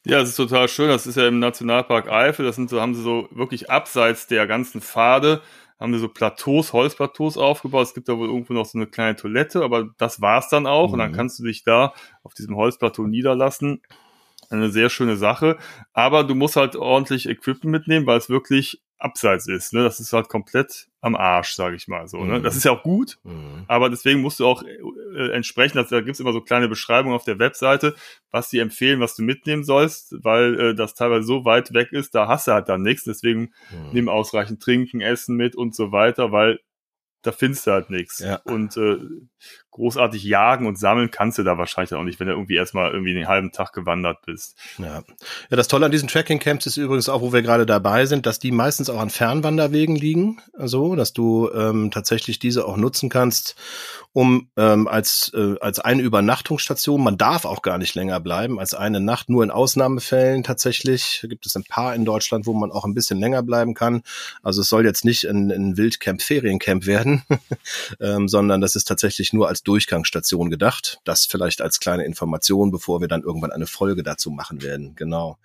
Ja, 0.06 0.20
es 0.20 0.30
ist 0.30 0.36
total 0.36 0.68
schön. 0.68 0.88
Das 0.88 1.06
ist 1.06 1.16
ja 1.16 1.26
im 1.26 1.38
Nationalpark 1.38 2.10
Eifel. 2.10 2.44
Das 2.44 2.56
sind 2.56 2.68
so, 2.68 2.80
haben 2.80 2.94
sie 2.94 3.02
so 3.02 3.28
wirklich 3.30 3.70
abseits 3.70 4.26
der 4.26 4.46
ganzen 4.46 4.82
Pfade, 4.82 5.40
haben 5.80 5.94
sie 5.94 5.98
so 5.98 6.08
Plateaus, 6.08 6.74
Holzplateaus 6.74 7.38
aufgebaut. 7.38 7.86
Es 7.86 7.94
gibt 7.94 8.08
da 8.08 8.18
wohl 8.18 8.28
irgendwo 8.28 8.52
noch 8.52 8.66
so 8.66 8.76
eine 8.76 8.86
kleine 8.86 9.16
Toilette, 9.16 9.62
aber 9.62 9.88
das 9.96 10.20
war's 10.20 10.50
dann 10.50 10.66
auch. 10.66 10.88
Mhm. 10.88 10.92
Und 10.92 10.98
dann 10.98 11.10
mhm. 11.12 11.16
kannst 11.16 11.38
du 11.38 11.44
dich 11.44 11.64
da 11.64 11.94
auf 12.22 12.34
diesem 12.34 12.54
Holzplateau 12.56 13.06
niederlassen. 13.06 13.80
Eine 14.50 14.70
sehr 14.70 14.90
schöne 14.90 15.16
Sache. 15.16 15.56
Aber 15.94 16.22
du 16.22 16.34
musst 16.34 16.56
halt 16.56 16.76
ordentlich 16.76 17.26
Equipment 17.26 17.72
mitnehmen, 17.72 18.06
weil 18.06 18.18
es 18.18 18.28
wirklich 18.28 18.82
abseits 19.04 19.46
ist. 19.46 19.72
Ne? 19.74 19.84
Das 19.84 20.00
ist 20.00 20.12
halt 20.12 20.28
komplett 20.28 20.88
am 21.02 21.14
Arsch, 21.14 21.54
sage 21.54 21.76
ich 21.76 21.86
mal 21.86 22.08
so. 22.08 22.24
Ne? 22.24 22.40
Das 22.40 22.54
mhm. 22.54 22.58
ist 22.58 22.64
ja 22.64 22.72
auch 22.72 22.82
gut, 22.82 23.18
mhm. 23.22 23.64
aber 23.68 23.90
deswegen 23.90 24.22
musst 24.22 24.40
du 24.40 24.46
auch 24.46 24.62
äh, 24.62 25.30
entsprechend, 25.32 25.76
also 25.76 25.94
da 25.94 26.00
gibt's 26.00 26.20
immer 26.20 26.32
so 26.32 26.40
kleine 26.40 26.68
Beschreibungen 26.68 27.14
auf 27.14 27.24
der 27.24 27.38
Webseite, 27.38 27.94
was 28.30 28.48
die 28.48 28.58
empfehlen, 28.58 29.00
was 29.00 29.14
du 29.14 29.22
mitnehmen 29.22 29.62
sollst, 29.62 30.16
weil 30.24 30.58
äh, 30.58 30.74
das 30.74 30.94
teilweise 30.94 31.26
so 31.26 31.44
weit 31.44 31.74
weg 31.74 31.92
ist, 31.92 32.14
da 32.14 32.26
hast 32.26 32.48
du 32.48 32.52
halt 32.52 32.68
dann 32.70 32.82
nichts. 32.82 33.04
Deswegen 33.04 33.52
mhm. 33.70 33.90
nimm 33.92 34.08
ausreichend 34.08 34.62
Trinken, 34.62 35.02
Essen 35.02 35.36
mit 35.36 35.54
und 35.54 35.74
so 35.74 35.92
weiter, 35.92 36.32
weil 36.32 36.58
da 37.20 37.32
findest 37.32 37.66
du 37.66 37.72
halt 37.72 37.90
nichts. 37.90 38.18
Ja. 38.20 38.36
Und 38.44 38.76
äh, 38.76 38.98
großartig 39.74 40.22
jagen 40.22 40.68
und 40.68 40.78
sammeln 40.78 41.10
kannst 41.10 41.36
du 41.38 41.42
da 41.42 41.58
wahrscheinlich 41.58 41.92
auch 41.94 42.04
nicht, 42.04 42.20
wenn 42.20 42.28
du 42.28 42.32
irgendwie 42.32 42.54
erstmal 42.54 42.92
irgendwie 42.92 43.12
den 43.12 43.26
halben 43.26 43.50
Tag 43.50 43.72
gewandert 43.72 44.18
bist. 44.24 44.56
Ja. 44.78 45.02
ja, 45.50 45.56
das 45.56 45.66
Tolle 45.66 45.86
an 45.86 45.92
diesen 45.92 46.06
Tracking-Camps 46.06 46.66
ist 46.66 46.76
übrigens 46.76 47.08
auch, 47.08 47.22
wo 47.22 47.32
wir 47.32 47.42
gerade 47.42 47.66
dabei 47.66 48.06
sind, 48.06 48.24
dass 48.24 48.38
die 48.38 48.52
meistens 48.52 48.88
auch 48.88 49.00
an 49.00 49.10
Fernwanderwegen 49.10 49.96
liegen, 49.96 50.40
so, 50.56 50.94
dass 50.94 51.12
du 51.12 51.50
ähm, 51.52 51.90
tatsächlich 51.90 52.38
diese 52.38 52.66
auch 52.66 52.76
nutzen 52.76 53.08
kannst, 53.08 53.56
um 54.12 54.48
ähm, 54.56 54.86
als, 54.86 55.32
äh, 55.34 55.56
als 55.60 55.80
eine 55.80 56.02
Übernachtungsstation, 56.02 57.02
man 57.02 57.18
darf 57.18 57.44
auch 57.44 57.62
gar 57.62 57.78
nicht 57.78 57.96
länger 57.96 58.20
bleiben, 58.20 58.60
als 58.60 58.72
eine 58.72 59.00
Nacht, 59.00 59.28
nur 59.28 59.42
in 59.42 59.50
Ausnahmefällen 59.50 60.44
tatsächlich. 60.44 61.18
Da 61.20 61.26
gibt 61.26 61.46
es 61.46 61.56
ein 61.56 61.64
paar 61.64 61.96
in 61.96 62.04
Deutschland, 62.04 62.46
wo 62.46 62.52
man 62.52 62.70
auch 62.70 62.84
ein 62.84 62.94
bisschen 62.94 63.18
länger 63.18 63.42
bleiben 63.42 63.74
kann. 63.74 64.04
Also 64.44 64.60
es 64.60 64.68
soll 64.68 64.84
jetzt 64.84 65.04
nicht 65.04 65.24
ein, 65.24 65.50
ein 65.50 65.76
Wildcamp, 65.76 66.22
Feriencamp 66.22 66.86
werden, 66.86 67.24
ähm, 68.00 68.28
sondern 68.28 68.60
das 68.60 68.76
ist 68.76 68.84
tatsächlich 68.84 69.32
nur 69.32 69.48
als 69.48 69.63
Durchgangsstation 69.64 70.50
gedacht. 70.50 71.00
Das 71.04 71.26
vielleicht 71.26 71.60
als 71.60 71.80
kleine 71.80 72.04
Information, 72.04 72.70
bevor 72.70 73.00
wir 73.00 73.08
dann 73.08 73.22
irgendwann 73.22 73.52
eine 73.52 73.66
Folge 73.66 74.02
dazu 74.02 74.30
machen 74.30 74.62
werden. 74.62 74.94
Genau. 74.96 75.38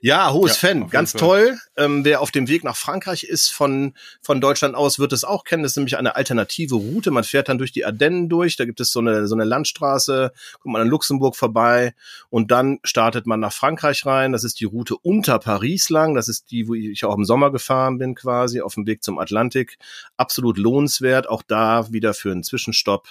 Ja, 0.00 0.32
hohes 0.32 0.60
ja, 0.60 0.68
Fan, 0.68 0.88
ganz 0.90 1.12
toll. 1.12 1.58
Ähm, 1.76 2.04
wer 2.04 2.20
auf 2.20 2.30
dem 2.30 2.48
Weg 2.48 2.64
nach 2.64 2.76
Frankreich 2.76 3.24
ist 3.24 3.50
von, 3.50 3.94
von 4.22 4.40
Deutschland 4.40 4.74
aus, 4.74 4.98
wird 4.98 5.12
es 5.12 5.24
auch 5.24 5.44
kennen. 5.44 5.62
Das 5.62 5.72
ist 5.72 5.76
nämlich 5.76 5.96
eine 5.96 6.16
alternative 6.16 6.74
Route. 6.74 7.10
Man 7.10 7.24
fährt 7.24 7.48
dann 7.48 7.58
durch 7.58 7.72
die 7.72 7.84
Ardennen 7.84 8.28
durch. 8.28 8.56
Da 8.56 8.64
gibt 8.64 8.80
es 8.80 8.90
so 8.90 9.00
eine, 9.00 9.28
so 9.28 9.34
eine 9.34 9.44
Landstraße, 9.44 10.32
kommt 10.60 10.72
man 10.72 10.82
an 10.82 10.88
Luxemburg 10.88 11.36
vorbei 11.36 11.94
und 12.30 12.50
dann 12.50 12.78
startet 12.82 13.26
man 13.26 13.40
nach 13.40 13.52
Frankreich 13.52 14.04
rein. 14.06 14.32
Das 14.32 14.44
ist 14.44 14.60
die 14.60 14.64
Route 14.64 14.96
unter 14.96 15.38
Paris 15.38 15.90
lang. 15.90 16.14
Das 16.14 16.28
ist 16.28 16.50
die, 16.50 16.68
wo 16.68 16.74
ich 16.74 17.04
auch 17.04 17.16
im 17.16 17.24
Sommer 17.24 17.50
gefahren 17.50 17.98
bin, 17.98 18.14
quasi 18.14 18.60
auf 18.60 18.74
dem 18.74 18.86
Weg 18.86 19.02
zum 19.02 19.18
Atlantik. 19.18 19.78
Absolut 20.16 20.58
lohnenswert. 20.58 21.28
Auch 21.28 21.42
da 21.42 21.92
wieder 21.92 22.14
für 22.14 22.32
einen 22.32 22.42
Zwischenstopp 22.42 23.08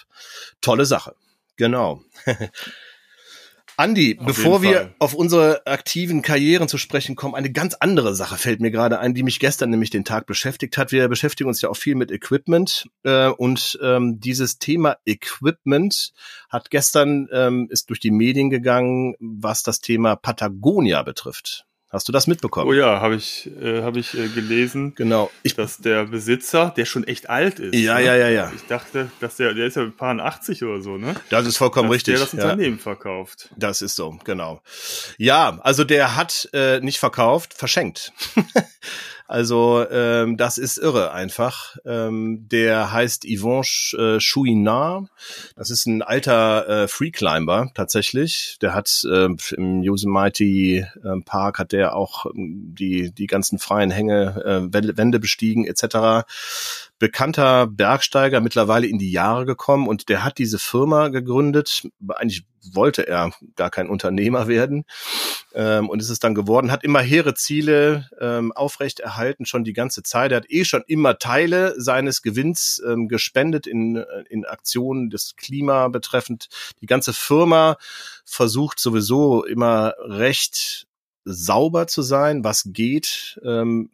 tolle 0.61 0.85
Sache. 0.85 1.15
Genau. 1.55 2.01
Andi, 3.79 4.17
auf 4.19 4.25
bevor 4.25 4.63
wir 4.63 4.95
auf 4.97 5.13
unsere 5.13 5.67
aktiven 5.67 6.23
Karrieren 6.23 6.67
zu 6.67 6.79
sprechen 6.79 7.15
kommen, 7.15 7.35
eine 7.35 7.51
ganz 7.51 7.75
andere 7.75 8.15
Sache 8.15 8.35
fällt 8.35 8.59
mir 8.59 8.71
gerade 8.71 8.97
ein, 8.97 9.13
die 9.13 9.21
mich 9.21 9.39
gestern 9.39 9.69
nämlich 9.69 9.91
den 9.91 10.03
Tag 10.03 10.25
beschäftigt 10.25 10.79
hat. 10.79 10.91
Wir 10.91 11.07
beschäftigen 11.07 11.47
uns 11.47 11.61
ja 11.61 11.69
auch 11.69 11.77
viel 11.77 11.93
mit 11.93 12.11
Equipment 12.11 12.89
äh, 13.03 13.27
und 13.27 13.77
ähm, 13.83 14.19
dieses 14.19 14.57
Thema 14.57 14.97
Equipment 15.05 16.13
hat 16.49 16.71
gestern 16.71 17.27
ähm, 17.31 17.67
ist 17.69 17.91
durch 17.91 17.99
die 17.99 18.09
Medien 18.09 18.49
gegangen, 18.49 19.13
was 19.19 19.61
das 19.61 19.79
Thema 19.79 20.15
Patagonia 20.15 21.03
betrifft. 21.03 21.66
Hast 21.89 22.05
du 22.09 22.11
das 22.11 22.27
mitbekommen? 22.27 22.69
Oh 22.69 22.73
ja, 22.73 22.99
habe 22.99 23.15
ich, 23.15 23.49
äh, 23.61 23.81
hab 23.81 23.95
ich 23.95 24.13
äh, 24.13 24.27
gelesen. 24.27 24.93
Genau. 24.95 25.31
Ich, 25.43 25.55
dass 25.55 25.77
der 25.77 26.05
Besitzer, 26.05 26.73
der 26.75 26.83
schon 26.83 27.05
echt 27.05 27.29
alt 27.29 27.59
ist. 27.59 27.75
Ja, 27.75 27.95
ne? 27.95 28.05
ja, 28.05 28.15
ja, 28.15 28.27
ja. 28.27 28.51
Ich 28.53 28.63
dachte, 28.67 29.09
dass 29.21 29.37
der, 29.37 29.53
der 29.53 29.67
ist 29.67 29.77
ja 29.77 29.83
ein 29.83 29.95
paar 29.95 30.17
80 30.19 30.65
oder 30.65 30.81
so, 30.81 30.97
ne? 30.97 31.15
Das 31.29 31.47
ist 31.47 31.55
vollkommen 31.55 31.87
dass 31.87 31.95
richtig. 31.95 32.15
Der 32.15 32.23
das 32.25 32.33
Unternehmen 32.33 32.75
ja. 32.75 32.83
verkauft. 32.83 33.49
Das 33.55 33.81
ist 33.81 33.95
so, 33.95 34.19
genau. 34.25 34.61
Ja, 35.17 35.59
also 35.61 35.85
der 35.85 36.17
hat 36.17 36.49
äh, 36.51 36.81
nicht 36.81 36.99
verkauft, 36.99 37.53
verschenkt. 37.53 38.11
Also 39.27 39.85
ähm, 39.89 40.37
das 40.37 40.57
ist 40.57 40.77
irre 40.77 41.11
einfach. 41.11 41.77
Ähm, 41.85 42.47
der 42.49 42.91
heißt 42.91 43.25
Yvon 43.25 43.63
äh, 43.97 44.19
Chouinard. 44.19 45.09
Das 45.55 45.69
ist 45.69 45.85
ein 45.85 46.01
alter 46.01 46.67
äh, 46.67 46.87
Freeclimber 46.87 47.69
tatsächlich. 47.73 48.57
Der 48.61 48.73
hat 48.73 49.05
äh, 49.09 49.27
im 49.55 49.83
Yosemite 49.83 50.43
äh, 50.43 51.21
Park 51.25 51.59
hat 51.59 51.73
der 51.73 51.95
auch 51.95 52.25
ähm, 52.27 52.73
die 52.77 53.11
die 53.11 53.27
ganzen 53.27 53.59
freien 53.59 53.91
Hänge, 53.91 54.69
äh, 54.71 54.97
Wände 54.97 55.19
bestiegen 55.19 55.65
etc 55.65 56.25
bekannter 56.99 57.67
Bergsteiger, 57.67 58.41
mittlerweile 58.41 58.87
in 58.87 58.97
die 58.97 59.11
Jahre 59.11 59.45
gekommen 59.45 59.87
und 59.87 60.09
der 60.09 60.23
hat 60.23 60.37
diese 60.37 60.59
Firma 60.59 61.09
gegründet. 61.09 61.87
Eigentlich 62.07 62.45
wollte 62.73 63.07
er 63.07 63.31
gar 63.55 63.69
kein 63.69 63.87
Unternehmer 63.87 64.47
werden 64.47 64.85
ähm, 65.53 65.89
und 65.89 66.01
ist 66.01 66.09
es 66.09 66.19
dann 66.19 66.35
geworden, 66.35 66.71
hat 66.71 66.83
immer 66.83 66.99
hehre 66.99 67.33
Ziele 67.33 68.09
ähm, 68.19 68.51
aufrechterhalten, 68.51 69.45
schon 69.45 69.63
die 69.63 69.73
ganze 69.73 70.03
Zeit. 70.03 70.31
Er 70.31 70.37
hat 70.37 70.49
eh 70.49 70.65
schon 70.65 70.83
immer 70.87 71.17
Teile 71.19 71.75
seines 71.77 72.21
Gewinns 72.21 72.81
ähm, 72.85 73.07
gespendet 73.07 73.67
in, 73.67 74.03
in 74.29 74.45
Aktionen 74.45 75.09
des 75.09 75.35
Klima 75.35 75.87
betreffend. 75.87 76.49
Die 76.81 76.87
ganze 76.87 77.13
Firma 77.13 77.77
versucht 78.25 78.79
sowieso 78.79 79.45
immer 79.45 79.93
recht 79.99 80.87
sauber 81.25 81.87
zu 81.87 82.01
sein, 82.01 82.43
was 82.43 82.63
geht. 82.67 83.39
Ähm, 83.43 83.91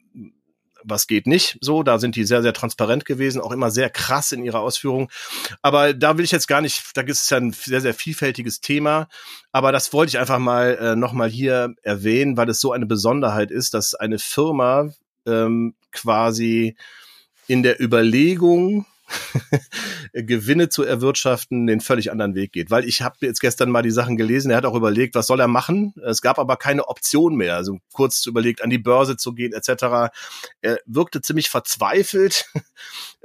was 0.85 1.07
geht 1.07 1.27
nicht 1.27 1.57
so. 1.61 1.83
Da 1.83 1.99
sind 1.99 2.15
die 2.15 2.25
sehr, 2.25 2.41
sehr 2.41 2.53
transparent 2.53 3.05
gewesen, 3.05 3.41
auch 3.41 3.51
immer 3.51 3.71
sehr 3.71 3.89
krass 3.89 4.31
in 4.31 4.43
ihrer 4.43 4.59
Ausführung. 4.61 5.09
Aber 5.61 5.93
da 5.93 6.17
will 6.17 6.25
ich 6.25 6.31
jetzt 6.31 6.47
gar 6.47 6.61
nicht, 6.61 6.81
da 6.95 7.01
ist 7.01 7.23
es 7.23 7.29
ja 7.29 7.37
ein 7.37 7.51
sehr, 7.51 7.81
sehr 7.81 7.93
vielfältiges 7.93 8.61
Thema. 8.61 9.07
Aber 9.51 9.71
das 9.71 9.93
wollte 9.93 10.11
ich 10.11 10.19
einfach 10.19 10.39
mal 10.39 10.77
äh, 10.79 10.95
nochmal 10.95 11.29
hier 11.29 11.73
erwähnen, 11.81 12.37
weil 12.37 12.49
es 12.49 12.59
so 12.59 12.71
eine 12.71 12.85
Besonderheit 12.85 13.51
ist, 13.51 13.73
dass 13.73 13.95
eine 13.95 14.19
Firma 14.19 14.89
ähm, 15.25 15.75
quasi 15.91 16.75
in 17.47 17.63
der 17.63 17.81
Überlegung 17.81 18.85
Gewinne 20.13 20.69
zu 20.69 20.83
erwirtschaften, 20.83 21.67
den 21.67 21.81
völlig 21.81 22.11
anderen 22.11 22.35
Weg 22.35 22.51
geht. 22.51 22.71
Weil 22.71 22.85
ich 22.85 23.01
habe 23.01 23.15
jetzt 23.21 23.39
gestern 23.39 23.69
mal 23.69 23.81
die 23.81 23.91
Sachen 23.91 24.17
gelesen, 24.17 24.51
er 24.51 24.57
hat 24.57 24.65
auch 24.65 24.75
überlegt, 24.75 25.15
was 25.15 25.27
soll 25.27 25.39
er 25.39 25.47
machen. 25.47 25.93
Es 26.05 26.21
gab 26.21 26.39
aber 26.39 26.57
keine 26.57 26.87
Option 26.87 27.35
mehr. 27.35 27.55
Also 27.55 27.79
kurz 27.91 28.25
überlegt, 28.25 28.63
an 28.63 28.69
die 28.69 28.77
Börse 28.77 29.17
zu 29.17 29.33
gehen 29.33 29.53
etc. 29.53 30.13
Er 30.61 30.79
wirkte 30.85 31.21
ziemlich 31.21 31.49
verzweifelt. 31.49 32.45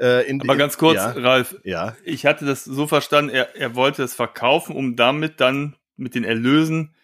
Äh, 0.01 0.29
in, 0.29 0.41
aber 0.41 0.55
ganz 0.55 0.79
kurz, 0.79 0.95
ja, 0.95 1.11
Ralf, 1.11 1.57
ja. 1.65 1.97
ich 2.05 2.25
hatte 2.25 2.45
das 2.45 2.63
so 2.63 2.87
verstanden, 2.87 3.31
er, 3.35 3.57
er 3.57 3.75
wollte 3.75 4.05
es 4.05 4.15
verkaufen, 4.15 4.77
um 4.77 4.95
damit 4.95 5.41
dann 5.41 5.75
mit 5.97 6.15
den 6.15 6.23
Erlösen 6.23 6.95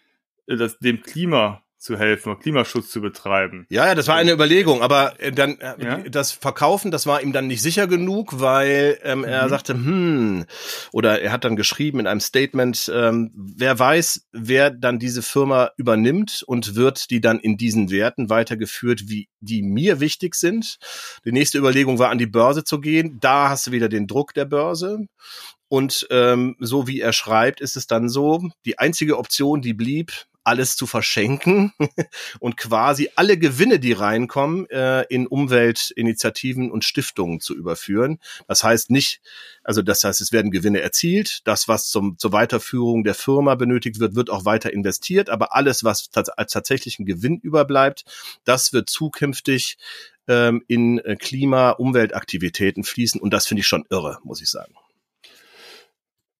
äh, 0.47 0.55
das, 0.55 0.79
dem 0.79 1.01
Klima 1.01 1.64
zu 1.85 1.97
helfen, 1.97 2.37
Klimaschutz 2.39 2.89
zu 2.89 2.99
betreiben. 2.99 3.65
Ja, 3.69 3.85
ja, 3.85 3.95
das 3.95 4.07
war 4.07 4.15
eine 4.15 4.31
Überlegung, 4.31 4.81
aber 4.81 5.19
äh, 5.19 5.31
dann 5.31 5.59
äh, 5.59 5.75
ja? 5.83 5.97
das 6.09 6.31
Verkaufen, 6.31 6.91
das 6.91 7.05
war 7.05 7.21
ihm 7.21 7.31
dann 7.31 7.47
nicht 7.47 7.61
sicher 7.61 7.87
genug, 7.87 8.39
weil 8.39 8.99
ähm, 9.03 9.19
mhm. 9.19 9.25
er 9.25 9.47
sagte, 9.47 9.73
hm, 9.73 10.45
oder 10.91 11.21
er 11.21 11.31
hat 11.31 11.45
dann 11.45 11.55
geschrieben 11.55 11.99
in 11.99 12.07
einem 12.07 12.19
Statement, 12.19 12.91
ähm, 12.93 13.31
wer 13.35 13.77
weiß, 13.77 14.27
wer 14.31 14.71
dann 14.71 14.99
diese 14.99 15.21
Firma 15.21 15.71
übernimmt 15.77 16.43
und 16.45 16.75
wird 16.75 17.11
die 17.11 17.21
dann 17.21 17.39
in 17.39 17.55
diesen 17.55 17.91
Werten 17.91 18.29
weitergeführt, 18.29 19.03
wie 19.07 19.29
die 19.39 19.61
mir 19.61 19.99
wichtig 19.99 20.35
sind. 20.35 20.77
Die 21.23 21.31
nächste 21.31 21.59
Überlegung 21.59 21.99
war, 21.99 22.09
an 22.09 22.17
die 22.17 22.25
Börse 22.25 22.63
zu 22.63 22.79
gehen. 22.79 23.19
Da 23.21 23.49
hast 23.49 23.67
du 23.67 23.71
wieder 23.71 23.89
den 23.89 24.07
Druck 24.07 24.33
der 24.33 24.45
Börse. 24.45 25.07
Und 25.67 26.07
ähm, 26.09 26.55
so 26.59 26.87
wie 26.87 27.01
er 27.01 27.13
schreibt, 27.13 27.61
ist 27.61 27.75
es 27.75 27.87
dann 27.87 28.09
so, 28.09 28.49
die 28.65 28.79
einzige 28.79 29.17
Option, 29.17 29.61
die 29.61 29.73
blieb, 29.73 30.25
alles 30.45 30.75
zu 30.75 30.87
verschenken 30.87 31.73
und 32.39 32.55
quasi 32.55 33.09
alle 33.15 33.37
Gewinne, 33.37 33.79
die 33.79 33.93
reinkommen, 33.93 34.69
äh, 34.69 35.03
in 35.09 35.27
Umweltinitiativen 35.27 36.71
und 36.71 36.85
Stiftungen 36.85 37.39
zu 37.41 37.55
überführen. 37.55 38.19
Das 38.47 38.63
heißt 38.63 38.91
nicht, 38.91 39.21
also 39.63 39.81
das 39.81 40.03
heißt, 40.03 40.21
es 40.21 40.31
werden 40.31 40.51
Gewinne 40.51 40.81
erzielt. 40.81 41.41
Das, 41.45 41.67
was 41.67 41.89
zum, 41.89 42.17
zur 42.17 42.31
Weiterführung 42.31 43.03
der 43.03 43.15
Firma 43.15 43.55
benötigt 43.55 43.99
wird, 43.99 44.15
wird 44.15 44.29
auch 44.29 44.45
weiter 44.45 44.71
investiert. 44.71 45.29
Aber 45.29 45.55
alles, 45.55 45.83
was 45.83 46.09
als 46.13 46.51
tatsächlichen 46.53 47.05
Gewinn 47.05 47.39
überbleibt, 47.39 48.05
das 48.43 48.71
wird 48.71 48.89
zukünftig 48.89 49.77
ähm, 50.27 50.63
in 50.67 50.99
äh, 50.99 51.15
Klima-, 51.15 51.71
Umweltaktivitäten 51.71 52.83
fließen. 52.83 53.19
Und 53.19 53.33
das 53.33 53.47
finde 53.47 53.61
ich 53.61 53.67
schon 53.67 53.85
irre, 53.89 54.19
muss 54.23 54.41
ich 54.41 54.49
sagen. 54.49 54.73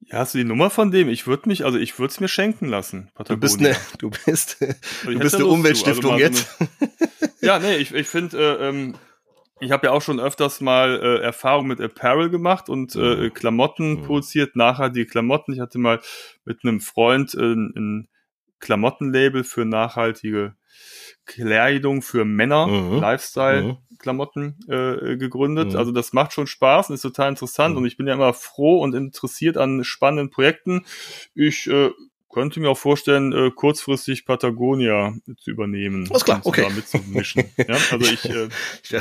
Ja, 0.08 0.20
hast 0.20 0.34
du 0.34 0.38
die 0.38 0.44
Nummer 0.44 0.70
von 0.70 0.91
dem? 0.91 1.10
Ich 1.10 1.26
würde 1.26 1.50
mich, 1.50 1.65
also 1.65 1.78
ich 1.78 1.98
würde 1.98 2.12
es 2.12 2.20
mir 2.20 2.28
schenken 2.28 2.68
lassen. 2.68 3.10
Patagonia. 3.15 3.36
Du 3.36 3.39
bist 3.39 3.60
eine, 3.60 3.76
du 3.98 4.10
bist, 4.10 4.58
also 4.62 5.12
du 5.12 5.20
bist 5.20 5.36
eine 5.36 5.46
Umweltstiftung 5.48 6.13
also 6.13 6.24
jetzt. 6.24 6.58
So 6.60 6.65
eine, 6.80 6.91
ja, 7.41 7.60
nee, 7.60 7.78
ich, 7.78 7.94
ich 7.94 8.08
finde, 8.08 8.38
äh, 8.38 8.70
ähm, 8.70 8.96
ich 9.60 9.72
habe 9.72 9.88
ja 9.88 9.94
auch 9.94 10.02
schon 10.02 10.20
öfters 10.20 10.62
mal 10.62 11.00
äh, 11.02 11.24
Erfahrung 11.24 11.68
mit 11.68 11.82
Apparel 11.82 12.30
gemacht 12.30 12.70
und 12.70 12.96
äh, 12.96 13.00
mhm. 13.00 13.34
Klamotten 13.34 13.94
mhm. 13.94 14.04
produziert, 14.04 14.56
nachhaltige 14.56 15.08
Klamotten. 15.08 15.54
Ich 15.54 15.60
hatte 15.60 15.80
mal 15.80 16.02
mit 16.44 16.60
einem 16.63 16.82
Freund 16.82 17.34
äh, 17.34 17.54
ein 17.54 18.08
Klamottenlabel 18.60 19.44
für 19.44 19.65
nachhaltige 19.65 20.56
Kleidung 21.26 22.02
für 22.02 22.26
Männer, 22.26 22.68
mhm. 22.68 23.00
Lifestyle. 23.00 23.64
Mhm. 23.64 23.78
Klamotten 23.98 24.60
äh, 24.68 25.16
gegründet. 25.16 25.72
Mhm. 25.72 25.78
Also 25.78 25.92
das 25.92 26.14
macht 26.14 26.34
schon 26.34 26.48
Spaß 26.48 26.90
und 26.90 26.96
ist 26.96 27.02
total 27.02 27.30
interessant 27.30 27.76
mhm. 27.76 27.82
und 27.82 27.88
ich 27.88 27.98
bin 27.98 28.08
ja 28.08 28.14
immer 28.14 28.34
froh 28.34 28.82
und 28.82 28.94
interessiert 28.94 29.58
an 29.58 29.84
spannenden 29.84 30.30
Projekten. 30.30 30.86
Ich 31.34 31.68
äh, 31.68 31.92
könnte 32.36 32.60
mir 32.60 32.69
auch 32.69 32.78
vorstellen, 32.78 33.32
äh, 33.32 33.50
kurzfristig 33.50 34.26
Patagonia 34.26 35.15
zu 35.39 35.52
übernehmen. 35.52 36.06
Alles 36.10 36.26
klar, 36.26 36.41
okay. 36.43 36.67
Mitzumischen. 36.69 37.45
ja, 37.58 37.78
also 37.89 38.12
ich 38.12 38.26
äh, 38.26 38.50
ja, 38.89 39.00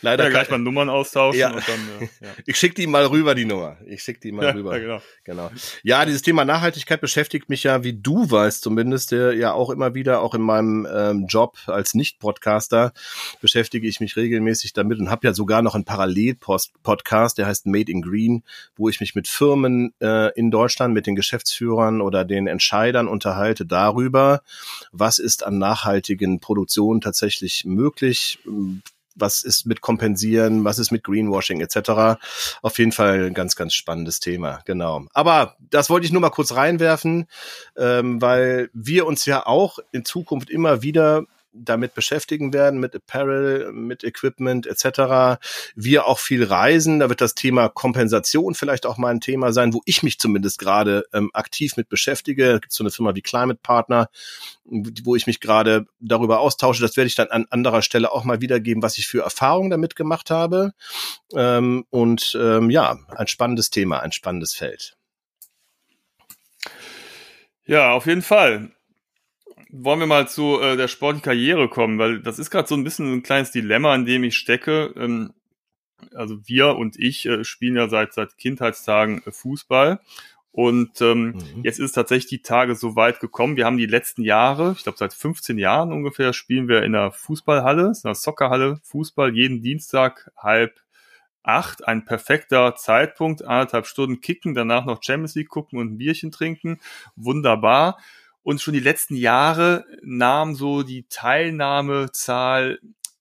leider 0.00 0.24
ja, 0.24 0.30
gleich 0.30 0.48
mal 0.48 0.58
Nummern 0.58 0.88
austauschen 0.88 1.40
ja. 1.40 1.50
und 1.50 1.68
dann. 1.68 1.80
Äh, 2.00 2.04
ja. 2.24 2.30
Ich 2.46 2.56
schicke 2.56 2.76
die 2.76 2.86
mal 2.86 3.04
rüber 3.06 3.34
die 3.34 3.46
Nummer. 3.46 3.78
Ich 3.84 4.04
schicke 4.04 4.20
die 4.20 4.30
mal 4.30 4.44
ja, 4.44 4.50
rüber. 4.52 4.78
Ja, 4.78 5.00
genau. 5.24 5.48
genau. 5.48 5.50
Ja, 5.82 6.04
dieses 6.04 6.22
Thema 6.22 6.44
Nachhaltigkeit 6.44 7.00
beschäftigt 7.00 7.48
mich 7.48 7.64
ja, 7.64 7.82
wie 7.82 7.94
du 7.94 8.30
weißt 8.30 8.62
zumindest, 8.62 9.10
der 9.10 9.32
ja 9.32 9.52
auch 9.52 9.70
immer 9.70 9.94
wieder, 9.94 10.22
auch 10.22 10.36
in 10.36 10.42
meinem 10.42 10.86
ähm, 10.88 11.26
Job 11.28 11.58
als 11.66 11.94
Nicht-Podcaster 11.94 12.92
beschäftige 13.40 13.88
ich 13.88 13.98
mich 13.98 14.14
regelmäßig 14.14 14.72
damit 14.72 15.00
und 15.00 15.10
habe 15.10 15.26
ja 15.26 15.34
sogar 15.34 15.62
noch 15.62 15.74
einen 15.74 15.84
Parallel-Podcast, 15.84 17.38
der 17.38 17.46
heißt 17.48 17.66
Made 17.66 17.90
in 17.90 18.02
Green, 18.02 18.44
wo 18.76 18.88
ich 18.88 19.00
mich 19.00 19.16
mit 19.16 19.26
Firmen 19.26 19.94
äh, 20.00 20.32
in 20.38 20.52
Deutschland, 20.52 20.94
mit 20.94 21.08
den 21.08 21.16
Geschäftsführern 21.16 22.00
oder 22.00 22.24
den 22.24 22.46
Entscheidern 22.46 22.67
Entscheidern 22.68 23.08
unterhalte 23.08 23.64
darüber, 23.64 24.42
was 24.92 25.18
ist 25.18 25.42
an 25.42 25.56
nachhaltigen 25.56 26.38
Produktionen 26.38 27.00
tatsächlich 27.00 27.64
möglich, 27.64 28.40
was 29.14 29.40
ist 29.42 29.64
mit 29.64 29.80
Kompensieren, 29.80 30.66
was 30.66 30.78
ist 30.78 30.90
mit 30.90 31.02
Greenwashing 31.02 31.62
etc. 31.62 32.20
Auf 32.60 32.78
jeden 32.78 32.92
Fall 32.92 33.24
ein 33.24 33.32
ganz, 33.32 33.56
ganz 33.56 33.72
spannendes 33.72 34.20
Thema, 34.20 34.60
genau. 34.66 35.06
Aber 35.14 35.56
das 35.70 35.88
wollte 35.88 36.04
ich 36.04 36.12
nur 36.12 36.20
mal 36.20 36.28
kurz 36.28 36.52
reinwerfen, 36.52 37.26
ähm, 37.78 38.20
weil 38.20 38.68
wir 38.74 39.06
uns 39.06 39.24
ja 39.24 39.46
auch 39.46 39.78
in 39.90 40.04
Zukunft 40.04 40.50
immer 40.50 40.82
wieder 40.82 41.24
damit 41.52 41.94
beschäftigen 41.94 42.52
werden, 42.52 42.80
mit 42.80 42.94
Apparel, 42.94 43.72
mit 43.72 44.04
Equipment 44.04 44.66
etc. 44.66 45.40
Wir 45.74 46.06
auch 46.06 46.18
viel 46.18 46.44
reisen, 46.44 47.00
da 47.00 47.08
wird 47.08 47.20
das 47.20 47.34
Thema 47.34 47.68
Kompensation 47.68 48.54
vielleicht 48.54 48.86
auch 48.86 48.98
mal 48.98 49.08
ein 49.08 49.20
Thema 49.20 49.52
sein, 49.52 49.72
wo 49.72 49.80
ich 49.84 50.02
mich 50.02 50.18
zumindest 50.18 50.58
gerade 50.58 51.04
ähm, 51.12 51.30
aktiv 51.32 51.76
mit 51.76 51.88
beschäftige. 51.88 52.52
Da 52.52 52.58
gibt 52.58 52.72
so 52.72 52.84
eine 52.84 52.90
Firma 52.90 53.14
wie 53.14 53.22
Climate 53.22 53.60
Partner, 53.62 54.08
wo 54.64 55.16
ich 55.16 55.26
mich 55.26 55.40
gerade 55.40 55.86
darüber 56.00 56.40
austausche. 56.40 56.82
Das 56.82 56.96
werde 56.96 57.08
ich 57.08 57.14
dann 57.14 57.28
an 57.28 57.46
anderer 57.50 57.82
Stelle 57.82 58.12
auch 58.12 58.24
mal 58.24 58.40
wiedergeben, 58.40 58.82
was 58.82 58.98
ich 58.98 59.06
für 59.06 59.22
Erfahrungen 59.22 59.70
damit 59.70 59.96
gemacht 59.96 60.30
habe. 60.30 60.72
Ähm, 61.34 61.84
und 61.90 62.36
ähm, 62.40 62.70
ja, 62.70 62.98
ein 63.16 63.26
spannendes 63.26 63.70
Thema, 63.70 64.00
ein 64.00 64.12
spannendes 64.12 64.54
Feld. 64.54 64.96
Ja, 67.64 67.92
auf 67.92 68.06
jeden 68.06 68.22
Fall 68.22 68.72
wollen 69.70 70.00
wir 70.00 70.06
mal 70.06 70.28
zu 70.28 70.60
äh, 70.60 70.76
der 70.76 70.88
sportlichen 70.88 71.24
Karriere 71.24 71.68
kommen, 71.68 71.98
weil 71.98 72.20
das 72.20 72.38
ist 72.38 72.50
gerade 72.50 72.68
so 72.68 72.74
ein 72.74 72.84
bisschen 72.84 73.12
ein 73.12 73.22
kleines 73.22 73.50
Dilemma, 73.50 73.94
in 73.94 74.04
dem 74.04 74.24
ich 74.24 74.36
stecke. 74.36 74.92
Ähm, 74.96 75.32
also 76.14 76.38
wir 76.46 76.76
und 76.76 76.98
ich 76.98 77.26
äh, 77.26 77.44
spielen 77.44 77.76
ja 77.76 77.88
seit 77.88 78.14
seit 78.14 78.36
Kindheitstagen 78.38 79.22
äh, 79.26 79.32
Fußball 79.32 80.00
und 80.50 81.00
ähm, 81.02 81.34
mhm. 81.54 81.62
jetzt 81.62 81.78
ist 81.78 81.92
tatsächlich 81.92 82.30
die 82.30 82.42
Tage 82.42 82.74
so 82.74 82.96
weit 82.96 83.20
gekommen. 83.20 83.56
Wir 83.56 83.64
haben 83.64 83.78
die 83.78 83.86
letzten 83.86 84.22
Jahre, 84.22 84.74
ich 84.76 84.82
glaube 84.82 84.98
seit 84.98 85.14
15 85.14 85.58
Jahren 85.58 85.92
ungefähr, 85.92 86.32
spielen 86.32 86.68
wir 86.68 86.82
in 86.82 86.94
einer 86.94 87.12
Fußballhalle, 87.12 87.82
in 87.82 87.94
einer 88.04 88.14
Soccerhalle, 88.14 88.80
Fußball 88.82 89.34
jeden 89.34 89.62
Dienstag 89.62 90.32
halb 90.36 90.80
acht. 91.42 91.86
Ein 91.86 92.04
perfekter 92.04 92.74
Zeitpunkt, 92.76 93.44
anderthalb 93.44 93.86
Stunden 93.86 94.20
kicken, 94.20 94.54
danach 94.54 94.84
noch 94.84 95.02
Champions 95.02 95.34
League 95.34 95.48
gucken 95.48 95.78
und 95.78 95.92
ein 95.92 95.98
Bierchen 95.98 96.30
trinken. 96.30 96.80
Wunderbar. 97.16 97.98
Und 98.42 98.60
schon 98.60 98.74
die 98.74 98.80
letzten 98.80 99.16
Jahre 99.16 99.84
nahm 100.02 100.54
so 100.54 100.82
die 100.82 101.06
Teilnahmezahl 101.08 102.78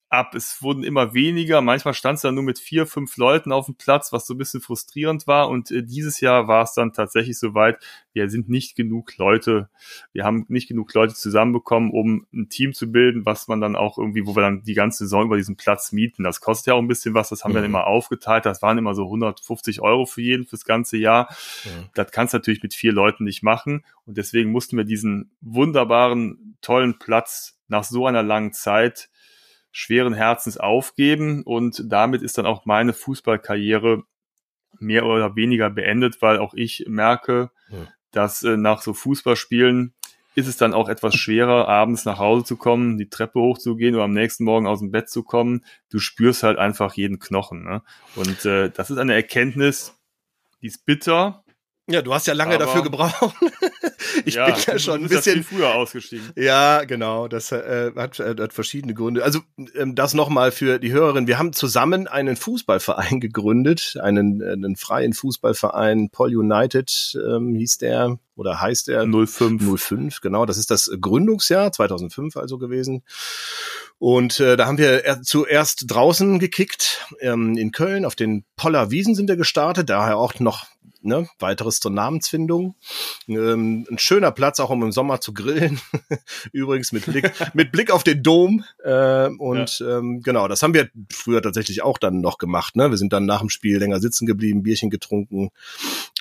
ab. 0.09 0.35
Es 0.35 0.61
wurden 0.61 0.83
immer 0.83 1.13
weniger. 1.13 1.61
Manchmal 1.61 1.93
stand 1.93 2.17
es 2.17 2.21
dann 2.21 2.35
nur 2.35 2.43
mit 2.43 2.59
vier, 2.59 2.85
fünf 2.85 3.17
Leuten 3.17 3.51
auf 3.51 3.65
dem 3.65 3.75
Platz, 3.75 4.13
was 4.13 4.25
so 4.25 4.33
ein 4.33 4.37
bisschen 4.37 4.61
frustrierend 4.61 5.27
war. 5.27 5.49
Und 5.49 5.71
äh, 5.71 5.83
dieses 5.83 6.21
Jahr 6.21 6.47
war 6.47 6.63
es 6.63 6.73
dann 6.73 6.93
tatsächlich 6.93 7.37
soweit. 7.37 7.83
Wir 8.13 8.29
sind 8.29 8.49
nicht 8.49 8.75
genug 8.75 9.17
Leute. 9.17 9.69
Wir 10.13 10.23
haben 10.23 10.45
nicht 10.47 10.67
genug 10.67 10.93
Leute 10.93 11.13
zusammenbekommen, 11.13 11.91
um 11.91 12.25
ein 12.33 12.49
Team 12.49 12.73
zu 12.73 12.91
bilden, 12.91 13.25
was 13.25 13.47
man 13.47 13.61
dann 13.61 13.75
auch 13.75 13.97
irgendwie, 13.97 14.25
wo 14.25 14.35
wir 14.35 14.41
dann 14.41 14.63
die 14.63 14.73
ganze 14.73 15.05
Saison 15.05 15.25
über 15.25 15.37
diesen 15.37 15.55
Platz 15.55 15.91
mieten. 15.91 16.23
Das 16.23 16.41
kostet 16.41 16.67
ja 16.67 16.73
auch 16.73 16.81
ein 16.81 16.87
bisschen 16.87 17.13
was. 17.13 17.29
Das 17.29 17.43
haben 17.43 17.51
mhm. 17.51 17.55
wir 17.55 17.61
dann 17.61 17.71
immer 17.71 17.87
aufgeteilt. 17.87 18.45
Das 18.45 18.61
waren 18.61 18.77
immer 18.77 18.95
so 18.95 19.03
150 19.03 19.81
Euro 19.81 20.05
für 20.05 20.21
jeden 20.21 20.45
fürs 20.45 20.65
ganze 20.65 20.97
Jahr. 20.97 21.29
Mhm. 21.65 21.89
Das 21.93 22.11
kannst 22.11 22.33
du 22.33 22.37
natürlich 22.37 22.63
mit 22.63 22.73
vier 22.73 22.93
Leuten 22.93 23.23
nicht 23.23 23.43
machen. 23.43 23.83
Und 24.05 24.17
deswegen 24.17 24.51
mussten 24.51 24.77
wir 24.77 24.85
diesen 24.85 25.31
wunderbaren, 25.41 26.57
tollen 26.61 26.97
Platz 26.97 27.59
nach 27.67 27.83
so 27.83 28.07
einer 28.07 28.23
langen 28.23 28.53
Zeit 28.53 29.09
schweren 29.71 30.13
Herzens 30.13 30.57
aufgeben 30.57 31.43
und 31.43 31.83
damit 31.85 32.21
ist 32.21 32.37
dann 32.37 32.45
auch 32.45 32.65
meine 32.65 32.93
Fußballkarriere 32.93 34.03
mehr 34.79 35.05
oder 35.05 35.35
weniger 35.35 35.69
beendet, 35.69 36.21
weil 36.21 36.39
auch 36.39 36.53
ich 36.53 36.85
merke, 36.87 37.51
ja. 37.69 37.87
dass 38.11 38.43
äh, 38.43 38.57
nach 38.57 38.81
so 38.81 38.93
Fußballspielen 38.93 39.93
ist 40.35 40.47
es 40.47 40.57
dann 40.57 40.73
auch 40.73 40.87
etwas 40.87 41.15
schwerer, 41.15 41.67
abends 41.67 42.05
nach 42.05 42.19
Hause 42.19 42.43
zu 42.43 42.57
kommen, 42.57 42.97
die 42.97 43.09
Treppe 43.09 43.39
hochzugehen 43.39 43.95
oder 43.95 44.03
am 44.03 44.13
nächsten 44.13 44.43
Morgen 44.43 44.67
aus 44.67 44.79
dem 44.79 44.91
Bett 44.91 45.09
zu 45.09 45.23
kommen. 45.23 45.65
Du 45.89 45.97
spürst 45.97 46.43
halt 46.43 46.59
einfach 46.59 46.93
jeden 46.93 47.17
Knochen. 47.17 47.63
Ne? 47.63 47.81
Und 48.15 48.45
äh, 48.45 48.69
das 48.69 48.91
ist 48.91 48.99
eine 48.99 49.15
Erkenntnis, 49.15 49.95
die 50.61 50.67
ist 50.67 50.85
bitter, 50.85 51.43
ja, 51.89 52.01
du 52.01 52.13
hast 52.13 52.27
ja 52.27 52.33
lange 52.33 52.57
dafür 52.57 52.83
gebraucht. 52.83 53.35
ich 54.25 54.35
ja, 54.35 54.45
bin 54.45 54.55
ja 54.65 54.79
schon 54.79 55.03
ein 55.03 55.09
bisschen 55.09 55.43
früher 55.43 55.75
ausgestiegen. 55.75 56.31
Ja, 56.35 56.83
genau. 56.83 57.27
Das 57.27 57.51
äh, 57.51 57.91
hat, 57.95 58.19
äh, 58.19 58.35
hat 58.39 58.53
verschiedene 58.53 58.93
Gründe. 58.93 59.23
Also 59.23 59.39
ähm, 59.75 59.95
das 59.95 60.13
nochmal 60.13 60.51
für 60.51 60.79
die 60.79 60.91
Hörerin. 60.91 61.27
Wir 61.27 61.39
haben 61.39 61.53
zusammen 61.53 62.07
einen 62.07 62.35
Fußballverein 62.35 63.19
gegründet, 63.19 63.97
einen, 64.01 64.43
einen 64.43 64.75
freien 64.75 65.13
Fußballverein. 65.13 66.09
Paul 66.11 66.35
United 66.35 67.17
ähm, 67.27 67.55
hieß 67.55 67.79
der 67.79 68.19
oder 68.35 68.61
heißt 68.61 68.89
er 68.89 69.07
05. 69.07 69.79
05, 69.81 70.21
genau. 70.21 70.45
Das 70.45 70.57
ist 70.57 70.69
das 70.69 70.91
Gründungsjahr 71.01 71.71
2005 71.71 72.37
also 72.37 72.59
gewesen. 72.59 73.03
Und 73.97 74.39
äh, 74.39 74.57
da 74.57 74.67
haben 74.67 74.77
wir 74.77 75.21
zuerst 75.23 75.85
draußen 75.87 76.37
gekickt 76.37 77.07
ähm, 77.19 77.57
in 77.57 77.71
Köln 77.71 78.05
auf 78.05 78.15
den 78.15 78.45
Poller 78.55 78.91
Wiesen 78.91 79.15
sind 79.15 79.27
wir 79.27 79.37
gestartet, 79.37 79.89
daher 79.89 80.17
auch 80.17 80.39
noch 80.39 80.65
ne, 81.01 81.27
weiteres 81.39 81.79
zur 81.79 81.91
Namensfindung. 81.91 82.75
Ähm, 83.27 83.86
ein 83.89 83.97
schöner 83.97 84.31
Platz, 84.31 84.59
auch 84.59 84.69
um 84.69 84.83
im 84.83 84.91
Sommer 84.91 85.21
zu 85.21 85.33
grillen. 85.33 85.79
Übrigens 86.51 86.91
mit 86.91 87.05
Blick, 87.05 87.31
mit 87.53 87.71
Blick 87.71 87.91
auf 87.91 88.03
den 88.03 88.23
Dom. 88.23 88.63
Äh, 88.83 89.27
und 89.27 89.79
ja. 89.79 89.97
ähm, 89.97 90.21
genau, 90.21 90.47
das 90.47 90.61
haben 90.61 90.73
wir 90.73 90.89
früher 91.11 91.41
tatsächlich 91.41 91.81
auch 91.81 91.97
dann 91.97 92.21
noch 92.21 92.37
gemacht. 92.37 92.75
Ne? 92.75 92.89
Wir 92.89 92.97
sind 92.97 93.13
dann 93.13 93.25
nach 93.25 93.39
dem 93.39 93.49
Spiel 93.49 93.77
länger 93.77 93.99
sitzen 93.99 94.25
geblieben, 94.25 94.63
Bierchen 94.63 94.89
getrunken. 94.89 95.49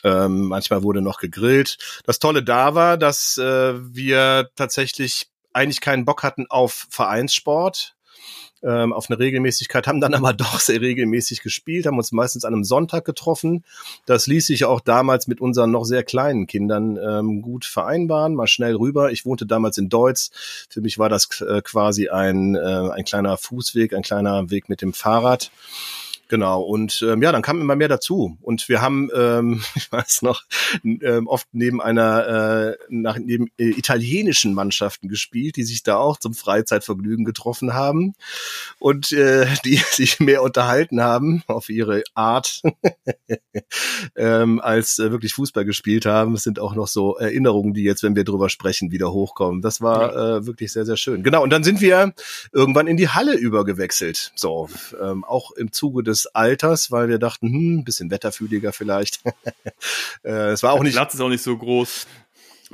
Ähm, 0.05 0.47
manchmal 0.47 0.83
wurde 0.83 1.03
noch 1.03 1.19
gegrillt. 1.19 1.79
Das 2.05 2.19
Tolle 2.19 2.43
da 2.43 2.75
war, 2.75 2.97
dass 2.97 3.39
äh, 3.39 3.75
wir 3.95 4.51
tatsächlich 4.55 5.29
eigentlich 5.53 5.81
keinen 5.81 6.05
Bock 6.05 6.23
hatten 6.23 6.47
auf 6.49 6.87
Vereinssport 6.91 7.96
ähm, 8.63 8.93
auf 8.93 9.09
eine 9.09 9.19
Regelmäßigkeit, 9.19 9.87
haben 9.87 10.01
dann 10.01 10.15
aber 10.15 10.33
doch 10.35 10.61
sehr 10.61 10.81
regelmäßig 10.81 11.43
gespielt, 11.43 11.87
haben 11.87 11.99
uns 11.99 12.13
meistens 12.13 12.45
an 12.45 12.55
einem 12.55 12.65
Sonntag 12.65 13.05
getroffen. 13.05 13.65
Das 14.07 14.27
ließ 14.27 14.47
sich 14.47 14.65
auch 14.65 14.81
damals 14.81 15.27
mit 15.27 15.41
unseren 15.41 15.71
noch 15.71 15.85
sehr 15.85 16.03
kleinen 16.03 16.47
Kindern 16.47 16.97
ähm, 16.97 17.43
gut 17.43 17.65
vereinbaren, 17.65 18.35
mal 18.35 18.47
schnell 18.47 18.77
rüber. 18.77 19.13
Ich 19.13 19.25
wohnte 19.25 19.47
damals 19.47 19.79
in 19.79 19.89
Deutz. 19.89 20.31
Für 20.69 20.81
mich 20.81 20.99
war 20.99 21.09
das 21.09 21.41
äh, 21.41 21.63
quasi 21.63 22.09
ein, 22.09 22.55
äh, 22.55 22.59
ein 22.59 23.05
kleiner 23.05 23.37
Fußweg, 23.37 23.95
ein 23.95 24.03
kleiner 24.03 24.51
Weg 24.51 24.69
mit 24.69 24.83
dem 24.83 24.93
Fahrrad. 24.93 25.51
Genau, 26.29 26.63
und 26.63 27.05
ähm, 27.07 27.23
ja, 27.23 27.31
dann 27.31 27.43
kam 27.43 27.61
immer 27.61 27.77
mehr 27.77 27.89
dazu. 27.89 28.37
Und 28.43 28.69
wir 28.69 28.83
haben, 28.83 29.11
ähm, 29.15 29.63
ich 29.77 29.91
weiß 29.91 30.23
noch, 30.23 30.43
ähm, 30.85 31.29
oft 31.29 31.47
neben 31.53 31.81
einer, 31.81 32.27
äh, 32.27 32.77
nach, 32.89 33.19
neben 33.19 33.47
äh, 33.59 33.71
italienischen 33.71 34.53
Mannschaften 34.53 35.09
gespielt, 35.09 35.57
die 35.57 35.63
sich 35.63 35.83
da 35.85 35.97
auch 35.97 36.19
zum 36.19 36.35
Freizeitvergnügen 36.35 37.25
getroffen 37.25 37.75
haben 37.75 38.15
und 38.79 39.13
äh, 39.13 39.47
die 39.65 39.77
sich 39.91 40.19
mehr 40.19 40.43
unterhalten 40.43 41.01
haben 41.01 41.45
auf 41.47 41.69
ihre 41.69 42.03
Art, 42.15 42.61
ähm, 44.17 44.61
als 44.61 44.99
äh, 44.99 45.11
wirklich 45.13 45.35
Fußball 45.35 45.65
gespielt 45.65 46.07
haben. 46.07 46.35
Es 46.35 46.43
sind 46.43 46.59
auch 46.59 46.75
noch 46.75 46.89
so 46.89 47.17
Erinnerungen, 47.17 47.73
die 47.73 47.85
jetzt, 47.85 48.03
wenn 48.03 48.17
wir 48.17 48.25
drüber 48.25 48.49
sprechen, 48.49 48.91
wieder 48.91 49.13
hochkommen. 49.13 49.63
Das 49.63 49.81
war 49.81 50.17
äh, 50.17 50.47
wirklich 50.47 50.73
sehr, 50.73 50.85
sehr 50.85 50.97
schön. 50.97 51.23
Genau, 51.23 51.43
und 51.43 51.51
dann 51.51 51.63
sind 51.63 51.81
wir 51.81 52.15
irgendwann 52.53 52.89
in 52.89 52.97
die 52.97 53.09
Halle 53.09 53.37
übergewechselt. 53.37 54.33
So, 54.35 54.69
ähm, 55.01 55.23
auch 55.25 55.53
im 55.53 55.71
Zuge 55.71 56.03
des 56.03 56.16
des 56.17 56.35
Alters, 56.35 56.91
weil 56.91 57.09
wir 57.09 57.19
dachten, 57.19 57.49
hm, 57.49 57.85
bisschen 57.85 58.11
wetterfühliger 58.11 58.73
vielleicht. 58.73 59.21
äh, 60.25 60.51
es 60.51 60.63
war 60.63 60.73
auch 60.73 60.77
Der 60.77 60.85
nicht. 60.85 60.97
Platz 60.97 61.15
ist 61.15 61.21
auch 61.21 61.29
nicht 61.29 61.43
so 61.43 61.57
groß. 61.57 62.07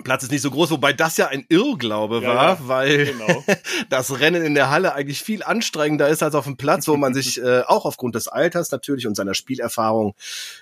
Platz 0.04 0.22
ist 0.22 0.32
nicht 0.32 0.40
so 0.40 0.50
groß, 0.50 0.70
wobei 0.70 0.94
das 0.94 1.18
ja 1.18 1.28
ein 1.28 1.44
Irrglaube 1.50 2.22
war, 2.22 2.58
ja, 2.58 2.58
weil 2.62 3.06
genau. 3.06 3.44
das 3.90 4.20
Rennen 4.20 4.42
in 4.42 4.54
der 4.54 4.70
Halle 4.70 4.94
eigentlich 4.94 5.20
viel 5.20 5.42
anstrengender 5.42 6.08
ist 6.08 6.22
als 6.22 6.34
auf 6.34 6.44
dem 6.44 6.56
Platz, 6.56 6.88
wo 6.88 6.96
man 6.96 7.12
sich 7.14 7.42
äh, 7.42 7.60
auch 7.66 7.84
aufgrund 7.84 8.14
des 8.14 8.26
Alters 8.26 8.70
natürlich 8.70 9.06
und 9.06 9.16
seiner 9.16 9.34
Spielerfahrung 9.34 10.14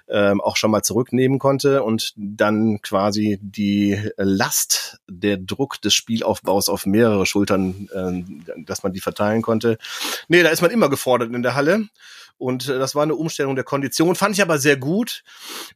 ähm, 0.08 0.40
auch 0.40 0.56
schon 0.56 0.72
mal 0.72 0.82
zurücknehmen 0.82 1.38
konnte 1.38 1.84
und 1.84 2.12
dann 2.16 2.82
quasi 2.82 3.38
die 3.40 4.00
Last, 4.16 5.00
der 5.08 5.36
Druck 5.36 5.80
des 5.80 5.94
Spielaufbaus 5.94 6.68
auf 6.68 6.84
mehrere 6.84 7.24
Schultern, 7.24 7.88
äh, 7.94 8.62
dass 8.64 8.82
man 8.82 8.92
die 8.92 9.00
verteilen 9.00 9.42
konnte. 9.42 9.78
Nee, 10.26 10.42
da 10.42 10.48
ist 10.48 10.62
man 10.62 10.72
immer 10.72 10.90
gefordert 10.90 11.32
in 11.32 11.42
der 11.42 11.54
Halle. 11.54 11.88
Und 12.40 12.68
äh, 12.68 12.78
das 12.78 12.94
war 12.94 13.02
eine 13.02 13.14
Umstellung 13.14 13.54
der 13.54 13.64
Kondition, 13.64 14.16
fand 14.16 14.34
ich 14.34 14.42
aber 14.42 14.58
sehr 14.58 14.76
gut. 14.76 15.22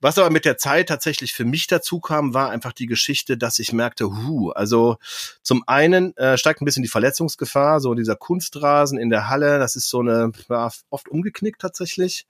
Was 0.01 0.19
aber 0.19 0.31
mit 0.31 0.45
der 0.45 0.57
Zeit 0.57 0.89
tatsächlich 0.89 1.35
für 1.35 1.45
mich 1.45 1.67
dazu 1.67 2.01
kam, 2.01 2.33
war 2.33 2.51
einfach 2.51 2.73
die 2.73 2.87
Geschichte, 2.87 3.37
dass 3.37 3.59
ich 3.59 3.73
merkte, 3.73 4.07
hu, 4.07 4.51
also 4.51 4.97
zum 5.43 5.63
einen 5.67 6.17
äh, 6.17 6.39
steigt 6.39 6.63
ein 6.63 6.65
bisschen 6.65 6.83
die 6.83 6.89
Verletzungsgefahr, 6.89 7.81
so 7.81 7.95
dieser 7.95 8.17
Kunstrasen 8.17 8.99
in 8.99 9.11
der 9.11 9.29
Halle, 9.29 9.59
das 9.59 9.77
ist 9.77 9.89
so 9.89 10.01
eine, 10.01 10.33
ja, 10.49 10.71
oft 10.91 11.09
umgeknickt 11.09 11.61
tatsächlich. 11.61 12.27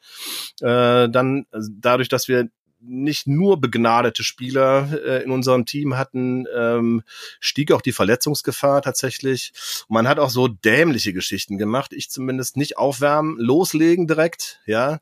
Äh, 0.61 1.09
dann 1.09 1.47
also 1.53 1.71
dadurch, 1.73 2.09
dass 2.09 2.27
wir 2.27 2.49
nicht 2.87 3.27
nur 3.27 3.61
begnadete 3.61 4.23
Spieler 4.25 4.89
äh, 5.05 5.23
in 5.23 5.31
unserem 5.31 5.67
Team 5.67 5.97
hatten, 5.97 6.47
ähm, 6.55 7.03
stieg 7.41 7.73
auch 7.73 7.81
die 7.81 7.93
Verletzungsgefahr 7.93 8.83
tatsächlich. 8.83 9.53
Und 9.89 9.95
man 9.95 10.09
hat 10.09 10.19
auch 10.19 10.31
so 10.31 10.49
dämliche 10.49 11.13
Geschichten 11.13 11.59
gemacht. 11.59 11.93
Ich 11.93 12.11
zumindest 12.11 12.57
nicht 12.57 12.79
aufwärmen, 12.79 13.37
loslegen 13.39 14.07
direkt, 14.07 14.61
ja, 14.67 15.01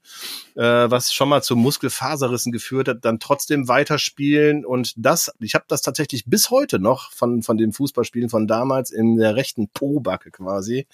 äh, 0.55 0.63
was 0.63 1.13
schon 1.13 1.29
mal 1.29 1.43
zu 1.43 1.57
Muskelfaserrissen 1.57 2.53
geführt 2.53 2.89
hat, 2.89 3.05
dann 3.05 3.19
trotzdem 3.19 3.69
weiterspielen 3.69 4.65
und 4.65 4.93
das, 4.97 5.33
ich 5.41 5.55
habe 5.55 5.65
das 5.69 5.83
tatsächlich 5.83 6.25
bis 6.27 6.51
heute 6.51 6.79
noch 6.79 7.11
von 7.13 7.43
von 7.43 7.57
den 7.57 7.73
Fußballspielen 7.73 8.29
von 8.29 8.47
damals 8.47 8.91
in 8.91 9.17
der 9.17 9.37
rechten 9.37 9.69
Po-Backe 9.69 10.31
quasi. 10.31 10.87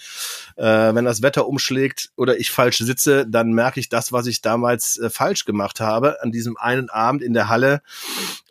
Äh, 0.56 0.94
wenn 0.94 1.04
das 1.04 1.22
Wetter 1.22 1.46
umschlägt 1.46 2.10
oder 2.16 2.38
ich 2.38 2.50
falsch 2.50 2.78
sitze, 2.78 3.26
dann 3.26 3.52
merke 3.52 3.80
ich 3.80 3.88
das, 3.88 4.12
was 4.12 4.26
ich 4.26 4.40
damals 4.42 4.98
äh, 4.98 5.10
falsch 5.10 5.44
gemacht 5.44 5.80
habe 5.80 6.22
an 6.22 6.32
diesem 6.32 6.56
einen 6.56 6.77
einen 6.78 6.90
Abend 6.90 7.22
in 7.22 7.32
der 7.32 7.48
Halle, 7.48 7.82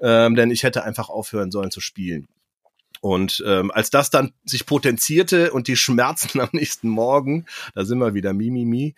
ähm, 0.01 0.35
denn 0.35 0.51
ich 0.51 0.63
hätte 0.63 0.83
einfach 0.83 1.09
aufhören 1.09 1.51
sollen 1.51 1.71
zu 1.71 1.81
spielen. 1.81 2.27
Und 3.01 3.43
ähm, 3.45 3.71
als 3.71 3.89
das 3.89 4.09
dann 4.09 4.33
sich 4.43 4.65
potenzierte 4.65 5.51
und 5.51 5.67
die 5.67 5.75
Schmerzen 5.75 6.39
am 6.41 6.49
nächsten 6.51 6.89
Morgen, 6.89 7.45
da 7.75 7.85
sind 7.85 7.99
wir 7.99 8.13
wieder 8.13 8.33
Mimimi, 8.33 8.65
mi, 8.65 8.65
mi, 8.65 8.95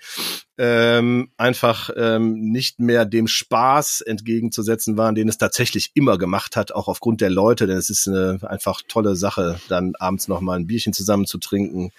ähm, 0.62 1.30
einfach 1.38 1.90
ähm, 1.96 2.52
nicht 2.52 2.82
mehr 2.82 3.06
dem 3.06 3.30
Spaß 3.30 4.02
entgegenzusetzen 4.02 4.98
waren, 4.98 5.16
den 5.16 5.30
es 5.30 5.38
tatsächlich 5.38 5.92
immer 5.94 6.18
gemacht 6.18 6.58
hat, 6.58 6.74
auch 6.74 6.90
aufgrund 6.90 7.22
der 7.22 7.30
Leute, 7.30 7.66
denn 7.66 7.78
es 7.78 7.90
ist 7.90 8.10
eine 8.10 8.40
einfach 8.44 8.82
tolle 8.86 9.16
Sache, 9.16 9.58
dann 9.70 9.94
abends 10.00 10.28
noch 10.28 10.42
mal 10.42 10.60
ein 10.60 10.68
Bierchen 10.68 10.92
zusammen 10.92 11.26
zu 11.26 11.38
trinken, 11.38 11.94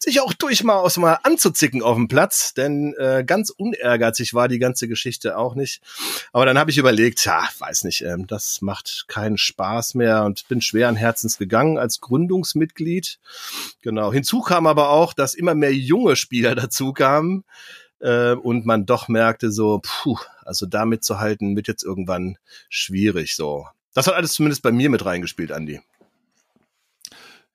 sich 0.00 0.22
auch 0.22 0.32
durchaus 0.32 0.96
mal 0.96 1.18
anzuzicken 1.24 1.82
auf 1.82 1.96
dem 1.96 2.08
Platz, 2.08 2.54
denn 2.54 2.94
äh, 2.94 3.22
ganz 3.26 3.50
unehrgeizig 3.50 4.32
war 4.32 4.48
die 4.48 4.58
ganze 4.58 4.88
Geschichte 4.88 5.36
auch 5.36 5.54
nicht. 5.54 5.82
Aber 6.32 6.46
dann 6.46 6.58
habe 6.58 6.70
ich 6.70 6.78
überlegt, 6.78 7.22
ja, 7.26 7.46
weiß 7.58 7.84
nicht, 7.84 8.00
ähm, 8.00 8.26
das 8.26 8.62
macht 8.62 9.04
keinen 9.08 9.36
Spaß 9.36 9.94
mehr 9.94 10.24
und 10.24 10.48
bin 10.48 10.62
schweren 10.62 10.96
Herzens 10.96 11.36
gegangen 11.36 11.76
als 11.76 12.00
Gründungsmitglied. 12.00 13.18
Genau. 13.82 14.10
Hinzu 14.10 14.40
kam 14.40 14.66
aber 14.66 14.88
auch, 14.88 15.12
dass 15.12 15.34
immer 15.34 15.54
mehr 15.54 15.74
junge 15.74 16.16
Spieler 16.16 16.54
dazu 16.54 16.94
kamen, 16.94 17.44
äh, 18.00 18.32
und 18.32 18.66
man 18.66 18.86
doch 18.86 19.08
merkte 19.08 19.50
so, 19.50 19.80
puh, 19.82 20.18
also 20.44 20.66
da 20.66 20.84
mitzuhalten 20.84 21.56
wird 21.56 21.68
jetzt 21.68 21.84
irgendwann 21.84 22.38
schwierig 22.68 23.36
so. 23.36 23.66
Das 23.94 24.06
hat 24.06 24.14
alles 24.14 24.34
zumindest 24.34 24.62
bei 24.62 24.72
mir 24.72 24.90
mit 24.90 25.04
reingespielt, 25.04 25.52
Andi. 25.52 25.80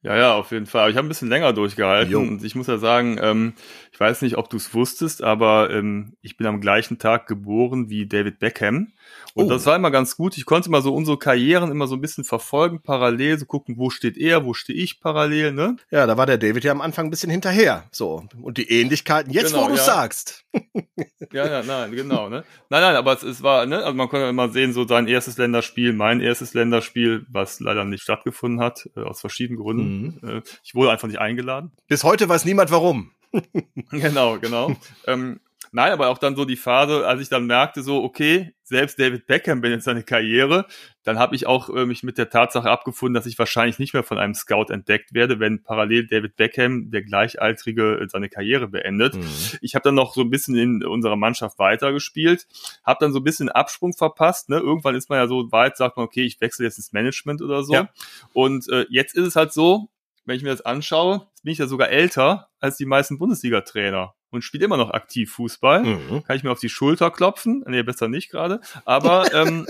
Ja, 0.04 0.18
ja, 0.18 0.34
auf 0.34 0.52
jeden 0.52 0.66
Fall. 0.66 0.82
Aber 0.82 0.90
ich 0.90 0.98
habe 0.98 1.06
ein 1.06 1.10
bisschen 1.10 1.30
länger 1.30 1.54
durchgehalten 1.54 2.12
jo. 2.12 2.20
und 2.20 2.44
ich 2.44 2.56
muss 2.56 2.66
ja 2.66 2.80
sagen, 2.80 3.20
ähm, 3.22 3.54
ich 3.92 4.00
weiß 4.00 4.24
nicht, 4.24 4.36
ob 4.36 4.50
du 4.50 4.58
es 4.58 4.74
wusstest, 4.74 5.22
aber 5.24 5.70
ähm, 5.70 6.14
ich 6.22 6.38
bin 6.38 6.48
am 6.48 6.60
gleichen 6.60 6.98
Tag 6.98 7.28
geboren 7.28 7.90
wie 7.90 8.08
David 8.08 8.40
Beckham. 8.40 8.94
Und 9.34 9.46
oh. 9.46 9.50
das 9.50 9.66
war 9.66 9.76
immer 9.76 9.92
ganz 9.92 10.18
gut. 10.18 10.38
Ich 10.38 10.46
konnte 10.46 10.72
mal 10.72 10.82
so 10.82 10.94
unsere 10.94 11.18
Karrieren 11.18 11.70
immer 11.72 11.88
so 11.88 11.96
ein 11.96 12.02
bisschen 12.02 12.24
verfolgen, 12.24 12.82
parallel, 12.82 13.38
so 13.38 13.46
gucken, 13.46 13.78
wo 13.78 13.90
steht 13.92 14.18
er, 14.18 14.44
wo 14.44 14.54
stehe 14.54 14.78
ich 14.78 15.00
parallel, 15.00 15.54
ne? 15.54 15.76
Ja, 15.92 16.08
da 16.08 16.18
war 16.18 16.26
der 16.26 16.38
David 16.38 16.64
ja 16.64 16.72
am 16.72 16.82
Anfang 16.82 17.06
ein 17.06 17.10
bisschen 17.12 17.30
hinterher. 17.30 17.84
So. 17.92 18.26
Und 18.42 18.58
die 18.58 18.70
Ähnlichkeiten, 18.70 19.32
jetzt 19.32 19.54
genau, 19.54 19.66
wo 19.66 19.68
du 19.70 19.76
ja. 19.76 19.84
sagst. 19.84 20.46
ja, 21.32 21.48
ja, 21.48 21.64
nein, 21.64 21.92
genau, 21.92 22.28
ne? 22.28 22.44
Nein, 22.70 22.82
nein, 22.82 22.96
aber 22.96 23.14
es, 23.14 23.24
es 23.24 23.44
war, 23.44 23.66
ne, 23.66 23.78
also 23.84 23.94
man 23.94 24.10
konnte 24.10 24.28
immer 24.28 24.50
sehen, 24.50 24.74
so 24.74 24.88
sein 24.88 25.08
erstes 25.08 25.38
Länderspiel, 25.38 25.94
mein 25.94 26.20
erstes 26.20 26.54
Länderspiel, 26.54 27.26
was 27.30 27.60
leider 27.60 27.86
nicht 27.86 28.02
stattgefunden 28.04 28.60
hat, 28.60 28.90
äh, 28.96 29.02
aus 29.02 29.22
verschiedenen 29.22 29.62
Gründen. 29.62 29.84
Mhm. 29.84 29.91
Äh, 30.24 30.42
ich 30.64 30.76
wurde 30.76 30.92
einfach 30.92 31.08
nicht 31.08 31.20
eingeladen. 31.20 31.72
Bis 31.88 32.04
heute 32.04 32.28
weiß 32.30 32.46
niemand 32.46 32.72
warum. 32.72 33.12
genau, 33.92 34.40
genau. 34.40 34.76
ähm, 35.08 35.40
Nein, 35.74 35.94
aber 35.94 36.10
auch 36.10 36.18
dann 36.18 36.36
so 36.36 36.44
die 36.44 36.58
Phase, 36.58 37.08
als 37.08 37.22
ich 37.22 37.30
dann 37.30 37.46
merkte, 37.46 37.82
so, 37.82 38.04
okay, 38.04 38.54
selbst 38.64 39.00
David 39.00 39.26
Beckham 39.26 39.62
beendet 39.62 39.84
seine 39.84 40.04
Karriere, 40.04 40.66
dann 41.04 41.18
habe 41.18 41.34
ich 41.34 41.48
auch 41.48 41.70
äh, 41.70 41.86
mich 41.86 42.04
mit 42.04 42.18
der 42.18 42.30
Tatsache 42.30 42.70
abgefunden, 42.70 43.14
dass 43.14 43.26
ich 43.26 43.40
wahrscheinlich 43.40 43.80
nicht 43.80 43.94
mehr 43.94 44.04
von 44.04 44.18
einem 44.18 44.34
Scout 44.34 44.66
entdeckt 44.70 45.14
werde, 45.14 45.40
wenn 45.40 45.64
parallel 45.64 46.08
David 46.08 46.36
Beckham, 46.36 46.92
der 46.92 47.04
Gleichaltrige, 47.04 48.02
äh, 48.02 48.10
seine 48.10 48.28
Karriere 48.28 48.68
beendet. 48.68 49.16
Mhm. 49.16 49.24
Ich 49.62 49.74
habe 49.74 49.84
dann 49.84 49.96
noch 49.96 50.14
so 50.14 50.22
ein 50.22 50.30
bisschen 50.30 50.56
in 50.56 50.84
unserer 50.84 51.16
Mannschaft 51.16 51.58
weitergespielt, 51.58 52.48
habe 52.84 52.98
dann 53.00 53.14
so 53.14 53.20
ein 53.20 53.24
bisschen 53.24 53.48
Absprung 53.48 53.94
verpasst. 53.94 54.50
Ne? 54.50 54.58
Irgendwann 54.58 54.96
ist 54.96 55.10
man 55.10 55.20
ja 55.20 55.28
so 55.28 55.52
weit, 55.54 55.78
sagt 55.78 55.96
man, 55.96 56.06
okay, 56.06 56.24
ich 56.24 56.42
wechsle 56.42 56.66
jetzt 56.66 56.78
ins 56.78 56.92
Management 56.92 57.42
oder 57.42 57.64
so. 57.64 57.74
Ja. 57.74 57.90
Und 58.34 58.68
äh, 58.70 58.86
jetzt 58.90 59.16
ist 59.16 59.26
es 59.26 59.36
halt 59.38 59.54
so, 59.54 59.88
wenn 60.26 60.36
ich 60.36 60.44
mir 60.44 60.50
das 60.50 60.62
anschaue, 60.62 61.28
bin 61.44 61.54
ich 61.54 61.60
ja 61.60 61.68
sogar 61.68 61.90
älter 61.90 62.50
als 62.60 62.76
die 62.76 62.86
meisten 62.86 63.18
Bundesliga-Trainer 63.18 64.14
und 64.32 64.44
spielt 64.44 64.64
immer 64.64 64.78
noch 64.78 64.92
aktiv 64.92 65.32
Fußball. 65.34 65.84
Mhm. 65.84 66.24
Kann 66.24 66.36
ich 66.36 66.44
mir 66.44 66.52
auf 66.52 66.60
die 66.60 66.70
Schulter 66.70 67.12
klopfen? 67.12 67.64
Nee, 67.68 67.84
besser 67.84 68.08
nicht 68.08 68.32
gerade. 68.32 68.62
Aber, 68.86 69.34
ähm, 69.36 69.68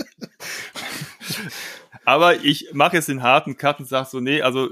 aber 2.04 2.36
ich 2.44 2.70
mache 2.72 2.96
jetzt 2.96 3.08
den 3.08 3.22
harten 3.22 3.56
Cut 3.56 3.80
und 3.80 3.86
sage 3.86 4.08
so, 4.10 4.20
nee, 4.20 4.42
also 4.42 4.70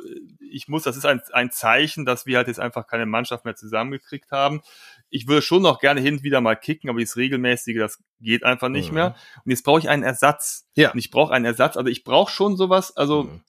ich 0.53 0.69
muss, 0.69 0.85
das 0.85 0.97
ist 0.97 1.07
ein, 1.07 1.21
ein 1.33 1.51
Zeichen, 1.51 2.05
dass 2.05 2.27
wir 2.27 2.39
halt 2.39 2.49
jetzt 2.49 2.61
einfach 2.61 2.87
keine 2.87 3.07
Mannschaft 3.07 3.45
mehr 3.45 3.57
zusammengekriegt 3.57 4.31
haben. 4.33 4.63
Ich 5.11 5.27
würde 5.27 5.43
schon 5.43 5.63
noch 5.63 5.81
gerne 5.81 6.01
hin 6.01 6.15
und 6.15 6.23
wieder 6.23 6.41
mal 6.41 6.55
kicken, 6.55 6.89
aber 6.89 7.01
dieses 7.01 7.17
regelmäßige, 7.17 7.79
das 7.79 8.03
geht 8.21 8.45
einfach 8.45 8.69
nicht 8.69 8.89
mhm. 8.89 8.95
mehr. 8.95 9.17
Und 9.45 9.51
jetzt 9.51 9.65
brauche 9.65 9.81
ich 9.81 9.89
einen 9.89 10.05
Ersatz. 10.05 10.69
Ja. 10.75 10.93
Und 10.93 10.99
ich 10.99 11.11
brauche 11.11 11.33
einen 11.33 11.45
Ersatz, 11.45 11.77
also 11.77 11.91
ich 11.91 12.05
brauche 12.05 12.33
schon 12.33 12.57
sowas, 12.57 12.97
also 12.97 13.25
mhm 13.25 13.41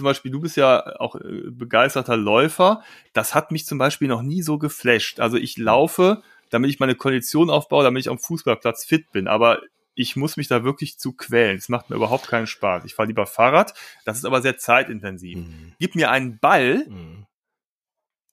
zum 0.00 0.06
Beispiel, 0.06 0.32
du 0.32 0.40
bist 0.40 0.56
ja 0.56 0.98
auch 0.98 1.14
äh, 1.16 1.50
begeisterter 1.50 2.16
Läufer. 2.16 2.82
Das 3.12 3.34
hat 3.34 3.52
mich 3.52 3.66
zum 3.66 3.76
Beispiel 3.76 4.08
noch 4.08 4.22
nie 4.22 4.40
so 4.40 4.56
geflasht. 4.56 5.20
Also 5.20 5.36
ich 5.36 5.58
laufe, 5.58 6.22
damit 6.48 6.70
ich 6.70 6.80
meine 6.80 6.94
Kondition 6.94 7.50
aufbaue, 7.50 7.84
damit 7.84 8.00
ich 8.00 8.08
am 8.08 8.18
Fußballplatz 8.18 8.86
fit 8.86 9.12
bin. 9.12 9.28
Aber 9.28 9.60
ich 9.94 10.16
muss 10.16 10.38
mich 10.38 10.48
da 10.48 10.64
wirklich 10.64 10.98
zu 10.98 11.12
quälen. 11.12 11.58
Es 11.58 11.68
macht 11.68 11.90
mir 11.90 11.96
überhaupt 11.96 12.28
keinen 12.28 12.46
Spaß. 12.46 12.86
Ich 12.86 12.94
fahre 12.94 13.08
lieber 13.08 13.26
Fahrrad. 13.26 13.74
Das 14.06 14.16
ist 14.16 14.24
aber 14.24 14.40
sehr 14.40 14.56
zeitintensiv. 14.56 15.36
Mhm. 15.36 15.74
Gib 15.78 15.94
mir 15.94 16.10
einen 16.10 16.38
Ball. 16.38 16.86
Mhm 16.88 17.26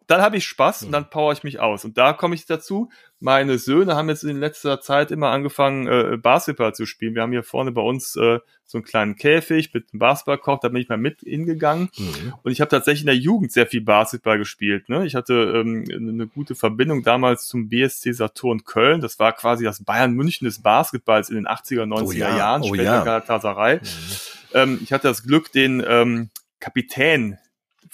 dann 0.08 0.22
habe 0.22 0.38
ich 0.38 0.48
Spaß 0.48 0.84
und 0.84 0.92
dann 0.92 1.10
power 1.10 1.34
ich 1.34 1.44
mich 1.44 1.60
aus. 1.60 1.84
Und 1.86 1.98
da 1.98 2.14
komme 2.14 2.34
ich 2.34 2.46
dazu. 2.46 2.90
Meine 3.20 3.58
Söhne 3.58 3.96
haben 3.96 4.10
jetzt 4.10 4.24
in 4.24 4.40
letzter 4.40 4.80
Zeit 4.80 5.12
immer 5.12 5.30
angefangen, 5.30 5.88
äh, 5.88 6.18
Basketball 6.18 6.74
zu 6.74 6.86
spielen. 6.86 7.14
Wir 7.14 7.24
haben 7.24 7.32
hier 7.32 7.44
vorne 7.44 7.72
bei 7.72 7.82
uns 7.82 8.16
äh, 8.16 8.40
so 8.66 8.78
einen 8.78 8.86
kleinen 8.86 9.16
Käfig 9.16 9.74
mit 9.74 9.92
einem 9.92 10.00
Basketballkorb, 10.00 10.62
da 10.62 10.70
bin 10.70 10.82
ich 10.82 10.90
mal 10.90 10.98
mit 10.98 11.22
hingegangen. 11.22 11.90
Mhm. 11.98 12.34
Und 12.44 12.52
ich 12.52 12.62
habe 12.62 12.70
tatsächlich 12.70 13.02
in 13.02 13.08
der 13.08 13.16
Jugend 13.16 13.52
sehr 13.52 13.66
viel 13.66 13.82
Basketball 13.82 14.38
gespielt. 14.38 14.88
Ne? 14.90 15.06
Ich 15.06 15.16
hatte 15.16 15.34
ähm, 15.34 15.86
eine 15.90 16.28
gute 16.28 16.54
Verbindung 16.54 17.04
damals 17.04 17.48
zum 17.48 17.70
BSC 17.70 18.12
Saturn 18.12 18.66
Köln. 18.66 19.02
Das 19.02 19.20
war 19.20 19.34
quasi 19.34 19.64
das 19.64 19.84
Bayern 19.84 20.14
München 20.14 20.46
des 20.46 20.62
Basketballs 20.62 21.30
in 21.30 21.36
den 21.36 21.48
80er, 21.48 21.84
90er 21.84 22.04
oh 22.04 22.12
ja, 22.12 22.38
Jahren, 22.38 22.62
oh 22.62 22.68
später 22.68 22.84
ja. 22.84 23.04
Galatasaray. 23.04 23.78
Mhm. 23.78 23.88
Ähm, 24.54 24.80
ich 24.84 24.94
hatte 24.94 25.08
das 25.08 25.24
Glück, 25.24 25.52
den 25.52 25.84
ähm, 25.86 26.30
Kapitän 26.60 27.38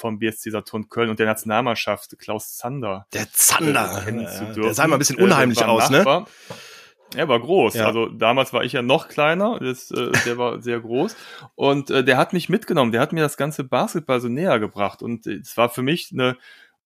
vom 0.04 0.20
BSC 0.20 0.52
Saturn 0.52 0.90
Köln 0.90 1.10
und 1.10 1.18
der 1.18 1.28
Nationalmannschaft, 1.28 2.20
Klaus 2.20 2.58
Zander. 2.58 3.08
Der 3.14 3.32
Zander, 3.32 4.04
äh, 4.06 4.54
der 4.54 4.74
sah 4.74 4.86
mal 4.86 4.98
ein 4.98 5.00
bisschen 5.00 5.18
äh, 5.18 5.24
unheimlich 5.24 5.64
aus, 5.64 5.90
ne? 5.90 6.26
Er 7.16 7.30
war 7.30 7.40
groß. 7.40 7.76
Ja. 7.76 7.86
Also 7.86 8.08
damals 8.08 8.52
war 8.52 8.66
ich 8.66 8.74
ja 8.74 8.82
noch 8.82 9.08
kleiner. 9.08 9.60
Das, 9.60 9.92
äh, 9.92 10.12
der 10.26 10.38
war 10.38 10.62
sehr 10.62 10.82
groß. 10.82 11.16
Und 11.56 11.90
äh, 11.90 12.04
der 12.04 12.18
hat 12.18 12.34
mich 12.34 12.50
mitgenommen. 12.50 12.92
Der 12.92 13.00
hat 13.00 13.14
mir 13.14 13.22
das 13.22 13.38
ganze 13.38 13.64
Basketball 13.64 14.20
so 14.20 14.28
näher 14.28 14.60
gebracht. 14.60 15.02
Und 15.02 15.26
äh, 15.28 15.36
es 15.36 15.56
war 15.56 15.70
für 15.70 15.84
mich 15.84 16.10
eine 16.12 16.38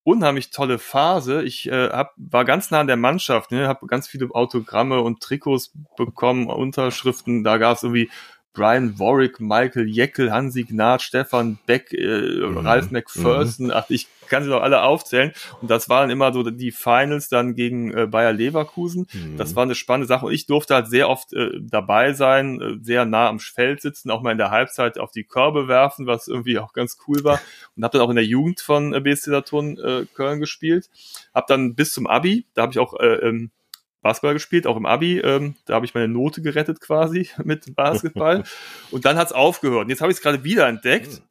unheimlich 0.03 0.51
tolle 0.51 0.79
Phase. 0.79 1.43
Ich 1.43 1.67
äh, 1.69 1.89
hab, 1.89 2.13
war 2.17 2.45
ganz 2.45 2.71
nah 2.71 2.81
an 2.81 2.87
der 2.87 2.97
Mannschaft, 2.97 3.51
ne, 3.51 3.67
habe 3.67 3.87
ganz 3.87 4.07
viele 4.07 4.29
Autogramme 4.31 5.01
und 5.01 5.21
Trikots 5.21 5.73
bekommen, 5.97 6.47
Unterschriften. 6.47 7.43
Da 7.43 7.57
gab 7.57 7.77
es 7.77 7.83
irgendwie 7.83 8.09
Brian 8.57 8.97
Warwick, 8.97 9.39
Michael 9.39 9.87
Jeckel, 9.87 10.31
Hansi 10.31 10.63
Gnad, 10.63 11.03
Stefan 11.03 11.59
Beck, 11.67 11.93
äh, 11.93 12.41
mhm. 12.41 12.57
Ralph 12.57 12.89
McPherson, 12.89 13.67
mhm. 13.67 13.71
ach, 13.71 13.85
ich 13.89 14.07
kann 14.27 14.43
sie 14.43 14.49
doch 14.49 14.63
alle 14.63 14.81
aufzählen. 14.81 15.31
Und 15.61 15.69
das 15.69 15.89
waren 15.89 16.09
immer 16.09 16.33
so 16.33 16.41
die 16.41 16.71
Finals 16.71 17.29
dann 17.29 17.53
gegen 17.53 17.95
äh, 17.95 18.07
Bayer 18.07 18.33
Leverkusen. 18.33 19.07
Mhm. 19.13 19.37
Das 19.37 19.55
war 19.55 19.61
eine 19.61 19.75
spannende 19.75 20.07
Sache. 20.07 20.25
Und 20.25 20.33
ich 20.33 20.47
durfte 20.47 20.73
halt 20.73 20.87
sehr 20.87 21.07
oft 21.07 21.33
äh, 21.33 21.51
dabei 21.61 22.13
sein, 22.13 22.59
äh, 22.59 22.77
sehr 22.81 23.05
nah 23.05 23.29
am 23.29 23.39
Feld 23.39 23.81
sitzen, 23.81 24.09
auch 24.09 24.23
mal 24.23 24.31
in 24.31 24.39
der 24.39 24.49
Halbzeit 24.49 24.97
auf 24.97 25.11
die 25.11 25.23
Körbe 25.23 25.67
werfen, 25.67 26.07
was 26.07 26.27
irgendwie 26.27 26.57
auch 26.57 26.73
ganz 26.73 26.97
cool 27.07 27.23
war. 27.23 27.39
Und 27.75 27.83
habe 27.83 27.97
dann 27.97 28.05
auch 28.05 28.09
in 28.09 28.15
der 28.15 28.25
Jugend 28.25 28.59
von 28.59 28.91
äh, 28.91 28.99
BSC 28.99 29.29
Saturn 29.29 29.77
äh, 29.77 30.05
Köln 30.15 30.39
gespielt. 30.39 30.89
Hab 31.33 31.45
dann 31.45 31.75
bis 31.75 31.91
zum 31.91 32.07
Abi, 32.07 32.47
da 32.55 32.63
habe 32.63 32.71
ich 32.71 32.79
auch 32.79 32.99
äh, 32.99 33.27
ähm, 33.27 33.51
Basketball 34.01 34.33
gespielt, 34.33 34.67
auch 34.67 34.77
im 34.77 34.85
Abi. 34.85 35.19
Ähm, 35.19 35.55
da 35.65 35.75
habe 35.75 35.85
ich 35.85 35.93
meine 35.93 36.07
Note 36.07 36.41
gerettet 36.41 36.79
quasi 36.79 37.29
mit 37.43 37.75
Basketball. 37.75 38.43
und 38.91 39.05
dann 39.05 39.17
hat's 39.17 39.31
aufgehört. 39.31 39.85
Und 39.85 39.89
jetzt 39.89 40.01
habe 40.01 40.11
ich 40.11 40.17
es 40.17 40.23
gerade 40.23 40.43
wieder 40.43 40.67
entdeckt. 40.67 41.13
Hm. 41.13 41.23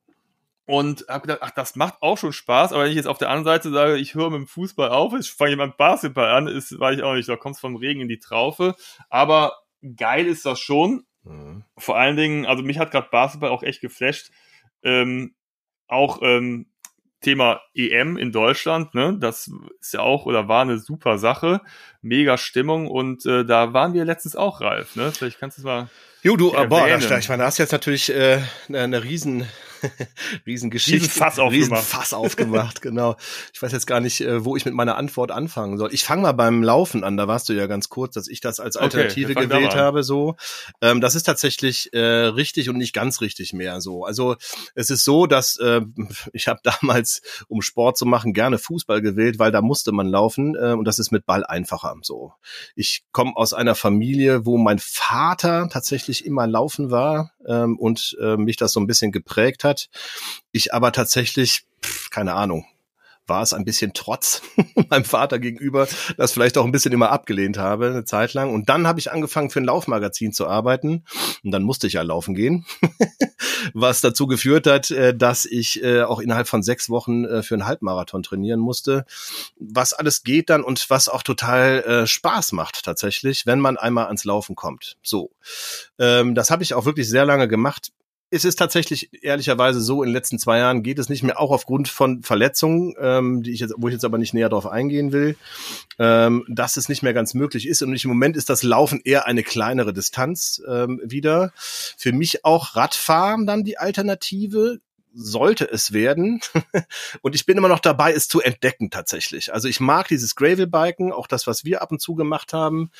Und 0.68 1.04
habe 1.08 1.28
gedacht, 1.28 1.38
ach, 1.42 1.52
das 1.52 1.76
macht 1.76 2.02
auch 2.02 2.18
schon 2.18 2.32
Spaß, 2.32 2.72
aber 2.72 2.82
wenn 2.82 2.90
ich 2.90 2.96
jetzt 2.96 3.06
auf 3.06 3.18
der 3.18 3.30
anderen 3.30 3.44
Seite 3.44 3.70
sage, 3.70 3.98
ich 3.98 4.16
höre 4.16 4.30
mit 4.30 4.40
dem 4.40 4.46
Fußball 4.48 4.88
auf, 4.88 5.14
ich 5.14 5.30
fange 5.30 5.50
jemand 5.50 5.76
Basketball 5.76 6.28
an, 6.28 6.48
ist, 6.48 6.76
weiß 6.80 6.96
ich 6.96 7.04
auch 7.04 7.14
nicht, 7.14 7.28
da 7.28 7.36
kommt's 7.36 7.60
vom 7.60 7.76
Regen 7.76 8.00
in 8.00 8.08
die 8.08 8.18
Traufe. 8.18 8.74
Aber 9.08 9.52
geil 9.96 10.26
ist 10.26 10.44
das 10.44 10.58
schon. 10.58 11.06
Mhm. 11.22 11.62
Vor 11.78 11.96
allen 11.96 12.16
Dingen, 12.16 12.46
also 12.46 12.64
mich 12.64 12.80
hat 12.80 12.90
gerade 12.90 13.08
Basketball 13.12 13.50
auch 13.50 13.62
echt 13.62 13.80
geflasht. 13.80 14.32
Ähm, 14.82 15.36
auch 15.86 16.18
ähm, 16.22 16.66
Thema 17.20 17.60
EM 17.74 18.16
in 18.16 18.30
Deutschland, 18.30 18.94
ne, 18.94 19.16
das 19.18 19.50
ist 19.80 19.94
ja 19.94 20.00
auch 20.00 20.26
oder 20.26 20.48
war 20.48 20.62
eine 20.62 20.78
super 20.78 21.18
Sache, 21.18 21.60
mega 22.02 22.38
Stimmung 22.38 22.88
und 22.88 23.24
äh, 23.26 23.44
da 23.44 23.72
waren 23.72 23.94
wir 23.94 24.04
letztens 24.04 24.36
auch, 24.36 24.60
Ralf, 24.60 24.96
ne? 24.96 25.12
Vielleicht 25.12 25.40
kannst 25.40 25.58
du 25.58 25.62
es 25.62 25.64
mal. 25.64 25.88
Jo, 26.22 26.36
du, 26.36 26.50
erwähnen. 26.50 26.68
boah, 26.68 26.88
da, 26.88 27.18
ich 27.18 27.28
meine, 27.28 27.42
da 27.42 27.46
hast 27.46 27.58
jetzt 27.58 27.72
natürlich 27.72 28.10
äh, 28.12 28.40
eine 28.68 29.02
riesen 29.02 29.46
Riesengeschichte. 30.46 31.06
Riesen 31.06 31.10
Fass 31.10 31.38
aufgemacht. 31.38 31.52
Riesen 31.52 31.76
Fass 31.76 32.12
aufgemacht, 32.12 32.82
genau. 32.82 33.16
Ich 33.52 33.60
weiß 33.62 33.72
jetzt 33.72 33.86
gar 33.86 34.00
nicht, 34.00 34.20
äh, 34.20 34.44
wo 34.44 34.56
ich 34.56 34.64
mit 34.64 34.74
meiner 34.74 34.96
Antwort 34.96 35.30
anfangen 35.30 35.78
soll. 35.78 35.92
Ich 35.92 36.04
fange 36.04 36.22
mal 36.22 36.32
beim 36.32 36.62
Laufen 36.62 37.04
an, 37.04 37.16
da 37.16 37.28
warst 37.28 37.48
du 37.48 37.52
ja 37.52 37.66
ganz 37.66 37.88
kurz, 37.88 38.14
dass 38.14 38.28
ich 38.28 38.40
das 38.40 38.60
als 38.60 38.76
Alternative 38.76 39.32
okay, 39.32 39.46
gewählt 39.46 39.74
habe, 39.74 40.02
so. 40.02 40.36
Ähm, 40.80 41.00
das 41.00 41.14
ist 41.14 41.24
tatsächlich 41.24 41.92
äh, 41.92 41.98
richtig 41.98 42.68
und 42.68 42.76
nicht 42.78 42.92
ganz 42.92 43.20
richtig 43.20 43.52
mehr 43.52 43.80
so. 43.80 44.04
Also 44.04 44.36
es 44.74 44.90
ist 44.90 45.04
so, 45.04 45.26
dass 45.26 45.56
äh, 45.58 45.80
ich 46.32 46.48
habe 46.48 46.60
damals, 46.62 47.22
um 47.48 47.62
Sport 47.62 47.96
zu 47.98 48.06
machen, 48.06 48.32
gerne 48.32 48.58
Fußball 48.58 49.00
gewählt, 49.00 49.38
weil 49.38 49.52
da 49.52 49.62
musste 49.62 49.92
man 49.92 50.06
laufen 50.06 50.54
äh, 50.56 50.72
und 50.72 50.84
das 50.84 50.98
ist 50.98 51.10
mit 51.10 51.26
Ball 51.26 51.44
einfacher. 51.44 51.94
So. 52.02 52.32
Ich 52.74 53.04
komme 53.12 53.36
aus 53.36 53.52
einer 53.52 53.74
Familie, 53.74 54.46
wo 54.46 54.58
mein 54.58 54.78
Vater 54.78 55.68
tatsächlich 55.70 56.24
immer 56.24 56.46
laufen 56.46 56.90
war 56.90 57.32
ähm, 57.46 57.78
und 57.78 58.16
äh, 58.20 58.36
mich 58.36 58.56
das 58.56 58.72
so 58.72 58.80
ein 58.80 58.86
bisschen 58.86 59.12
geprägt 59.12 59.64
hat. 59.64 59.88
Ich 60.52 60.74
aber 60.74 60.92
tatsächlich, 60.92 61.64
pff, 61.82 62.10
keine 62.10 62.34
Ahnung, 62.34 62.66
war 63.26 63.42
es 63.42 63.52
ein 63.52 63.64
bisschen 63.64 63.92
Trotz 63.94 64.42
meinem 64.90 65.04
Vater 65.04 65.38
gegenüber, 65.38 65.86
das 66.16 66.32
vielleicht 66.32 66.58
auch 66.58 66.64
ein 66.64 66.72
bisschen 66.72 66.92
immer 66.92 67.10
abgelehnt 67.10 67.58
habe, 67.58 67.88
eine 67.88 68.04
Zeit 68.04 68.34
lang. 68.34 68.52
Und 68.52 68.68
dann 68.68 68.86
habe 68.86 68.98
ich 68.98 69.10
angefangen, 69.10 69.50
für 69.50 69.60
ein 69.60 69.64
Laufmagazin 69.64 70.32
zu 70.32 70.46
arbeiten. 70.46 71.04
Und 71.44 71.50
dann 71.50 71.62
musste 71.62 71.86
ich 71.86 71.94
ja 71.94 72.02
laufen 72.02 72.34
gehen, 72.34 72.64
was 73.74 74.00
dazu 74.00 74.26
geführt 74.26 74.66
hat, 74.66 74.90
äh, 74.90 75.16
dass 75.16 75.44
ich 75.44 75.82
äh, 75.82 76.02
auch 76.02 76.20
innerhalb 76.20 76.48
von 76.48 76.62
sechs 76.62 76.88
Wochen 76.90 77.24
äh, 77.24 77.42
für 77.42 77.54
einen 77.54 77.66
Halbmarathon 77.66 78.22
trainieren 78.22 78.60
musste. 78.60 79.04
Was 79.58 79.92
alles 79.92 80.22
geht 80.22 80.50
dann 80.50 80.62
und 80.62 80.88
was 80.90 81.08
auch 81.08 81.22
total 81.22 82.06
Spaß 82.06 82.52
macht 82.52 82.84
tatsächlich, 82.84 83.46
wenn 83.46 83.60
man 83.60 83.76
einmal 83.76 84.06
ans 84.06 84.24
Laufen 84.24 84.56
kommt. 84.56 84.96
So, 85.02 85.30
ähm, 85.98 86.34
das 86.34 86.50
habe 86.50 86.62
ich 86.62 86.74
auch 86.74 86.84
wirklich 86.84 87.08
sehr 87.08 87.24
lange 87.24 87.48
gemacht 87.48 87.92
es 88.30 88.44
ist 88.44 88.56
tatsächlich 88.56 89.22
ehrlicherweise 89.22 89.80
so, 89.80 90.02
in 90.02 90.08
den 90.08 90.14
letzten 90.14 90.38
zwei 90.38 90.58
Jahren 90.58 90.82
geht 90.82 90.98
es 90.98 91.08
nicht 91.08 91.22
mehr, 91.22 91.40
auch 91.40 91.50
aufgrund 91.52 91.88
von 91.88 92.22
Verletzungen, 92.22 92.94
ähm, 93.00 93.42
die 93.42 93.52
ich 93.52 93.60
jetzt, 93.60 93.74
wo 93.76 93.88
ich 93.88 93.94
jetzt 93.94 94.04
aber 94.04 94.18
nicht 94.18 94.34
näher 94.34 94.48
darauf 94.48 94.66
eingehen 94.66 95.12
will, 95.12 95.36
ähm, 95.98 96.44
dass 96.48 96.76
es 96.76 96.88
nicht 96.88 97.02
mehr 97.02 97.14
ganz 97.14 97.34
möglich 97.34 97.68
ist. 97.68 97.82
Und 97.82 97.94
im 97.94 98.08
Moment 98.08 98.36
ist 98.36 98.50
das 98.50 98.62
Laufen 98.62 99.00
eher 99.04 99.26
eine 99.26 99.42
kleinere 99.42 99.92
Distanz 99.92 100.60
ähm, 100.68 101.00
wieder. 101.04 101.52
Für 101.56 102.12
mich 102.12 102.44
auch 102.44 102.74
Radfahren 102.74 103.46
dann 103.46 103.62
die 103.62 103.78
Alternative, 103.78 104.80
sollte 105.16 105.68
es 105.70 105.92
werden. 105.92 106.40
und 107.22 107.34
ich 107.34 107.46
bin 107.46 107.56
immer 107.56 107.68
noch 107.68 107.80
dabei, 107.80 108.12
es 108.12 108.28
zu 108.28 108.40
entdecken 108.40 108.90
tatsächlich. 108.90 109.52
Also 109.52 109.66
ich 109.66 109.80
mag 109.80 110.08
dieses 110.08 110.34
Gravel-Biken, 110.36 111.12
auch 111.12 111.26
das, 111.26 111.46
was 111.46 111.64
wir 111.64 111.82
ab 111.82 111.90
und 111.90 112.00
zu 112.00 112.14
gemacht 112.14 112.52
haben. 112.52 112.90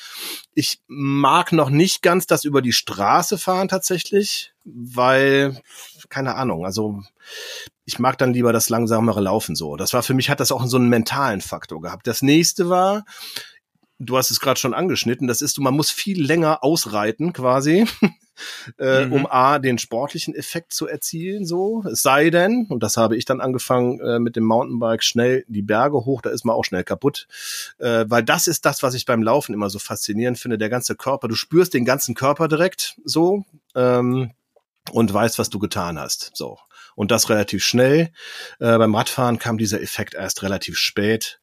Ich 0.53 0.81
mag 0.87 1.53
noch 1.53 1.69
nicht 1.69 2.01
ganz 2.01 2.25
das 2.25 2.43
über 2.43 2.61
die 2.61 2.73
Straße 2.73 3.37
fahren 3.37 3.67
tatsächlich, 3.67 4.53
weil, 4.65 5.61
keine 6.09 6.35
Ahnung, 6.35 6.65
also 6.65 7.01
ich 7.85 7.99
mag 7.99 8.17
dann 8.17 8.33
lieber 8.33 8.51
das 8.51 8.69
langsamere 8.69 9.21
Laufen 9.21 9.55
so. 9.55 9.75
Das 9.75 9.93
war 9.93 10.03
für 10.03 10.13
mich, 10.13 10.29
hat 10.29 10.39
das 10.39 10.51
auch 10.51 10.65
so 10.65 10.77
einen 10.77 10.89
mentalen 10.89 11.41
Faktor 11.41 11.81
gehabt. 11.81 12.07
Das 12.07 12.21
nächste 12.21 12.67
war, 12.67 13.05
du 13.99 14.17
hast 14.17 14.31
es 14.31 14.39
gerade 14.39 14.59
schon 14.59 14.73
angeschnitten, 14.73 15.27
das 15.27 15.41
ist, 15.41 15.59
man 15.59 15.75
muss 15.75 15.91
viel 15.91 16.23
länger 16.23 16.63
ausreiten 16.63 17.31
quasi. 17.31 17.85
äh, 18.79 19.05
mhm. 19.05 19.13
um 19.13 19.25
A, 19.27 19.59
den 19.59 19.77
sportlichen 19.77 20.35
Effekt 20.35 20.73
zu 20.73 20.87
erzielen, 20.87 21.45
so. 21.45 21.83
Es 21.91 22.01
sei 22.01 22.29
denn, 22.29 22.65
und 22.69 22.83
das 22.83 22.97
habe 22.97 23.15
ich 23.15 23.25
dann 23.25 23.41
angefangen 23.41 23.99
äh, 23.99 24.19
mit 24.19 24.35
dem 24.35 24.45
Mountainbike 24.45 25.03
schnell 25.03 25.45
die 25.47 25.61
Berge 25.61 26.05
hoch, 26.05 26.21
da 26.21 26.29
ist 26.29 26.45
man 26.45 26.55
auch 26.55 26.65
schnell 26.65 26.83
kaputt. 26.83 27.27
Äh, 27.79 28.05
weil 28.07 28.23
das 28.23 28.47
ist 28.47 28.65
das, 28.65 28.83
was 28.83 28.93
ich 28.93 29.05
beim 29.05 29.23
Laufen 29.23 29.53
immer 29.53 29.69
so 29.69 29.79
faszinierend 29.79 30.37
finde, 30.39 30.57
der 30.57 30.69
ganze 30.69 30.95
Körper. 30.95 31.27
Du 31.27 31.35
spürst 31.35 31.73
den 31.73 31.85
ganzen 31.85 32.15
Körper 32.15 32.47
direkt 32.47 32.99
so. 33.03 33.45
Ähm, 33.75 34.31
und 34.91 35.13
weißt, 35.13 35.37
was 35.37 35.49
du 35.49 35.59
getan 35.59 35.99
hast. 35.99 36.31
So 36.33 36.57
und 36.97 37.11
das 37.11 37.29
relativ 37.29 37.63
schnell. 37.63 38.09
Äh, 38.59 38.77
beim 38.79 38.95
Radfahren 38.95 39.37
kam 39.37 39.59
dieser 39.59 39.79
Effekt 39.81 40.15
erst 40.15 40.41
relativ 40.41 40.79
spät. 40.79 41.39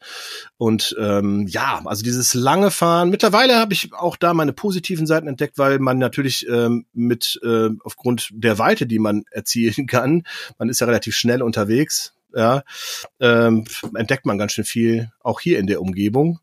Und 0.56 0.96
ähm, 0.98 1.46
ja, 1.46 1.80
also 1.84 2.02
dieses 2.02 2.34
lange 2.34 2.72
Fahren. 2.72 3.08
Mittlerweile 3.08 3.54
habe 3.54 3.72
ich 3.72 3.94
auch 3.94 4.16
da 4.16 4.34
meine 4.34 4.52
positiven 4.52 5.06
Seiten 5.06 5.28
entdeckt, 5.28 5.56
weil 5.56 5.78
man 5.78 5.98
natürlich 5.98 6.48
ähm, 6.48 6.86
mit 6.92 7.40
äh, 7.44 7.68
aufgrund 7.84 8.30
der 8.32 8.58
Weite, 8.58 8.86
die 8.86 8.98
man 8.98 9.22
erzielen 9.30 9.86
kann, 9.86 10.24
man 10.58 10.68
ist 10.68 10.80
ja 10.80 10.88
relativ 10.88 11.14
schnell 11.16 11.40
unterwegs 11.40 12.14
ja, 12.34 12.62
ähm, 13.20 13.64
entdeckt 13.94 14.26
man 14.26 14.38
ganz 14.38 14.52
schön 14.52 14.64
viel 14.64 15.10
auch 15.20 15.40
hier 15.40 15.58
in 15.58 15.66
der 15.66 15.80
Umgebung 15.80 16.40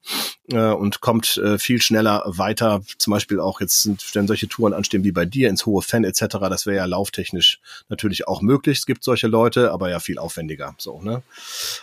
äh, 0.51 0.71
und 0.71 1.01
kommt 1.01 1.37
äh, 1.37 1.57
viel 1.57 1.81
schneller 1.81 2.23
weiter. 2.25 2.81
Zum 2.97 3.11
Beispiel 3.11 3.39
auch 3.39 3.61
jetzt 3.61 3.89
wenn 4.13 4.27
solche 4.27 4.47
Touren 4.47 4.73
anstehen 4.73 5.03
wie 5.03 5.11
bei 5.11 5.25
dir 5.25 5.49
ins 5.49 5.65
hohe 5.65 5.81
Fan 5.81 6.03
etc. 6.03 6.37
Das 6.49 6.65
wäre 6.65 6.77
ja 6.77 6.85
lauftechnisch 6.85 7.59
natürlich 7.89 8.27
auch 8.27 8.41
möglich. 8.41 8.79
Es 8.79 8.85
gibt 8.85 9.03
solche 9.03 9.27
Leute, 9.27 9.71
aber 9.71 9.89
ja 9.89 9.99
viel 9.99 10.17
aufwendiger. 10.17 10.75
So, 10.77 11.01
ne? 11.01 11.21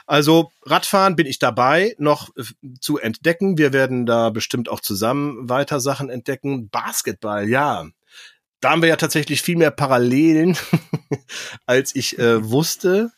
Also 0.06 0.50
Radfahren 0.64 1.16
bin 1.16 1.26
ich 1.26 1.38
dabei, 1.38 1.94
noch 1.98 2.30
äh, 2.36 2.42
zu 2.80 2.98
entdecken. 2.98 3.59
Wir 3.59 3.72
werden 3.72 4.06
da 4.06 4.30
bestimmt 4.30 4.68
auch 4.68 4.80
zusammen 4.80 5.48
weiter 5.48 5.80
Sachen 5.80 6.11
entdecken. 6.11 6.68
Basketball, 6.68 7.48
ja 7.48 7.86
da 8.61 8.70
haben 8.70 8.82
wir 8.82 8.88
ja 8.88 8.96
tatsächlich 8.96 9.42
viel 9.42 9.56
mehr 9.56 9.70
Parallelen, 9.70 10.56
als 11.66 11.94
ich 11.94 12.18
äh, 12.18 12.48
wusste. 12.48 13.12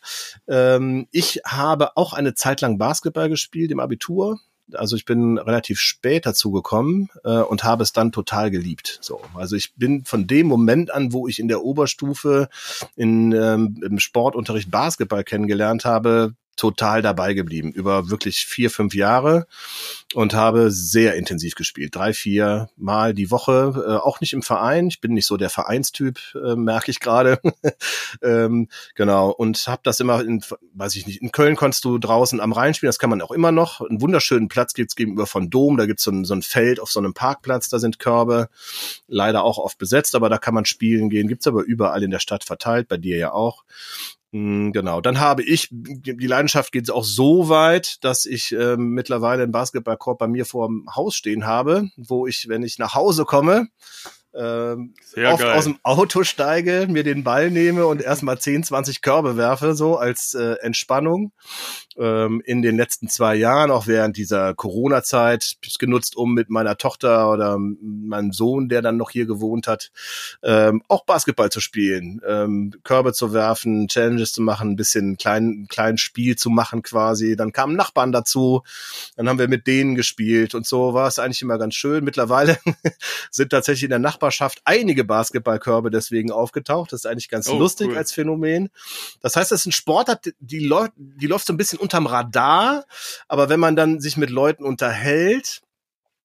Ähm, 0.49 1.07
ich 1.13 1.41
habe 1.47 1.97
auch 1.97 2.13
eine 2.13 2.35
Zeit 2.35 2.61
lang 2.61 2.79
Basketball 2.79 3.29
gespielt 3.29 3.71
im 3.71 3.81
Abitur. 3.81 4.39
Also 4.75 4.97
ich 4.97 5.05
bin 5.05 5.39
relativ 5.39 5.81
spät 5.81 6.27
dazu 6.27 6.53
gekommen 6.53 7.09
äh, 7.25 7.39
und 7.41 7.65
habe 7.65 7.83
es 7.83 7.93
dann 7.93 8.13
total 8.13 8.51
geliebt. 8.51 8.99
So, 9.01 9.21
also 9.35 9.57
ich 9.57 9.75
bin 9.75 10.05
von 10.05 10.27
dem 10.27 10.47
Moment 10.47 10.93
an, 10.93 11.13
wo 11.13 11.27
ich 11.27 11.39
in 11.39 11.49
der 11.49 11.65
Oberstufe 11.65 12.49
in, 12.95 13.33
ähm, 13.33 13.83
im 13.85 13.99
Sportunterricht 13.99 14.71
Basketball 14.71 15.25
kennengelernt 15.25 15.85
habe, 15.85 16.35
total 16.57 17.01
dabei 17.01 17.33
geblieben 17.35 17.73
über 17.73 18.11
wirklich 18.11 18.45
vier, 18.45 18.71
fünf 18.71 18.95
Jahre 18.95 19.47
und 20.15 20.35
habe 20.35 20.71
sehr 20.71 21.15
intensiv 21.15 21.55
gespielt. 21.55 21.95
Drei, 21.95 22.13
vier 22.13 22.69
Mal 22.77 23.15
die 23.15 23.31
Woche, 23.31 23.85
äh, 23.87 23.97
auch 23.97 24.21
nicht 24.21 24.33
im 24.33 24.43
Verein. 24.43 24.89
Ich 24.89 25.01
bin 25.01 25.15
nicht 25.15 25.27
so 25.27 25.37
der 25.37 25.51
Vereinstyp, 25.51 26.19
äh, 26.35 26.57
merke 26.57 26.91
ich 26.91 27.01
gerade. 27.01 27.41
ähm, 28.23 28.69
genau. 28.95 29.31
Und 29.31 29.57
habe 29.69 29.81
das 29.85 30.01
immer 30.01 30.21
in, 30.21 30.43
weiß 30.75 30.97
ich 30.97 31.07
nicht, 31.07 31.23
in 31.23 31.33
Köln 31.33 31.57
konntest 31.57 31.85
du 31.85 31.99
draußen 31.99 32.41
am 32.41 32.53
Rhein 32.53 32.75
spielen, 32.75 32.89
das 32.89 32.99
kann 32.99 33.11
man 33.11 33.23
auch 33.23 33.31
immer 33.31 33.53
noch. 33.53 33.81
Einen 33.81 34.01
wunderschönen 34.01 34.49
Platz 34.49 34.75
gibt's 34.75 34.97
gegenüber 34.97 35.27
von 35.27 35.49
Dom, 35.49 35.77
da 35.77 35.87
gibt's 35.87 36.05
so 36.05 36.11
ein, 36.11 36.25
so 36.25 36.35
ein 36.35 36.43
Feld 36.43 36.81
auf 36.81 36.91
so 36.91 37.01
einem 37.01 37.15
Parkplatz, 37.15 37.69
da 37.69 37.79
sind 37.79 37.99
Körbe, 37.99 38.49
leider 39.07 39.45
auch 39.45 39.59
oft 39.59 39.79
besetzt, 39.79 40.15
aber 40.15 40.29
da 40.29 40.39
kann 40.39 40.55
man 40.55 40.65
spielen 40.65 41.09
gehen. 41.09 41.29
Gibt's 41.29 41.47
aber 41.47 41.63
überall 41.63 42.03
in 42.03 42.11
der 42.11 42.19
Stadt 42.19 42.45
verteilt, 42.45 42.89
bei 42.89 42.97
dir 42.97 43.17
ja 43.17 43.33
auch. 43.33 43.65
Hm, 44.33 44.73
genau, 44.73 45.01
dann 45.01 45.19
habe 45.19 45.43
ich, 45.43 45.69
die 45.71 46.27
Leidenschaft 46.27 46.71
geht 46.71 46.89
auch 46.91 47.05
so 47.05 47.49
weit, 47.49 48.03
dass 48.05 48.27
ich 48.27 48.53
äh, 48.53 48.77
mittlerweile 48.77 49.43
einen 49.43 49.53
Basketballkorb 49.53 50.19
bei 50.19 50.29
mir 50.29 50.47
vor 50.47 50.69
dem 50.69 50.87
Haus 50.95 51.17
stehen 51.17 51.47
habe, 51.47 51.89
wo 51.97 52.29
ich, 52.29 52.49
wenn 52.49 52.63
ich 52.63 52.79
nach 52.79 52.95
Hause 52.95 53.25
komme, 53.25 53.69
ähm, 54.33 54.95
oft 55.17 55.43
geil. 55.43 55.59
aus 55.59 55.65
dem 55.65 55.79
Auto 55.83 56.23
steige, 56.23 56.87
mir 56.89 57.03
den 57.03 57.25
Ball 57.25 57.51
nehme 57.51 57.87
und 57.87 58.01
erstmal 58.01 58.39
10, 58.39 58.63
20 58.63 59.03
Körbe 59.03 59.37
werfe, 59.37 59.75
so 59.75 59.97
als 59.97 60.35
äh, 60.35 60.55
Entspannung. 60.61 61.33
Ähm, 62.01 62.41
in 62.47 62.63
den 62.63 62.77
letzten 62.77 63.09
zwei 63.09 63.35
Jahren, 63.37 63.71
auch 63.71 63.87
während 63.87 64.17
dieser 64.17 64.55
Corona-Zeit, 64.55 65.57
genutzt, 65.79 66.17
um 66.17 66.33
mit 66.33 66.49
meiner 66.49 66.79
Tochter 66.79 67.31
oder 67.31 67.59
meinem 67.59 68.33
Sohn, 68.33 68.71
der 68.71 68.81
dann 68.81 68.97
noch 68.97 69.11
hier 69.11 69.27
gewohnt 69.27 69.67
hat, 69.67 69.91
ähm, 70.43 70.83
auch 70.89 71.05
Basketball 71.05 71.51
zu 71.51 71.61
spielen, 71.61 72.21
ähm, 72.27 72.73
Körbe 72.85 73.13
zu 73.13 73.35
werfen, 73.35 73.89
Challenges 73.89 74.33
zu 74.33 74.41
machen, 74.41 74.71
ein 74.71 74.77
bisschen 74.77 75.19
klein, 75.19 75.67
klein 75.69 75.99
Spiel 75.99 76.37
zu 76.37 76.49
machen 76.49 76.83
quasi. 76.83 77.37
Dann 77.37 77.53
kamen 77.53 77.77
Nachbarn 77.77 78.13
dazu, 78.13 78.63
dann 79.17 79.29
haben 79.29 79.39
wir 79.39 79.49
mit 79.49 79.67
denen 79.67 79.95
gespielt 79.95 80.55
und 80.55 80.67
so 80.67 80.95
war 80.95 81.07
es 81.07 81.19
eigentlich 81.19 81.43
immer 81.43 81.59
ganz 81.59 81.75
schön. 81.75 82.03
Mittlerweile 82.03 82.59
sind 83.31 83.51
tatsächlich 83.51 83.85
in 83.85 83.91
der 83.91 83.99
Nachbarschaft 83.99 84.63
einige 84.65 85.05
Basketballkörbe 85.05 85.91
deswegen 85.91 86.33
aufgetaucht. 86.33 86.93
Das 86.93 87.01
ist 87.01 87.07
eigentlich 87.07 87.29
ganz 87.29 87.49
oh, 87.49 87.59
lustig 87.59 87.89
cool. 87.89 87.99
als 87.99 88.13
Phänomen. 88.13 88.71
Das 89.21 89.37
heißt, 89.37 89.51
das 89.51 89.61
ist 89.61 89.67
ein 89.67 89.73
Sportart, 89.73 90.33
die, 90.39 90.61
läuft, 90.61 90.93
die 90.97 91.27
läuft 91.27 91.47
so 91.47 91.53
ein 91.53 91.57
bisschen 91.57 91.79
unterm 91.91 92.07
Radar, 92.07 92.85
aber 93.27 93.49
wenn 93.49 93.59
man 93.59 93.75
dann 93.75 94.01
sich 94.01 94.17
mit 94.17 94.31
Leuten 94.31 94.65
unterhält, 94.65 95.63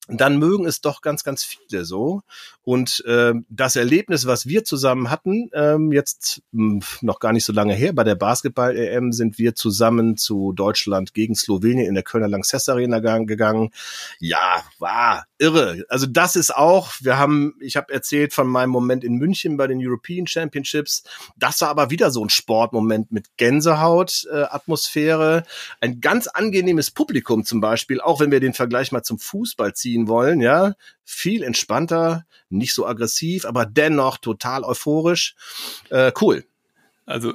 dann 0.07 0.37
mögen 0.37 0.65
es 0.65 0.81
doch 0.81 1.01
ganz, 1.01 1.23
ganz 1.23 1.43
viele 1.43 1.83
so. 1.85 2.21
Und 2.63 3.03
äh, 3.05 3.33
das 3.49 3.75
Erlebnis, 3.75 4.25
was 4.25 4.47
wir 4.47 4.63
zusammen 4.63 5.09
hatten, 5.09 5.49
ähm, 5.53 5.91
jetzt 5.91 6.41
mh, 6.51 6.81
hm, 6.81 6.83
noch 7.01 7.19
gar 7.19 7.31
nicht 7.31 7.45
so 7.45 7.53
lange 7.53 7.73
her, 7.73 7.93
bei 7.93 8.03
der 8.03 8.15
Basketball-EM 8.15 9.11
sind 9.11 9.37
wir 9.37 9.55
zusammen 9.55 10.17
zu 10.17 10.53
Deutschland 10.53 11.13
gegen 11.13 11.35
Slowenien 11.35 11.87
in 11.87 11.95
der 11.95 12.03
Kölner 12.03 12.27
Lanxess 12.27 12.69
Arena 12.69 12.99
gegangen. 12.99 13.71
Ja, 14.19 14.63
war 14.79 15.25
irre. 15.37 15.85
Also 15.89 16.05
das 16.05 16.35
ist 16.35 16.55
auch, 16.55 16.93
wir 17.01 17.17
haben, 17.17 17.55
ich 17.59 17.75
habe 17.75 17.93
erzählt 17.93 18.33
von 18.33 18.47
meinem 18.47 18.69
Moment 18.69 19.03
in 19.03 19.15
München 19.15 19.57
bei 19.57 19.67
den 19.67 19.79
European 19.81 20.27
Championships. 20.27 21.03
Das 21.35 21.61
war 21.61 21.69
aber 21.69 21.89
wieder 21.89 22.11
so 22.11 22.23
ein 22.23 22.29
Sportmoment 22.29 23.11
mit 23.11 23.37
Gänsehaut, 23.37 24.27
äh, 24.31 24.43
Atmosphäre, 24.43 25.43
ein 25.81 25.99
ganz 25.99 26.27
angenehmes 26.27 26.91
Publikum 26.91 27.43
zum 27.43 27.59
Beispiel, 27.59 28.01
auch 28.01 28.19
wenn 28.19 28.31
wir 28.31 28.39
den 28.39 28.53
Vergleich 28.53 28.91
mal 28.91 29.03
zum 29.03 29.19
Fußball 29.19 29.73
ziehen 29.73 29.94
wollen, 30.07 30.41
ja, 30.41 30.73
viel 31.03 31.43
entspannter, 31.43 32.25
nicht 32.49 32.73
so 32.73 32.85
aggressiv, 32.85 33.45
aber 33.45 33.65
dennoch 33.65 34.17
total 34.17 34.63
euphorisch. 34.63 35.35
Äh, 35.89 36.11
cool. 36.21 36.45
Also 37.05 37.33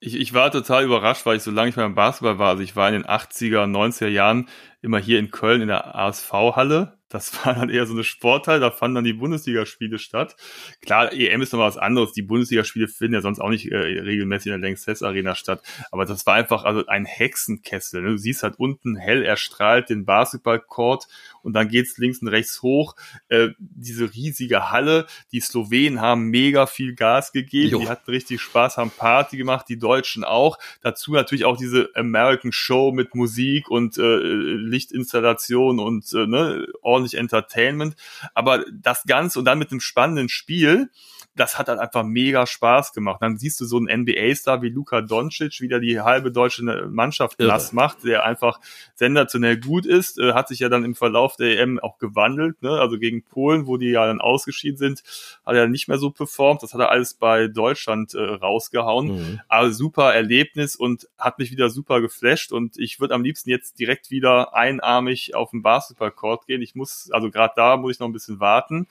ich, 0.00 0.16
ich 0.16 0.34
war 0.34 0.50
total 0.50 0.84
überrascht, 0.84 1.26
weil 1.26 1.36
ich 1.36 1.42
so 1.42 1.50
lange 1.50 1.68
nicht 1.68 1.76
mehr 1.76 1.86
im 1.86 1.94
Basketball 1.94 2.38
war. 2.38 2.50
Also 2.50 2.62
ich 2.62 2.76
war 2.76 2.88
in 2.88 2.94
den 2.94 3.04
80er, 3.04 3.64
90er 3.64 4.08
Jahren 4.08 4.48
immer 4.80 4.98
hier 4.98 5.18
in 5.18 5.30
Köln 5.30 5.62
in 5.62 5.68
der 5.68 5.94
ASV-Halle 5.94 6.98
das 7.12 7.32
war 7.44 7.54
dann 7.54 7.68
eher 7.68 7.86
so 7.86 7.92
eine 7.92 8.04
Sportteil, 8.04 8.60
da 8.60 8.70
fanden 8.70 8.96
dann 8.96 9.04
die 9.04 9.12
Bundesligaspiele 9.12 9.98
statt. 9.98 10.36
Klar, 10.80 11.12
EM 11.12 11.42
ist 11.42 11.52
noch 11.52 11.60
was 11.60 11.76
anderes. 11.76 12.12
Die 12.12 12.22
Bundesligaspiele 12.22 12.88
finden 12.88 13.14
ja 13.14 13.20
sonst 13.20 13.40
auch 13.40 13.50
nicht 13.50 13.70
äh, 13.70 13.76
regelmäßig 13.76 14.52
in 14.52 14.60
der 14.60 14.68
Lanxess 14.68 15.02
Arena 15.02 15.34
statt. 15.34 15.62
Aber 15.90 16.04
das 16.04 16.26
war 16.26 16.34
einfach 16.34 16.64
also 16.64 16.86
ein 16.86 17.04
Hexenkessel. 17.04 18.02
Ne? 18.02 18.10
Du 18.10 18.18
siehst 18.18 18.42
halt 18.42 18.58
unten 18.58 18.96
hell 18.96 19.22
erstrahlt 19.22 19.90
den 19.90 20.04
Basketballcourt 20.04 21.06
und 21.42 21.52
dann 21.52 21.68
geht's 21.68 21.98
links 21.98 22.20
und 22.22 22.28
rechts 22.28 22.62
hoch. 22.62 22.96
Äh, 23.28 23.50
diese 23.58 24.14
riesige 24.14 24.70
Halle. 24.70 25.06
Die 25.32 25.40
Slowenen 25.40 26.00
haben 26.00 26.28
mega 26.30 26.66
viel 26.66 26.94
Gas 26.94 27.32
gegeben. 27.32 27.72
Jo. 27.72 27.80
Die 27.80 27.88
hatten 27.88 28.10
richtig 28.10 28.40
Spaß, 28.40 28.78
haben 28.78 28.90
Party 28.90 29.36
gemacht. 29.36 29.66
Die 29.68 29.78
Deutschen 29.78 30.24
auch. 30.24 30.58
Dazu 30.80 31.12
natürlich 31.12 31.44
auch 31.44 31.56
diese 31.56 31.90
American 31.94 32.52
Show 32.52 32.92
mit 32.92 33.14
Musik 33.14 33.70
und 33.70 33.98
äh, 33.98 34.18
Lichtinstallation 34.18 35.78
und 35.78 36.10
äh, 36.14 36.26
ne, 36.26 36.66
ordentlich 37.02 37.18
Entertainment. 37.18 37.96
Aber 38.34 38.64
das 38.72 39.04
Ganze 39.04 39.38
und 39.38 39.44
dann 39.44 39.58
mit 39.58 39.70
einem 39.70 39.80
spannenden 39.80 40.28
Spiel, 40.28 40.90
das 41.34 41.58
hat 41.58 41.68
halt 41.68 41.78
einfach 41.78 42.04
mega 42.04 42.46
Spaß 42.46 42.92
gemacht. 42.92 43.22
Dann 43.22 43.38
siehst 43.38 43.60
du 43.60 43.64
so 43.64 43.78
einen 43.78 44.02
NBA-Star 44.02 44.60
wie 44.60 44.68
Luka 44.68 45.00
Doncic, 45.00 45.60
wie 45.60 45.68
der 45.68 45.80
die 45.80 46.00
halbe 46.00 46.30
deutsche 46.30 46.62
Mannschaft 46.62 47.38
nass 47.40 47.72
macht, 47.72 48.04
der 48.04 48.24
einfach 48.24 48.60
sensationell 48.94 49.58
gut 49.58 49.86
ist, 49.86 50.18
äh, 50.18 50.34
hat 50.34 50.48
sich 50.48 50.58
ja 50.58 50.68
dann 50.68 50.84
im 50.84 50.94
Verlauf 50.94 51.36
der 51.36 51.58
EM 51.58 51.78
auch 51.78 51.98
gewandelt, 51.98 52.60
ne? 52.62 52.70
also 52.70 52.98
gegen 52.98 53.24
Polen, 53.24 53.66
wo 53.66 53.78
die 53.78 53.90
ja 53.90 54.06
dann 54.06 54.20
ausgeschieden 54.20 54.76
sind, 54.76 55.02
hat 55.46 55.54
er 55.54 55.68
nicht 55.68 55.88
mehr 55.88 55.98
so 55.98 56.10
performt, 56.10 56.62
das 56.62 56.74
hat 56.74 56.80
er 56.80 56.90
alles 56.90 57.14
bei 57.14 57.48
Deutschland 57.48 58.14
äh, 58.14 58.20
rausgehauen, 58.20 59.06
mhm. 59.06 59.40
aber 59.48 59.72
super 59.72 60.12
Erlebnis 60.14 60.76
und 60.76 61.08
hat 61.18 61.38
mich 61.38 61.50
wieder 61.50 61.70
super 61.70 62.00
geflasht 62.02 62.52
und 62.52 62.78
ich 62.78 63.00
würde 63.00 63.14
am 63.14 63.22
liebsten 63.22 63.48
jetzt 63.48 63.78
direkt 63.78 64.10
wieder 64.10 64.54
einarmig 64.54 65.34
auf 65.34 65.50
den 65.50 65.62
Basketballcourt 65.62 66.46
gehen. 66.46 66.60
Ich 66.60 66.74
muss, 66.74 67.10
also 67.10 67.30
gerade 67.30 67.54
da 67.56 67.76
muss 67.76 67.94
ich 67.94 68.00
noch 68.00 68.08
ein 68.08 68.12
bisschen 68.12 68.40
warten, 68.40 68.86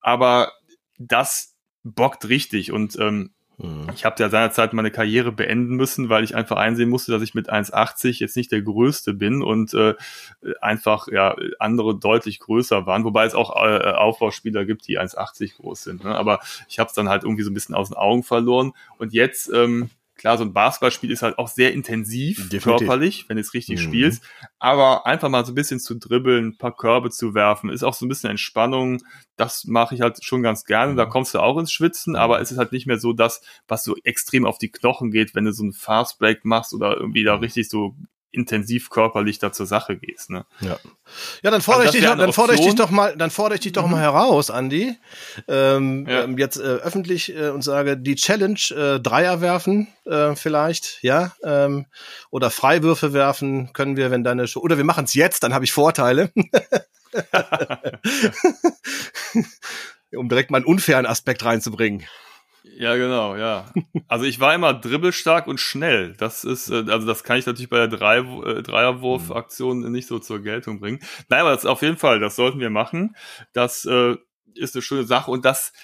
aber 0.00 0.52
das 0.98 1.49
bockt 1.82 2.28
richtig 2.28 2.72
und 2.72 2.98
ähm, 2.98 3.30
Mhm. 3.62 3.88
Ich 3.94 4.04
habe 4.04 4.22
ja 4.22 4.30
seinerzeit 4.30 4.72
meine 4.72 4.90
Karriere 4.90 5.32
beenden 5.32 5.76
müssen, 5.76 6.08
weil 6.08 6.24
ich 6.24 6.34
einfach 6.34 6.56
einsehen 6.56 6.88
musste, 6.88 7.12
dass 7.12 7.22
ich 7.22 7.34
mit 7.34 7.52
1,80 7.52 8.20
jetzt 8.20 8.36
nicht 8.36 8.50
der 8.52 8.62
Größte 8.62 9.12
bin 9.12 9.42
und 9.42 9.74
äh, 9.74 9.94
einfach 10.60 11.08
ja 11.08 11.36
andere 11.58 11.98
deutlich 11.98 12.40
größer 12.40 12.86
waren, 12.86 13.04
wobei 13.04 13.26
es 13.26 13.34
auch 13.34 13.54
äh, 13.56 13.92
Aufbauspieler 13.92 14.64
gibt, 14.64 14.88
die 14.88 14.98
1,80 14.98 15.56
groß 15.56 15.82
sind. 15.82 16.04
Ne? 16.04 16.14
Aber 16.14 16.40
ich 16.68 16.78
habe 16.78 16.88
es 16.88 16.94
dann 16.94 17.08
halt 17.08 17.24
irgendwie 17.24 17.42
so 17.42 17.50
ein 17.50 17.54
bisschen 17.54 17.74
aus 17.74 17.88
den 17.88 17.96
Augen 17.96 18.22
verloren. 18.22 18.72
Und 18.98 19.12
jetzt 19.12 19.50
ähm, 19.52 19.90
Klar, 20.20 20.36
so 20.36 20.44
ein 20.44 20.52
Basketballspiel 20.52 21.10
ist 21.10 21.22
halt 21.22 21.38
auch 21.38 21.48
sehr 21.48 21.72
intensiv 21.72 22.50
Definitiv. 22.50 22.64
körperlich, 22.64 23.24
wenn 23.28 23.38
du 23.38 23.40
es 23.40 23.54
richtig 23.54 23.80
mhm. 23.80 23.84
spielst. 23.84 24.22
Aber 24.58 25.06
einfach 25.06 25.30
mal 25.30 25.46
so 25.46 25.52
ein 25.52 25.54
bisschen 25.54 25.80
zu 25.80 25.94
dribbeln, 25.94 26.48
ein 26.48 26.58
paar 26.58 26.76
Körbe 26.76 27.08
zu 27.08 27.32
werfen, 27.32 27.70
ist 27.70 27.82
auch 27.82 27.94
so 27.94 28.04
ein 28.04 28.10
bisschen 28.10 28.28
Entspannung. 28.28 28.98
Das 29.36 29.64
mache 29.64 29.94
ich 29.94 30.02
halt 30.02 30.22
schon 30.22 30.42
ganz 30.42 30.66
gerne. 30.66 30.92
Mhm. 30.92 30.98
Da 30.98 31.06
kommst 31.06 31.32
du 31.32 31.38
auch 31.38 31.56
ins 31.56 31.72
Schwitzen, 31.72 32.16
aber 32.16 32.36
mhm. 32.36 32.42
es 32.42 32.52
ist 32.52 32.58
halt 32.58 32.70
nicht 32.72 32.86
mehr 32.86 32.98
so 32.98 33.14
das, 33.14 33.40
was 33.66 33.82
so 33.82 33.96
extrem 34.04 34.44
auf 34.44 34.58
die 34.58 34.70
Knochen 34.70 35.10
geht, 35.10 35.34
wenn 35.34 35.46
du 35.46 35.54
so 35.54 35.62
einen 35.62 35.72
Fastbreak 35.72 36.44
machst 36.44 36.74
oder 36.74 36.98
irgendwie 36.98 37.24
da 37.24 37.36
mhm. 37.36 37.40
richtig 37.40 37.70
so 37.70 37.94
intensiv 38.32 38.90
körperlich 38.90 39.38
da 39.38 39.52
zur 39.52 39.66
Sache 39.66 39.96
gehst. 39.96 40.30
Ne? 40.30 40.44
Ja. 40.60 40.78
ja, 41.42 41.50
dann 41.50 41.60
fordere 41.60 41.86
also 41.86 41.98
ich 41.98 42.04
dich, 42.04 42.16
dann 42.16 42.32
fordere 42.32 42.56
ich 42.56 42.62
dich 42.62 42.74
doch 42.74 42.90
mal, 42.90 43.16
dann 43.16 43.30
fordere 43.30 43.54
ich 43.54 43.60
dich 43.60 43.72
doch 43.72 43.86
mhm. 43.86 43.92
mal 43.92 44.00
heraus, 44.00 44.50
Andi, 44.50 44.96
ähm, 45.48 46.06
ja. 46.08 46.24
ähm, 46.24 46.38
jetzt 46.38 46.56
äh, 46.56 46.62
öffentlich 46.62 47.34
äh, 47.34 47.48
und 47.48 47.62
sage 47.62 47.96
die 47.96 48.14
Challenge 48.14 48.60
äh, 48.70 49.00
Dreier 49.00 49.40
werfen 49.40 49.88
äh, 50.06 50.34
vielleicht, 50.36 51.02
ja, 51.02 51.32
ähm, 51.42 51.86
oder 52.30 52.50
Freiwürfe 52.50 53.12
werfen 53.12 53.72
können 53.72 53.96
wir, 53.96 54.10
wenn 54.10 54.24
deine 54.24 54.46
Show, 54.46 54.60
oder 54.60 54.76
wir 54.76 54.84
machen 54.84 55.04
es 55.04 55.14
jetzt, 55.14 55.42
dann 55.42 55.54
habe 55.54 55.64
ich 55.64 55.72
Vorteile. 55.72 56.30
um 60.12 60.28
direkt 60.28 60.50
mal 60.50 60.58
einen 60.58 60.66
unfairen 60.66 61.06
Aspekt 61.06 61.44
reinzubringen. 61.44 62.06
Ja, 62.80 62.96
genau, 62.96 63.36
ja. 63.36 63.66
Also 64.08 64.24
ich 64.24 64.40
war 64.40 64.54
immer 64.54 64.72
dribbelstark 64.72 65.46
und 65.46 65.60
schnell. 65.60 66.14
Das 66.16 66.44
ist, 66.44 66.70
äh, 66.70 66.86
also 66.88 67.06
das 67.06 67.24
kann 67.24 67.36
ich 67.36 67.44
natürlich 67.44 67.68
bei 67.68 67.76
der 67.76 67.88
Drei, 67.88 68.18
äh, 68.20 68.62
Dreierwurf-Aktion 68.62 69.92
nicht 69.92 70.08
so 70.08 70.18
zur 70.18 70.40
Geltung 70.40 70.80
bringen. 70.80 71.00
Nein, 71.28 71.40
aber 71.40 71.50
das 71.50 71.66
auf 71.66 71.82
jeden 71.82 71.98
Fall, 71.98 72.20
das 72.20 72.36
sollten 72.36 72.58
wir 72.58 72.70
machen. 72.70 73.14
Das 73.52 73.84
äh, 73.84 74.16
ist 74.54 74.74
eine 74.74 74.80
schöne 74.80 75.04
Sache 75.04 75.30
und 75.30 75.44
das 75.44 75.74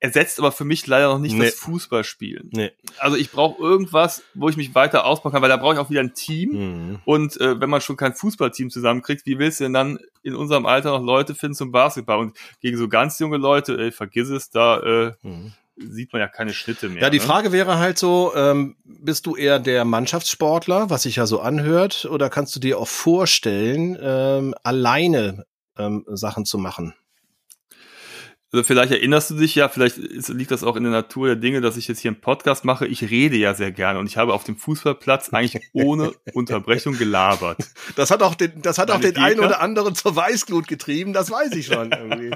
ersetzt 0.00 0.38
aber 0.38 0.50
für 0.50 0.64
mich 0.64 0.86
leider 0.86 1.08
noch 1.08 1.18
nicht 1.18 1.36
nee. 1.36 1.44
das 1.44 1.56
Fußballspielen. 1.56 2.48
Nee. 2.54 2.72
Also 2.98 3.18
ich 3.18 3.30
brauche 3.30 3.62
irgendwas, 3.62 4.22
wo 4.32 4.48
ich 4.48 4.56
mich 4.56 4.74
weiter 4.74 5.04
ausbauen 5.04 5.32
kann, 5.32 5.42
weil 5.42 5.50
da 5.50 5.58
brauche 5.58 5.74
ich 5.74 5.78
auch 5.78 5.90
wieder 5.90 6.00
ein 6.00 6.14
Team. 6.14 6.52
Mhm. 6.52 6.98
Und 7.04 7.38
äh, 7.38 7.60
wenn 7.60 7.68
man 7.68 7.82
schon 7.82 7.98
kein 7.98 8.14
Fußballteam 8.14 8.70
zusammenkriegt, 8.70 9.26
wie 9.26 9.38
willst 9.38 9.60
du 9.60 9.64
denn 9.64 9.74
dann 9.74 9.98
in 10.22 10.34
unserem 10.34 10.64
Alter 10.64 10.92
noch 10.92 11.04
Leute 11.04 11.34
finden 11.34 11.54
zum 11.54 11.70
Basketball? 11.70 12.18
Und 12.18 12.36
gegen 12.62 12.78
so 12.78 12.88
ganz 12.88 13.18
junge 13.18 13.36
Leute, 13.36 13.76
ey, 13.78 13.92
vergiss 13.92 14.30
es, 14.30 14.48
da 14.48 14.80
äh, 14.80 15.12
mhm 15.20 15.52
sieht 15.76 16.12
man 16.12 16.20
ja 16.20 16.28
keine 16.28 16.52
Schnitte 16.52 16.88
mehr. 16.88 17.02
Ja, 17.02 17.10
die 17.10 17.18
ne? 17.18 17.24
Frage 17.24 17.52
wäre 17.52 17.78
halt 17.78 17.98
so, 17.98 18.32
ähm, 18.34 18.76
bist 18.84 19.26
du 19.26 19.36
eher 19.36 19.58
der 19.58 19.84
Mannschaftssportler, 19.84 20.90
was 20.90 21.02
sich 21.02 21.16
ja 21.16 21.26
so 21.26 21.40
anhört, 21.40 22.06
oder 22.06 22.30
kannst 22.30 22.56
du 22.56 22.60
dir 22.60 22.78
auch 22.78 22.88
vorstellen, 22.88 23.96
ähm, 24.00 24.54
alleine 24.62 25.44
ähm, 25.78 26.04
Sachen 26.08 26.44
zu 26.44 26.58
machen? 26.58 26.94
Also 28.56 28.64
vielleicht 28.64 28.90
erinnerst 28.90 29.28
du 29.28 29.34
dich 29.34 29.54
ja, 29.54 29.68
vielleicht 29.68 29.98
liegt 30.28 30.50
das 30.50 30.64
auch 30.64 30.76
in 30.76 30.82
der 30.84 30.90
Natur 30.90 31.26
der 31.26 31.36
Dinge, 31.36 31.60
dass 31.60 31.76
ich 31.76 31.88
jetzt 31.88 32.00
hier 32.00 32.10
einen 32.10 32.22
Podcast 32.22 32.64
mache. 32.64 32.86
Ich 32.86 33.02
rede 33.02 33.36
ja 33.36 33.52
sehr 33.52 33.70
gerne 33.70 33.98
und 33.98 34.06
ich 34.06 34.16
habe 34.16 34.32
auf 34.32 34.44
dem 34.44 34.56
Fußballplatz 34.56 35.28
eigentlich 35.28 35.62
ohne 35.74 36.12
Unterbrechung 36.32 36.96
gelabert. 36.96 37.58
Das 37.96 38.10
hat 38.10 38.22
auch 38.22 38.34
den, 38.34 38.62
das 38.62 38.78
hat 38.78 38.88
Meine 38.88 38.96
auch 38.98 39.02
den 39.02 39.18
einen 39.18 39.40
oder 39.40 39.60
anderen 39.60 39.94
zur 39.94 40.16
Weißglut 40.16 40.68
getrieben, 40.68 41.12
das 41.12 41.30
weiß 41.30 41.52
ich 41.52 41.66
schon 41.66 41.92
irgendwie. 41.92 42.34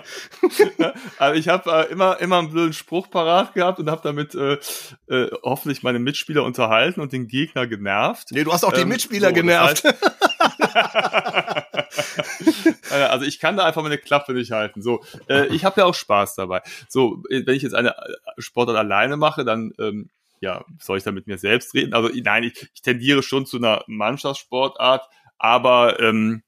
also 1.16 1.40
ich 1.40 1.48
habe 1.48 1.70
äh, 1.70 1.90
immer, 1.90 2.20
immer 2.20 2.40
einen 2.40 2.50
blöden 2.50 2.74
Spruch 2.74 3.08
parat 3.08 3.54
gehabt 3.54 3.78
und 3.78 3.88
habe 3.88 4.02
damit 4.04 4.34
äh, 4.34 4.58
äh, 5.06 5.30
hoffentlich 5.42 5.82
meine 5.82 6.00
Mitspieler 6.00 6.44
unterhalten 6.44 7.00
und 7.00 7.14
den 7.14 7.28
Gegner 7.28 7.66
genervt. 7.66 8.28
Nee, 8.32 8.44
du 8.44 8.52
hast 8.52 8.64
auch 8.64 8.74
die 8.74 8.82
ähm, 8.82 8.88
Mitspieler 8.88 9.28
so, 9.28 9.34
genervt. 9.36 9.86
Das 9.86 9.94
heißt, 9.94 10.29
also 12.90 13.24
ich 13.24 13.38
kann 13.38 13.56
da 13.56 13.64
einfach 13.64 13.82
meine 13.82 13.98
Klappe 13.98 14.32
nicht 14.32 14.52
halten. 14.52 14.82
So, 14.82 15.02
äh, 15.28 15.46
ich 15.46 15.64
habe 15.64 15.80
ja 15.80 15.86
auch 15.86 15.94
Spaß 15.94 16.34
dabei. 16.34 16.62
So, 16.88 17.22
wenn 17.28 17.54
ich 17.54 17.62
jetzt 17.62 17.74
eine 17.74 17.96
äh, 17.96 18.14
Sportart 18.38 18.76
alleine 18.76 19.16
mache, 19.16 19.44
dann 19.44 19.72
ähm, 19.78 20.10
ja, 20.40 20.64
soll 20.78 20.98
ich 20.98 21.04
da 21.04 21.12
mit 21.12 21.26
mir 21.26 21.38
selbst 21.38 21.74
reden? 21.74 21.94
Also 21.94 22.10
nein, 22.14 22.44
ich, 22.44 22.70
ich 22.74 22.82
tendiere 22.82 23.22
schon 23.22 23.46
zu 23.46 23.58
einer 23.58 23.84
Mannschaftssportart, 23.86 25.08
aber 25.38 26.00
ähm, 26.00 26.42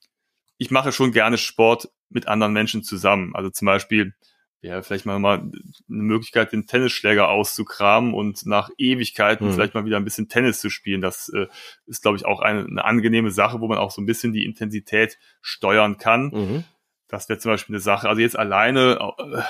ich 0.59 0.71
mache 0.71 0.93
schon 0.93 1.13
gerne 1.13 1.39
Sport 1.39 1.89
mit 2.09 2.29
anderen 2.29 2.53
Menschen 2.53 2.83
zusammen. 2.83 3.35
Also 3.35 3.51
zum 3.51 3.67
Beispiel 3.67 4.15
ja, 4.63 4.81
vielleicht 4.81 5.07
mal, 5.07 5.19
mal 5.19 5.39
eine 5.39 5.53
Möglichkeit, 5.89 6.53
den 6.53 6.69
Tennisschläger 6.69 7.29
auszukramen 7.29 8.15
und 8.15 8.47
nach 8.47 8.71
Ewigkeiten 8.79 9.49
mhm. 9.49 9.53
vielleicht 9.55 9.75
mal 9.75 9.85
wieder 9.85 9.97
ein 9.97 10.05
bisschen 10.05 10.29
Tennis 10.29 10.61
zu 10.61 10.71
spielen. 10.71 11.01
Das 11.01 11.29
äh, 11.31 11.49
ist, 11.87 12.03
glaube 12.03 12.17
ich, 12.17 12.25
auch 12.25 12.39
eine, 12.39 12.65
eine, 12.65 12.85
angenehme 12.85 13.33
Sache, 13.33 13.61
wo 13.61 13.67
man 13.67 13.79
auch 13.79 13.91
so 13.91 14.01
ein 14.01 14.07
bisschen 14.07 14.33
die 14.33 14.45
Intensität 14.45 15.19
steuern 15.41 15.99
kann. 15.99 16.31
Mhm. 16.33 16.65
Das 17.09 17.29
wäre 17.29 17.41
zum 17.41 17.51
Beispiel 17.51 17.75
eine 17.75 17.81
Sache. 17.81 18.09
Also 18.09 18.23
jetzt 18.23 18.39
alleine 18.39 19.15
äh, 19.19 19.43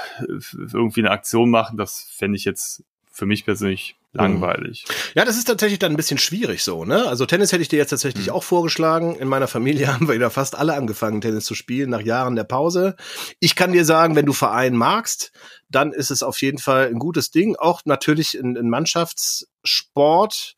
irgendwie 0.72 1.02
eine 1.02 1.10
Aktion 1.10 1.50
machen, 1.50 1.76
das 1.76 2.10
fände 2.10 2.36
ich 2.36 2.46
jetzt 2.46 2.82
für 3.12 3.26
mich 3.26 3.44
persönlich 3.44 3.96
langweilig. 4.12 4.84
Ja, 5.14 5.24
das 5.24 5.36
ist 5.36 5.44
tatsächlich 5.44 5.78
dann 5.78 5.92
ein 5.92 5.96
bisschen 5.96 6.18
schwierig 6.18 6.62
so, 6.62 6.84
ne? 6.84 7.06
Also 7.06 7.26
Tennis 7.26 7.52
hätte 7.52 7.62
ich 7.62 7.68
dir 7.68 7.78
jetzt 7.78 7.90
tatsächlich 7.90 8.26
mhm. 8.26 8.32
auch 8.32 8.42
vorgeschlagen. 8.42 9.16
In 9.16 9.28
meiner 9.28 9.48
Familie 9.48 9.86
haben 9.92 10.08
wir 10.08 10.14
wieder 10.14 10.30
fast 10.30 10.56
alle 10.56 10.74
angefangen, 10.74 11.20
Tennis 11.20 11.44
zu 11.44 11.54
spielen 11.54 11.90
nach 11.90 12.00
Jahren 12.00 12.36
der 12.36 12.44
Pause. 12.44 12.96
Ich 13.38 13.54
kann 13.54 13.72
dir 13.72 13.84
sagen, 13.84 14.16
wenn 14.16 14.26
du 14.26 14.32
Verein 14.32 14.74
magst, 14.74 15.32
dann 15.68 15.92
ist 15.92 16.10
es 16.10 16.22
auf 16.22 16.40
jeden 16.42 16.58
Fall 16.58 16.88
ein 16.88 16.98
gutes 16.98 17.30
Ding. 17.30 17.56
Auch 17.56 17.82
natürlich 17.84 18.34
ein, 18.34 18.56
ein 18.56 18.68
Mannschaftssport, 18.68 20.56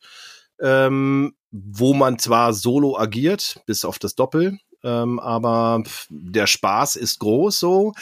ähm, 0.59 1.35
wo 1.51 1.93
man 1.93 2.19
zwar 2.19 2.53
solo 2.53 2.97
agiert, 2.97 3.61
bis 3.65 3.85
auf 3.85 3.99
das 3.99 4.15
Doppel, 4.15 4.59
ähm, 4.83 5.19
aber 5.19 5.83
der 6.09 6.47
Spaß 6.47 6.95
ist 6.95 7.19
groß 7.19 7.59
so. 7.59 7.93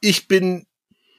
Ich 0.00 0.28
bin 0.28 0.66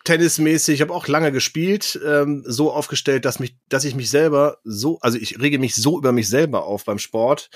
tennismäßig, 0.04 0.76
ich 0.76 0.82
habe 0.82 0.94
auch 0.94 1.08
lange 1.08 1.32
gespielt, 1.32 2.00
ähm, 2.06 2.44
so 2.46 2.72
aufgestellt, 2.72 3.26
dass 3.26 3.40
mich, 3.40 3.56
dass 3.70 3.84
ich 3.84 3.96
mich 3.96 4.10
selber 4.10 4.58
so, 4.64 5.00
also 5.02 5.18
ich 5.18 5.40
rege 5.40 5.60
mich 5.60 5.76
so 5.76 5.98
über 5.98 6.12
mich 6.12 6.30
selber 6.30 6.66
auf 6.66 6.86
beim 6.86 7.00
Sport, 7.00 7.50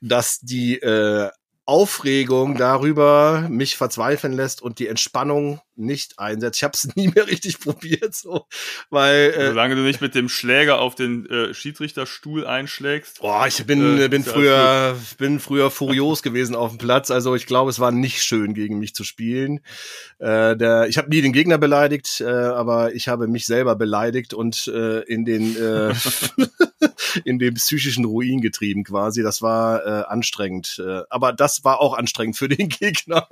dass 0.00 0.40
die 0.40 0.80
äh, 0.80 1.30
Aufregung 1.66 2.56
darüber 2.56 3.48
mich 3.50 3.76
verzweifeln 3.76 4.32
lässt 4.32 4.62
und 4.62 4.78
die 4.78 4.86
Entspannung 4.86 5.60
nicht 5.74 6.18
einsetzt. 6.18 6.58
Ich 6.58 6.64
habe 6.64 6.74
es 6.74 6.88
nie 6.96 7.08
mehr 7.08 7.26
richtig 7.26 7.60
probiert, 7.60 8.14
so, 8.14 8.46
weil 8.88 9.34
äh, 9.36 9.48
solange 9.48 9.74
du 9.74 9.82
nicht 9.82 10.00
mit 10.00 10.14
dem 10.14 10.28
Schläger 10.28 10.80
auf 10.80 10.94
den 10.94 11.26
äh, 11.26 11.52
Schiedsrichterstuhl 11.52 12.46
einschlägst. 12.46 13.20
Boah, 13.20 13.46
ich 13.46 13.66
bin 13.66 13.98
äh, 13.98 14.08
bin 14.08 14.22
früher 14.22 14.96
bin 15.18 15.40
früher 15.40 15.70
furios 15.70 16.22
gewesen 16.22 16.54
auf 16.54 16.70
dem 16.70 16.78
Platz. 16.78 17.10
Also 17.10 17.34
ich 17.34 17.46
glaube, 17.46 17.70
es 17.70 17.80
war 17.80 17.90
nicht 17.90 18.22
schön 18.22 18.54
gegen 18.54 18.78
mich 18.78 18.94
zu 18.94 19.02
spielen. 19.02 19.60
Äh, 20.18 20.56
der, 20.56 20.86
ich 20.88 20.98
habe 20.98 21.10
nie 21.10 21.20
den 21.20 21.32
Gegner 21.32 21.58
beleidigt, 21.58 22.20
äh, 22.20 22.26
aber 22.26 22.94
ich 22.94 23.08
habe 23.08 23.26
mich 23.26 23.44
selber 23.44 23.74
beleidigt 23.76 24.34
und 24.34 24.68
äh, 24.68 25.00
in 25.00 25.24
den 25.24 25.56
äh, 25.56 25.94
in 27.24 27.38
den 27.38 27.54
psychischen 27.54 28.04
Ruin 28.04 28.40
getrieben 28.40 28.84
quasi. 28.84 29.22
Das 29.22 29.42
war 29.42 29.84
äh, 29.84 30.04
anstrengend. 30.06 30.82
Äh, 30.84 31.02
aber 31.08 31.32
das 31.32 31.64
war 31.64 31.80
auch 31.80 31.94
anstrengend 31.94 32.36
für 32.36 32.48
den 32.48 32.68
Gegner. 32.68 33.28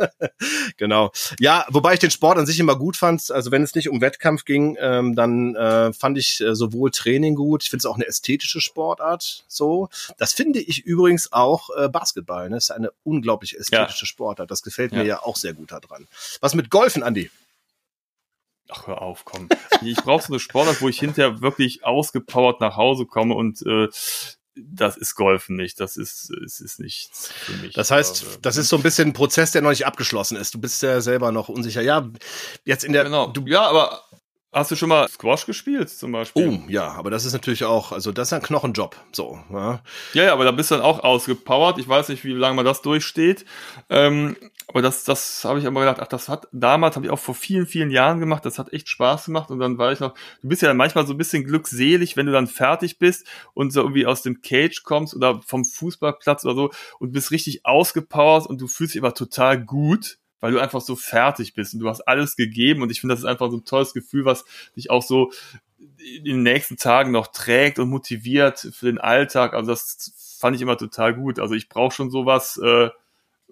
genau. 0.77 1.13
Ja, 1.39 1.67
wobei 1.71 1.95
ich 1.95 2.01
den 2.01 2.11
Sport 2.11 2.39
an 2.39 2.47
sich 2.47 2.59
immer 2.59 2.77
gut 2.77 2.97
fand. 2.97 3.31
Also 3.31 3.51
wenn 3.51 3.63
es 3.63 3.75
nicht 3.75 3.89
um 3.89 4.01
Wettkampf 4.01 4.45
ging, 4.45 4.77
ähm, 4.81 5.15
dann 5.15 5.55
äh, 5.55 5.93
fand 5.93 6.19
ich 6.19 6.41
äh, 6.41 6.55
sowohl 6.55 6.91
Training 6.91 7.35
gut. 7.35 7.63
Ich 7.63 7.71
finde 7.71 7.83
es 7.83 7.87
auch 7.87 7.97
eine 7.97 8.07
ästhetische 8.07 8.61
Sportart. 8.61 9.45
So, 9.49 9.89
das 10.19 10.33
finde 10.33 10.61
ich 10.61 10.85
übrigens 10.85 11.33
auch 11.33 11.71
äh, 11.77 11.89
Basketball. 11.89 12.49
Ne? 12.49 12.57
Das 12.57 12.65
ist 12.65 12.71
eine 12.71 12.91
unglaublich 13.03 13.59
ästhetische 13.59 14.05
ja. 14.05 14.07
Sportart. 14.07 14.51
Das 14.51 14.63
gefällt 14.63 14.93
mir 14.93 15.05
ja 15.05 15.23
auch 15.23 15.37
sehr 15.37 15.53
gut 15.53 15.73
daran. 15.73 16.07
Was 16.41 16.55
mit 16.55 16.71
Golfen, 16.71 17.03
Andi? 17.03 17.31
Ach, 18.71 18.87
hör 18.87 19.03
auf, 19.03 19.25
komm. 19.25 19.49
Ich 19.83 19.97
brauche 19.97 20.23
so 20.23 20.33
eine 20.33 20.41
Sportart, 20.41 20.81
wo 20.81 20.89
ich 20.89 20.99
hinterher 20.99 21.43
wirklich 21.43 21.85
ausgepowert 21.85 22.61
nach 22.61 22.77
Hause 22.77 23.07
komme 23.07 23.35
und 23.35 23.63
äh, 23.67 23.89
das 24.57 24.97
ist 24.97 25.15
Golfen 25.17 25.57
nicht. 25.57 25.81
Das 25.81 25.97
ist, 25.97 26.31
es 26.31 26.61
ist 26.61 26.79
nichts 26.81 27.31
für 27.33 27.53
mich. 27.55 27.75
Das 27.75 27.91
heißt, 27.91 28.25
aber, 28.25 28.37
das 28.43 28.57
ist 28.57 28.69
so 28.69 28.77
ein 28.77 28.83
bisschen 28.83 29.09
ein 29.09 29.13
Prozess, 29.13 29.51
der 29.53 29.63
noch 29.63 29.71
nicht 29.71 29.87
abgeschlossen 29.87 30.37
ist. 30.37 30.55
Du 30.55 30.61
bist 30.61 30.83
ja 30.83 31.01
selber 31.01 31.33
noch 31.33 31.49
unsicher. 31.49 31.83
Ja, 31.83 32.09
jetzt 32.65 32.85
in 32.85 32.93
der. 32.93 33.05
Genau. 33.05 33.29
Du, 33.29 33.45
ja, 33.47 33.63
aber 33.63 34.05
Hast 34.55 34.71
du 34.71 34.77
schon 34.77 34.89
mal 34.89 35.09
Squash 35.09 35.47
gespielt 35.47 35.91
zum 35.91 36.13
Beispiel? 36.13 36.49
Oh, 36.49 36.71
ja, 36.71 36.93
aber 36.93 37.11
das 37.11 37.25
ist 37.25 37.33
natürlich 37.33 37.65
auch, 37.65 37.91
also 37.91 38.13
das 38.13 38.29
ist 38.29 38.35
ein 38.35 38.43
Knochenjob, 38.43 38.97
so. 39.11 39.41
Ja, 39.51 39.83
ja, 40.13 40.25
ja 40.27 40.33
aber 40.33 40.45
da 40.45 40.53
bist 40.53 40.71
du 40.71 40.77
dann 40.77 40.85
auch 40.85 41.03
ausgepowert. 41.03 41.79
Ich 41.79 41.89
weiß 41.89 42.09
nicht, 42.09 42.25
wie 42.25 42.33
lange 42.33 42.55
man 42.55 42.65
das 42.65 42.81
durchsteht. 42.81 43.45
Ähm, 43.91 44.37
aber 44.69 44.81
das, 44.81 45.03
das 45.03 45.45
habe 45.45 45.59
ich 45.59 45.65
immer 45.65 45.81
gedacht, 45.81 45.99
ach, 46.01 46.07
das 46.07 46.29
hat 46.29 46.47
damals, 46.53 46.95
habe 46.95 47.07
ich 47.07 47.11
auch 47.13 47.19
vor 47.19 47.35
vielen, 47.35 47.67
vielen 47.67 47.91
Jahren 47.91 48.21
gemacht, 48.21 48.47
das 48.47 48.61
hat 48.61 48.73
echt 48.73 48.89
Spaß 48.89 49.27
gemacht. 49.27 49.51
Und 49.51 49.59
dann 49.59 49.77
war 49.77 49.91
ich 49.91 49.99
noch, 49.99 50.15
du 50.41 50.49
bist 50.49 50.63
ja 50.63 50.73
manchmal 50.73 51.05
so 51.05 51.15
ein 51.15 51.19
bisschen 51.19 51.45
glückselig, 51.45 52.17
wenn 52.17 52.27
du 52.27 52.33
dann 52.33 52.47
fertig 52.47 53.01
bist 53.01 53.27
und 53.55 53.73
so 53.73 53.81
irgendwie 53.81 54.07
aus 54.07 54.23
dem 54.23 54.41
Cage 54.41 54.85
kommst 54.85 55.17
oder 55.17 55.43
vom 55.43 55.65
Fußballplatz 55.65 56.45
oder 56.45 56.55
so 56.55 56.71
und 57.01 57.11
bist 57.11 57.33
richtig 57.33 57.67
ausgepowert 57.67 58.47
und 58.47 58.61
du 58.61 58.69
fühlst 58.69 58.95
dich 58.95 59.01
immer 59.01 59.15
total 59.15 59.61
gut 59.61 60.19
weil 60.45 60.53
du 60.53 60.59
einfach 60.61 60.83
so 60.83 60.95
fertig 60.95 61.55
bist 61.55 61.73
und 61.73 61.81
du 61.81 61.89
hast 61.89 62.03
alles 62.03 62.37
gegeben 62.37 62.83
und 62.83 62.91
ich 62.91 63.01
finde, 63.01 63.15
das 63.15 63.21
ist 63.21 63.25
einfach 63.25 63.51
so 63.51 63.57
ein 63.57 63.65
tolles 63.65 63.95
Gefühl, 63.95 64.27
was 64.27 64.45
dich 64.77 64.91
auch 64.91 65.03
so 65.03 65.33
in 65.79 66.23
den 66.23 66.43
nächsten 66.43 66.77
Tagen 66.77 67.13
noch 67.13 67.29
trägt 67.29 67.79
und 67.79 67.89
motiviert 67.89 68.59
für 68.59 68.85
den 68.85 68.99
Alltag. 68.99 69.55
Also 69.55 69.71
das 69.71 70.13
fand 70.39 70.55
ich 70.55 70.61
immer 70.61 70.77
total 70.77 71.15
gut. 71.15 71.39
Also 71.39 71.55
ich 71.55 71.71
brauche 71.71 71.95
schon 71.95 72.11
sowas, 72.11 72.61
äh, 72.63 72.91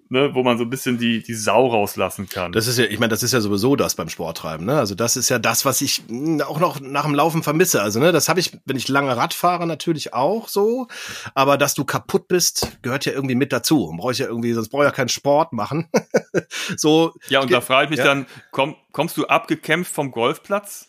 ne, 0.09 0.33
wo 0.33 0.43
man 0.43 0.57
so 0.57 0.63
ein 0.63 0.69
bisschen 0.69 0.97
die, 0.97 1.23
die 1.23 1.33
Sau 1.33 1.67
rauslassen 1.67 2.29
kann. 2.29 2.51
Das 2.51 2.67
ist 2.67 2.77
ja, 2.77 2.85
ich 2.85 2.99
meine, 2.99 3.09
das 3.09 3.23
ist 3.23 3.33
ja 3.33 3.41
sowieso 3.41 3.75
das 3.75 3.95
beim 3.95 4.09
Sporttreiben, 4.09 4.65
ne? 4.65 4.77
Also 4.77 4.95
das 4.95 5.15
ist 5.15 5.29
ja 5.29 5.39
das, 5.39 5.65
was 5.65 5.81
ich 5.81 6.03
hm, 6.07 6.41
auch 6.41 6.59
noch 6.59 6.79
nach 6.79 7.05
dem 7.05 7.15
Laufen 7.15 7.43
vermisse. 7.43 7.81
Also, 7.81 7.99
ne, 7.99 8.11
das 8.11 8.29
habe 8.29 8.39
ich, 8.39 8.57
wenn 8.65 8.77
ich 8.77 8.87
lange 8.87 9.15
Rad 9.15 9.33
fahre, 9.33 9.67
natürlich 9.67 10.13
auch 10.13 10.47
so. 10.47 10.87
Aber 11.33 11.57
dass 11.57 11.73
du 11.73 11.85
kaputt 11.85 12.27
bist, 12.27 12.77
gehört 12.81 13.05
ja 13.05 13.13
irgendwie 13.13 13.35
mit 13.35 13.51
dazu. 13.51 13.85
Und 13.85 13.97
brauche 13.97 14.11
ich 14.11 14.19
ja 14.19 14.27
irgendwie, 14.27 14.53
sonst 14.53 14.69
brauche 14.69 14.83
ich 14.83 14.89
ja 14.89 14.95
keinen 14.95 15.09
Sport 15.09 15.53
machen. 15.53 15.89
so. 16.77 17.13
Ja, 17.29 17.41
und 17.41 17.51
da 17.51 17.61
frage 17.61 17.85
ich 17.85 17.89
mich 17.89 17.99
ja. 17.99 18.05
dann, 18.05 18.25
komm, 18.51 18.75
kommst 18.91 19.17
du 19.17 19.25
abgekämpft 19.25 19.93
vom 19.93 20.11
Golfplatz? 20.11 20.87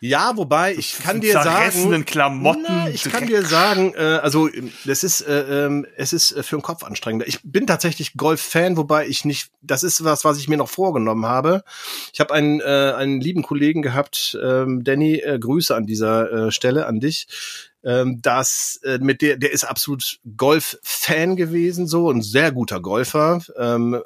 Ja, 0.00 0.36
wobei 0.36 0.74
ich 0.74 0.98
kann 0.98 1.20
dir 1.20 1.32
sagen, 1.32 2.04
Klamotten. 2.04 2.64
Na, 2.68 2.88
ich 2.88 3.04
kann 3.04 3.26
dir 3.26 3.42
sagen, 3.42 3.94
äh, 3.96 4.20
also 4.22 4.48
das 4.84 5.02
ist, 5.02 5.22
äh, 5.22 5.66
äh, 5.66 5.82
es 5.96 6.12
ist 6.12 6.32
äh, 6.32 6.42
für 6.42 6.56
den 6.56 6.62
Kopf 6.62 6.84
anstrengender. 6.84 7.26
Ich 7.26 7.40
bin 7.42 7.66
tatsächlich 7.66 8.12
Golf-Fan, 8.54 8.76
wobei 8.76 9.06
ich 9.06 9.24
nicht. 9.24 9.50
Das 9.62 9.82
ist 9.82 10.04
was, 10.04 10.24
was 10.24 10.38
ich 10.38 10.48
mir 10.48 10.56
noch 10.56 10.68
vorgenommen 10.68 11.26
habe. 11.26 11.64
Ich 12.12 12.20
habe 12.20 12.32
einen 12.32 12.60
äh, 12.60 12.92
einen 12.96 13.20
lieben 13.20 13.42
Kollegen 13.42 13.82
gehabt, 13.82 14.38
ähm, 14.42 14.84
Danny. 14.84 15.16
Äh, 15.16 15.38
Grüße 15.38 15.74
an 15.74 15.86
dieser 15.86 16.30
äh, 16.32 16.50
Stelle 16.52 16.86
an 16.86 17.00
dich 17.00 17.26
ähm, 17.84 18.20
das 18.22 18.80
äh, 18.84 18.98
mit 18.98 19.20
der 19.20 19.36
der 19.36 19.52
ist 19.52 19.64
absolut 19.64 20.20
Golf-Fan 20.36 21.36
gewesen, 21.36 21.86
so 21.86 22.10
ein 22.10 22.22
sehr 22.22 22.52
guter 22.52 22.80
Golfer. 22.80 23.42
Ähm, 23.58 24.00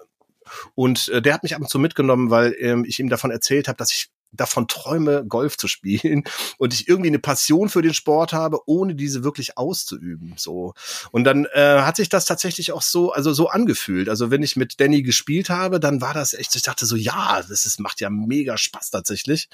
und 0.74 1.08
äh, 1.08 1.20
der 1.20 1.34
hat 1.34 1.42
mich 1.42 1.54
ab 1.54 1.60
und 1.60 1.68
zu 1.68 1.78
mitgenommen, 1.78 2.30
weil 2.30 2.56
ähm, 2.58 2.84
ich 2.86 2.98
ihm 2.98 3.10
davon 3.10 3.30
erzählt 3.30 3.68
habe, 3.68 3.76
dass 3.76 3.92
ich 3.92 4.08
davon 4.32 4.68
träume, 4.68 5.24
Golf 5.26 5.56
zu 5.56 5.68
spielen 5.68 6.24
und 6.58 6.74
ich 6.74 6.88
irgendwie 6.88 7.08
eine 7.08 7.18
Passion 7.18 7.68
für 7.68 7.82
den 7.82 7.94
Sport 7.94 8.32
habe, 8.32 8.60
ohne 8.66 8.94
diese 8.94 9.24
wirklich 9.24 9.56
auszuüben. 9.56 10.34
So 10.36 10.74
und 11.10 11.24
dann 11.24 11.46
äh, 11.52 11.80
hat 11.80 11.96
sich 11.96 12.08
das 12.08 12.24
tatsächlich 12.24 12.72
auch 12.72 12.82
so, 12.82 13.12
also 13.12 13.32
so 13.32 13.48
angefühlt. 13.48 14.08
Also 14.08 14.30
wenn 14.30 14.42
ich 14.42 14.56
mit 14.56 14.80
Danny 14.80 15.02
gespielt 15.02 15.50
habe, 15.50 15.80
dann 15.80 16.00
war 16.00 16.14
das 16.14 16.34
echt. 16.34 16.54
Ich 16.56 16.62
dachte 16.62 16.86
so, 16.86 16.96
ja, 16.96 17.42
das 17.48 17.66
ist, 17.66 17.80
macht 17.80 18.00
ja 18.00 18.10
mega 18.10 18.56
Spaß 18.56 18.90
tatsächlich, 18.90 19.48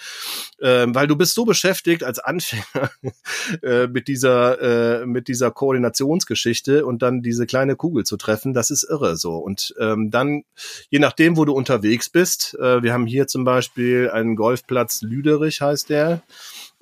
ähm, 0.60 0.94
weil 0.94 1.06
du 1.06 1.16
bist 1.16 1.34
so 1.34 1.44
beschäftigt 1.44 2.04
als 2.04 2.18
Anfänger 2.18 2.90
äh, 3.62 3.86
mit 3.86 4.08
dieser 4.08 5.00
äh, 5.02 5.06
mit 5.06 5.28
dieser 5.28 5.50
Koordinationsgeschichte 5.50 6.86
und 6.86 7.02
dann 7.02 7.22
diese 7.22 7.46
kleine 7.46 7.76
Kugel 7.76 8.04
zu 8.04 8.16
treffen, 8.16 8.54
das 8.54 8.70
ist 8.70 8.84
irre 8.84 9.16
so. 9.16 9.36
Und 9.36 9.74
ähm, 9.78 10.10
dann 10.10 10.44
je 10.90 10.98
nachdem, 10.98 11.36
wo 11.36 11.44
du 11.44 11.52
unterwegs 11.52 12.10
bist, 12.10 12.54
äh, 12.60 12.82
wir 12.82 12.92
haben 12.92 13.06
hier 13.06 13.26
zum 13.26 13.44
Beispiel 13.44 14.10
einen 14.10 14.36
Golf 14.36 14.63
Golfplatz 14.64 15.02
Lüderich 15.02 15.60
heißt 15.60 15.90
der. 15.90 16.22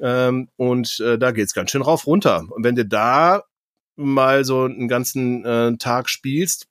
Ähm, 0.01 0.49
und 0.57 1.01
äh, 1.01 1.19
da 1.19 1.33
geht's 1.33 1.55
ganz 1.55 1.71
schön 1.71 1.83
rauf 1.83 2.07
runter. 2.07 2.45
Und 2.51 2.65
wenn 2.65 2.77
du 2.77 2.85
da 2.85 3.43
mal 3.97 4.45
so 4.45 4.65
einen 4.65 4.89
ganzen 4.89 5.45
äh, 5.45 5.77
Tag 5.77 6.09
spielst, 6.09 6.69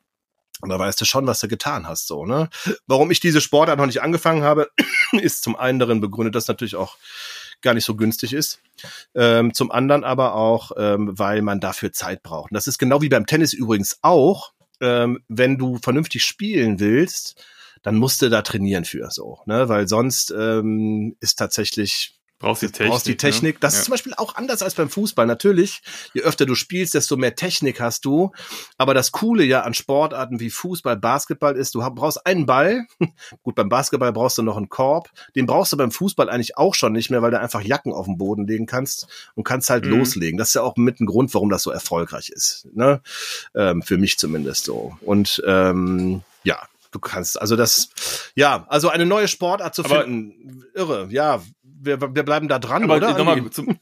da 0.68 0.78
weißt 0.78 1.02
du 1.02 1.06
schon, 1.06 1.26
was 1.28 1.40
du 1.40 1.48
getan 1.48 1.88
hast, 1.88 2.08
so, 2.08 2.26
ne? 2.26 2.48
Warum 2.86 3.10
ich 3.10 3.20
diese 3.20 3.42
Sportart 3.42 3.80
noch 3.80 3.88
nicht 3.88 4.02
angefangen 4.02 4.44
habe, 4.44 4.70
ist 5.14 5.44
zum 5.44 5.56
einen 5.56 5.80
darin 5.80 6.02
begründet, 6.02 6.36
dass 6.36 6.48
natürlich 6.48 6.76
auch 6.76 6.98
gar 7.62 7.74
nicht 7.74 7.86
so 7.86 7.96
günstig 7.96 8.34
ist. 8.34 8.60
Ähm, 9.16 9.54
zum 9.54 9.72
anderen 9.72 10.04
aber 10.04 10.36
auch, 10.36 10.72
ähm, 10.78 11.12
weil 11.14 11.42
man 11.42 11.60
dafür 11.60 11.92
Zeit 11.92 12.24
braucht. 12.24 12.52
Und 12.52 12.56
das 12.56 12.68
ist 12.68 12.78
genau 12.78 13.02
wie 13.02 13.10
beim 13.10 13.26
Tennis 13.26 13.54
übrigens 13.54 14.00
auch. 14.02 14.54
Ähm, 14.82 15.24
wenn 15.28 15.58
du 15.58 15.78
vernünftig 15.78 16.24
spielen 16.24 16.80
willst, 16.80 17.44
dann 17.84 17.96
musst 17.96 18.22
du 18.22 18.30
da 18.30 18.42
trainieren 18.42 18.86
für 18.86 19.10
so, 19.12 19.40
ne? 19.46 19.70
Weil 19.70 19.88
sonst 19.88 20.32
ähm, 20.38 21.16
ist 21.20 21.38
tatsächlich 21.38 22.22
Brauchst 22.42 22.64
die 22.64 22.68
Technik. 22.68 22.90
Brauchst 22.90 23.06
die 23.06 23.18
Technik. 23.18 23.56
Ne? 23.56 23.60
Das 23.62 23.74
ja. 23.74 23.80
ist 23.80 23.86
zum 23.86 23.92
Beispiel 23.92 24.14
auch 24.18 24.36
anders 24.36 24.64
als 24.64 24.74
beim 24.74 24.90
Fußball. 24.90 25.28
Natürlich, 25.28 25.82
je 26.14 26.22
öfter 26.24 26.48
du 26.48 26.56
spielst, 26.56 26.96
desto 26.96 27.16
mehr 27.16 27.36
Technik 27.36 27.80
hast 27.80 28.04
du. 28.04 28.32
Aber 28.80 28.96
das 28.96 29.12
Coole 29.12 29.44
ja 29.44 29.62
an 29.62 29.76
Sportarten 29.76 30.40
wie 30.40 30.50
Fußball, 30.50 30.98
Basketball 30.98 31.56
ist, 31.56 31.76
du 31.76 31.88
brauchst 31.92 32.26
einen 32.26 32.48
Ball. 32.48 32.88
Gut, 33.44 33.54
beim 33.54 33.70
Basketball 33.70 34.12
brauchst 34.12 34.40
du 34.40 34.42
noch 34.42 34.58
einen 34.58 34.70
Korb. 34.70 35.12
Den 35.36 35.46
brauchst 35.46 35.72
du 35.72 35.78
beim 35.78 35.92
Fußball 35.92 36.30
eigentlich 36.30 36.58
auch 36.58 36.74
schon 36.74 36.94
nicht 36.94 37.12
mehr, 37.12 37.22
weil 37.22 37.32
du 37.32 37.40
einfach 37.40 37.62
Jacken 37.62 37.94
auf 37.94 38.08
den 38.08 38.18
Boden 38.18 38.48
legen 38.48 38.66
kannst 38.66 39.08
und 39.36 39.44
kannst 39.44 39.70
halt 39.70 39.86
mhm. 39.86 40.00
loslegen. 40.00 40.40
Das 40.40 40.50
ist 40.50 40.56
ja 40.56 40.64
auch 40.64 40.78
mit 40.78 41.00
ein 41.00 41.06
Grund, 41.06 41.34
warum 41.36 41.50
das 41.50 41.62
so 41.62 41.70
erfolgreich 41.70 42.30
ist. 42.30 42.68
Ne? 42.74 43.02
Ähm, 43.54 43.84
für 43.84 44.00
mich 44.00 44.18
zumindest 44.18 44.66
so. 44.66 44.98
Und 45.02 45.44
ähm, 45.46 46.24
ja, 46.44 46.60
du 46.92 47.00
kannst. 47.00 47.42
Also 47.42 47.56
das, 47.56 48.32
ja, 48.36 48.66
also 48.70 48.90
eine 48.90 49.06
neue 49.06 49.28
Sportart 49.28 49.76
zu 49.76 49.84
aber, 49.84 50.04
finden, 50.04 50.64
irre. 50.74 51.08
Ja, 51.10 51.42
wir, 51.64 52.02
wir 52.02 52.24
bleiben 52.24 52.48
da 52.48 52.60
dran, 52.60 52.84
aber 52.84 52.98
oder? 52.98 53.24
Mal 53.24 53.50
zum, 53.50 53.80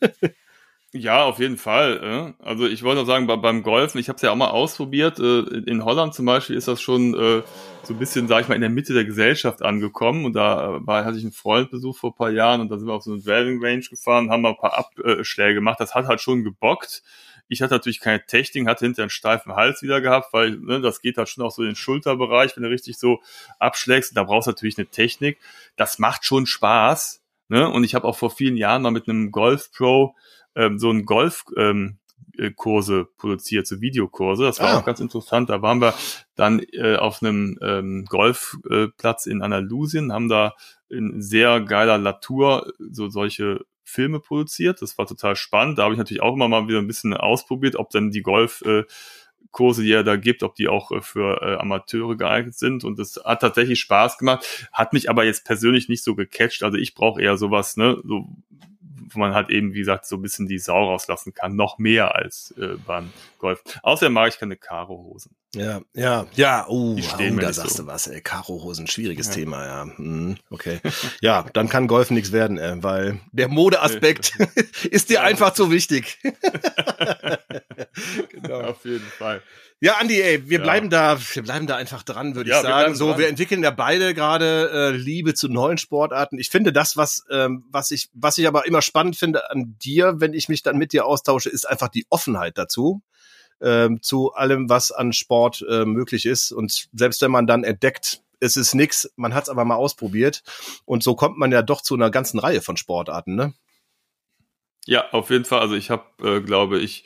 ja, 0.91 1.23
auf 1.23 1.37
jeden 1.37 1.57
Fall. 1.57 2.33
Also 2.39 2.65
ich 2.65 2.81
wollte 2.81 3.01
noch 3.01 3.07
sagen, 3.07 3.27
beim 3.27 3.61
Golfen, 3.61 3.99
ich 3.99 4.09
habe 4.09 4.15
es 4.15 4.23
ja 4.23 4.31
auch 4.31 4.35
mal 4.35 4.49
ausprobiert. 4.49 5.19
Äh, 5.19 5.41
in 5.67 5.85
Holland 5.85 6.15
zum 6.15 6.25
Beispiel 6.25 6.55
ist 6.55 6.67
das 6.67 6.81
schon 6.81 7.13
äh, 7.13 7.43
so 7.83 7.93
ein 7.93 7.99
bisschen, 7.99 8.27
sag 8.27 8.41
ich 8.41 8.47
mal, 8.47 8.55
in 8.55 8.61
der 8.61 8.71
Mitte 8.71 8.95
der 8.95 9.05
Gesellschaft 9.05 9.61
angekommen. 9.61 10.25
Und 10.25 10.33
da 10.33 10.79
war, 10.81 11.05
hatte 11.05 11.17
ich 11.17 11.23
einen 11.23 11.31
Freund 11.31 11.69
besucht 11.69 11.99
vor 11.99 12.09
ein 12.11 12.15
paar 12.15 12.31
Jahren 12.31 12.61
und 12.61 12.69
da 12.69 12.79
sind 12.79 12.87
wir 12.87 12.93
auf 12.95 13.03
so 13.03 13.11
eine 13.11 13.21
Driving 13.21 13.63
Range 13.63 13.83
gefahren, 13.87 14.31
haben 14.31 14.41
mal 14.41 14.49
ein 14.49 14.57
paar 14.57 14.79
Abschläge 14.79 15.53
gemacht. 15.55 15.79
Das 15.79 15.93
hat 15.93 16.07
halt 16.07 16.21
schon 16.21 16.43
gebockt. 16.43 17.03
Ich 17.49 17.61
hatte 17.61 17.73
natürlich 17.73 17.99
keine 17.99 18.25
Technik, 18.25 18.67
hatte 18.67 18.85
hinter 18.85 19.01
einen 19.01 19.09
steifen 19.09 19.55
Hals 19.55 19.81
wieder 19.81 19.99
gehabt, 19.99 20.31
weil 20.31 20.51
ne, 20.51 20.79
das 20.79 21.01
geht 21.01 21.17
halt 21.17 21.27
schon 21.27 21.43
auch 21.43 21.51
so 21.51 21.63
in 21.63 21.69
den 21.69 21.75
Schulterbereich, 21.75 22.55
wenn 22.55 22.63
du 22.63 22.69
richtig 22.69 22.97
so 22.97 23.19
abschlägst. 23.57 24.15
Da 24.15 24.23
brauchst 24.23 24.47
du 24.47 24.51
natürlich 24.51 24.77
eine 24.77 24.87
Technik. 24.87 25.39
Das 25.75 25.99
macht 25.99 26.25
schon 26.25 26.45
Spaß. 26.45 27.21
Ne? 27.49 27.67
Und 27.67 27.83
ich 27.83 27.95
habe 27.95 28.07
auch 28.07 28.17
vor 28.17 28.29
vielen 28.29 28.55
Jahren 28.55 28.83
mal 28.83 28.91
mit 28.91 29.09
einem 29.09 29.31
Golf 29.31 29.71
Pro 29.71 30.15
ähm, 30.55 30.79
so 30.79 30.89
einen 30.89 31.05
Golf 31.05 31.45
ähm, 31.57 31.97
äh, 32.37 32.51
Kurse 32.51 33.07
produziert, 33.17 33.67
so 33.67 33.81
Videokurse. 33.81 34.43
Das 34.43 34.59
war 34.59 34.69
ah. 34.69 34.77
auch 34.77 34.85
ganz 34.85 34.99
interessant. 34.99 35.49
Da 35.49 35.61
waren 35.61 35.81
wir 35.81 35.93
dann 36.35 36.59
äh, 36.71 36.95
auf 36.95 37.21
einem 37.21 37.57
ähm, 37.61 38.05
Golfplatz 38.05 39.25
in 39.25 39.41
Andalusien, 39.41 40.13
haben 40.13 40.29
da 40.29 40.53
in 40.89 41.21
sehr 41.21 41.61
geiler 41.61 41.97
Latour 41.97 42.73
so 42.79 43.09
solche 43.09 43.65
Filme 43.89 44.19
produziert. 44.19 44.81
Das 44.81 44.97
war 44.97 45.07
total 45.07 45.35
spannend. 45.35 45.77
Da 45.77 45.83
habe 45.83 45.93
ich 45.93 45.97
natürlich 45.97 46.21
auch 46.21 46.33
immer 46.33 46.47
mal 46.47 46.67
wieder 46.67 46.79
ein 46.79 46.87
bisschen 46.87 47.13
ausprobiert, 47.13 47.75
ob 47.75 47.89
dann 47.89 48.11
die 48.11 48.21
Golf 48.21 48.61
äh, 48.61 48.83
die 49.57 49.91
er 49.91 50.03
da 50.03 50.15
gibt, 50.15 50.43
ob 50.43 50.55
die 50.55 50.67
auch 50.67 50.91
äh, 50.91 51.01
für 51.01 51.41
äh, 51.41 51.55
Amateure 51.55 52.15
geeignet 52.15 52.55
sind. 52.55 52.83
Und 52.83 52.99
das 52.99 53.19
hat 53.23 53.41
tatsächlich 53.41 53.79
Spaß 53.79 54.17
gemacht, 54.17 54.69
hat 54.71 54.93
mich 54.93 55.09
aber 55.09 55.25
jetzt 55.25 55.45
persönlich 55.45 55.89
nicht 55.89 56.03
so 56.03 56.15
gecatcht. 56.15 56.63
Also 56.63 56.77
ich 56.77 56.93
brauche 56.93 57.21
eher 57.21 57.37
sowas, 57.37 57.75
ne, 57.75 57.99
so 58.03 58.29
wo 59.11 59.19
man 59.19 59.33
halt 59.33 59.49
eben, 59.49 59.73
wie 59.73 59.79
gesagt, 59.79 60.05
so 60.05 60.15
ein 60.17 60.21
bisschen 60.21 60.47
die 60.47 60.59
Sau 60.59 60.85
rauslassen 60.85 61.33
kann, 61.33 61.55
noch 61.55 61.77
mehr 61.77 62.15
als 62.15 62.53
äh, 62.57 62.75
beim 62.85 63.11
Golf. 63.37 63.63
Außerdem 63.83 64.13
mag 64.13 64.29
ich 64.29 64.39
keine 64.39 64.57
Karo-Hosen. 64.57 65.35
Ja, 65.55 65.81
ja, 65.95 66.27
ja, 66.35 66.65
oh, 66.67 66.95
stehen 66.97 67.37
oh, 67.37 67.41
da 67.41 67.51
sagst 67.51 67.77
so. 67.77 67.83
du 67.83 67.87
was, 67.87 68.05
ey, 68.07 68.21
Karo-Hosen, 68.21 68.85
schwieriges 68.85 69.27
ja. 69.27 69.33
Thema, 69.33 69.65
ja. 69.65 69.83
Hm, 69.95 70.37
okay. 70.51 70.79
ja, 71.21 71.43
dann 71.53 71.69
kann 71.69 71.87
Golf 71.87 72.11
nichts 72.11 72.31
werden, 72.31 72.59
ey, 72.59 72.83
weil 72.83 73.19
der 73.31 73.47
Modeaspekt 73.47 74.37
ist 74.91 75.09
dir 75.09 75.23
einfach 75.23 75.53
zu 75.53 75.71
wichtig. 75.71 76.19
genau. 78.29 78.61
Auf 78.61 78.85
jeden 78.85 79.05
Fall. 79.05 79.41
Ja, 79.81 79.93
Andi, 79.93 80.21
ey, 80.21 80.49
wir 80.49 80.57
ja. 80.57 80.63
bleiben 80.63 80.89
da, 80.89 81.17
wir 81.33 81.41
bleiben 81.41 81.65
da 81.65 81.77
einfach 81.77 82.03
dran, 82.03 82.35
würde 82.35 82.49
ja, 82.49 82.57
ich 82.57 82.63
sagen. 82.63 82.91
Wir 82.91 82.95
so, 82.95 83.09
dran. 83.09 83.19
wir 83.19 83.27
entwickeln 83.29 83.63
ja 83.63 83.71
beide 83.71 84.13
gerade 84.13 84.69
äh, 84.73 84.89
Liebe 84.91 85.33
zu 85.33 85.47
neuen 85.47 85.77
Sportarten. 85.77 86.37
Ich 86.37 86.49
finde 86.49 86.73
das, 86.73 86.97
was, 86.97 87.23
ähm, 87.31 87.63
was 87.71 87.91
ich, 87.91 88.09
was 88.13 88.37
ich 88.37 88.47
aber 88.47 88.67
immer 88.67 88.81
spannend 88.81 89.15
finde 89.15 89.49
an 89.49 89.77
dir, 89.79 90.15
wenn 90.17 90.33
ich 90.33 90.49
mich 90.49 90.63
dann 90.63 90.77
mit 90.77 90.91
dir 90.91 91.05
austausche, 91.05 91.49
ist 91.49 91.67
einfach 91.67 91.87
die 91.87 92.05
Offenheit 92.09 92.57
dazu. 92.57 93.01
Ähm, 93.61 94.01
zu 94.01 94.33
allem, 94.33 94.69
was 94.69 94.91
an 94.91 95.11
Sport 95.11 95.65
äh, 95.69 95.83
möglich 95.85 96.25
ist. 96.25 96.51
Und 96.51 96.87
selbst 96.93 97.21
wenn 97.21 97.31
man 97.31 97.45
dann 97.45 97.65
entdeckt, 97.65 98.21
es 98.39 98.55
ist 98.55 98.73
nix, 98.73 99.09
man 99.17 99.33
hat 99.33 99.43
es 99.43 99.49
aber 99.49 99.65
mal 99.65 99.75
ausprobiert. 99.75 100.43
Und 100.85 101.03
so 101.03 101.15
kommt 101.15 101.37
man 101.37 101.51
ja 101.51 101.61
doch 101.61 101.81
zu 101.81 101.95
einer 101.95 102.09
ganzen 102.09 102.39
Reihe 102.39 102.61
von 102.61 102.77
Sportarten, 102.77 103.35
ne? 103.35 103.53
Ja, 104.85 105.09
auf 105.11 105.29
jeden 105.29 105.45
Fall. 105.45 105.59
Also 105.59 105.75
ich 105.75 105.89
habe, 105.89 106.05
äh, 106.21 106.41
glaube 106.41 106.79
ich, 106.79 107.03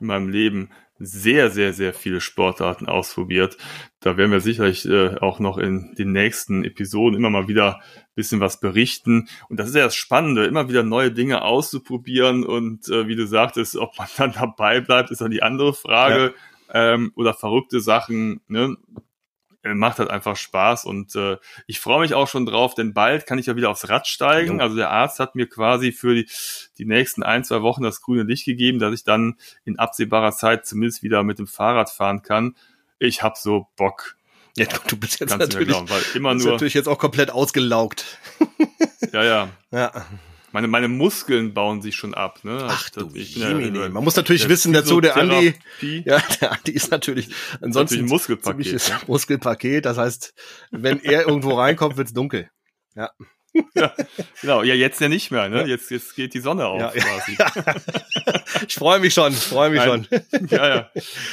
in 0.00 0.06
meinem 0.06 0.28
Leben 0.28 0.70
sehr, 0.98 1.50
sehr, 1.50 1.72
sehr 1.72 1.94
viele 1.94 2.20
Sportarten 2.20 2.86
ausprobiert. 2.86 3.56
Da 4.00 4.18
werden 4.18 4.32
wir 4.32 4.40
sicherlich 4.40 4.86
äh, 4.86 5.16
auch 5.16 5.40
noch 5.40 5.56
in 5.56 5.94
den 5.94 6.12
nächsten 6.12 6.62
Episoden 6.62 7.18
immer 7.18 7.30
mal 7.30 7.48
wieder 7.48 7.80
bisschen 8.14 8.40
was 8.40 8.60
berichten. 8.60 9.28
Und 9.48 9.58
das 9.58 9.68
ist 9.68 9.76
ja 9.76 9.84
das 9.84 9.94
Spannende, 9.94 10.44
immer 10.44 10.68
wieder 10.68 10.82
neue 10.82 11.10
Dinge 11.10 11.42
auszuprobieren. 11.42 12.44
Und 12.44 12.88
äh, 12.88 13.08
wie 13.08 13.16
du 13.16 13.26
sagtest, 13.26 13.76
ob 13.76 13.96
man 13.98 14.08
dann 14.18 14.32
dabei 14.32 14.80
bleibt, 14.80 15.10
ist 15.10 15.22
dann 15.22 15.30
die 15.30 15.42
andere 15.42 15.72
Frage. 15.72 16.34
Ja. 16.72 16.94
Ähm, 16.94 17.12
oder 17.16 17.34
verrückte 17.34 17.80
Sachen. 17.80 18.42
Ne? 18.46 18.76
Äh, 19.62 19.74
macht 19.74 19.98
halt 19.98 20.08
einfach 20.08 20.36
Spaß 20.36 20.86
und 20.86 21.14
äh, 21.16 21.36
ich 21.66 21.80
freue 21.80 22.00
mich 22.00 22.14
auch 22.14 22.26
schon 22.26 22.46
drauf, 22.46 22.74
denn 22.74 22.94
bald 22.94 23.26
kann 23.26 23.38
ich 23.38 23.44
ja 23.44 23.56
wieder 23.56 23.68
aufs 23.68 23.90
Rad 23.90 24.06
steigen. 24.06 24.58
Also 24.62 24.74
der 24.74 24.90
Arzt 24.90 25.20
hat 25.20 25.34
mir 25.34 25.46
quasi 25.46 25.92
für 25.92 26.14
die, 26.14 26.26
die 26.78 26.86
nächsten 26.86 27.22
ein, 27.22 27.44
zwei 27.44 27.60
Wochen 27.60 27.82
das 27.82 28.00
grüne 28.00 28.22
Licht 28.22 28.46
gegeben, 28.46 28.78
dass 28.78 28.94
ich 28.94 29.04
dann 29.04 29.38
in 29.64 29.78
absehbarer 29.78 30.32
Zeit 30.32 30.64
zumindest 30.64 31.02
wieder 31.02 31.22
mit 31.24 31.38
dem 31.38 31.46
Fahrrad 31.46 31.90
fahren 31.90 32.22
kann. 32.22 32.56
Ich 32.98 33.22
hab 33.22 33.36
so 33.36 33.66
Bock. 33.76 34.16
Ja, 34.56 34.66
du 34.88 34.96
bist 34.96 35.20
jetzt 35.20 35.36
natürlich, 35.36 35.68
glauben, 35.68 35.90
weil 35.90 36.02
immer 36.14 36.34
nur, 36.34 36.52
natürlich 36.52 36.74
jetzt 36.74 36.88
auch 36.88 36.98
komplett 36.98 37.30
ausgelaugt. 37.30 38.18
ja, 39.12 39.22
ja. 39.22 39.48
Ja. 39.72 40.06
Meine, 40.52 40.68
meine 40.68 40.88
Muskeln 40.88 41.54
bauen 41.54 41.82
sich 41.82 41.96
schon 41.96 42.14
ab. 42.14 42.40
Ne? 42.44 42.58
Ach 42.68 42.88
also, 42.94 43.08
du 43.08 43.16
ich 43.16 43.36
ja. 43.36 43.54
Man 43.54 44.04
muss 44.04 44.16
natürlich 44.16 44.48
wissen 44.48 44.72
dazu, 44.72 45.00
der 45.00 45.16
Andi, 45.16 45.54
ja, 45.80 46.22
der 46.40 46.52
Andi 46.52 46.72
ist 46.72 46.90
natürlich 46.90 47.28
ansonsten 47.60 47.96
natürlich 47.96 48.02
ein 48.02 48.06
Muskelpaket. 48.06 48.88
Ja. 48.88 49.00
Muskelpaket. 49.06 49.84
Das 49.84 49.98
heißt, 49.98 50.34
wenn 50.70 51.00
er 51.00 51.26
irgendwo 51.26 51.54
reinkommt, 51.54 51.96
wird's 51.96 52.12
dunkel. 52.12 52.50
Ja 52.94 53.10
ja, 53.74 53.92
genau, 54.40 54.62
ja, 54.62 54.74
jetzt 54.74 55.00
ja 55.00 55.08
nicht 55.08 55.30
mehr, 55.30 55.48
ne? 55.48 55.66
Jetzt, 55.66 55.90
jetzt 55.90 56.14
geht 56.14 56.34
die 56.34 56.40
Sonne 56.40 56.66
auf. 56.66 56.80
Ja, 56.80 56.90
quasi. 56.90 57.36
Ja. 57.38 57.74
ich 58.66 58.74
freue 58.74 59.00
mich 59.00 59.14
schon, 59.14 59.32
freue 59.32 59.70
mich 59.70 59.84
Nein. 59.84 60.06
schon. 60.10 60.46
ja, 60.50 60.68
ja. 60.68 60.90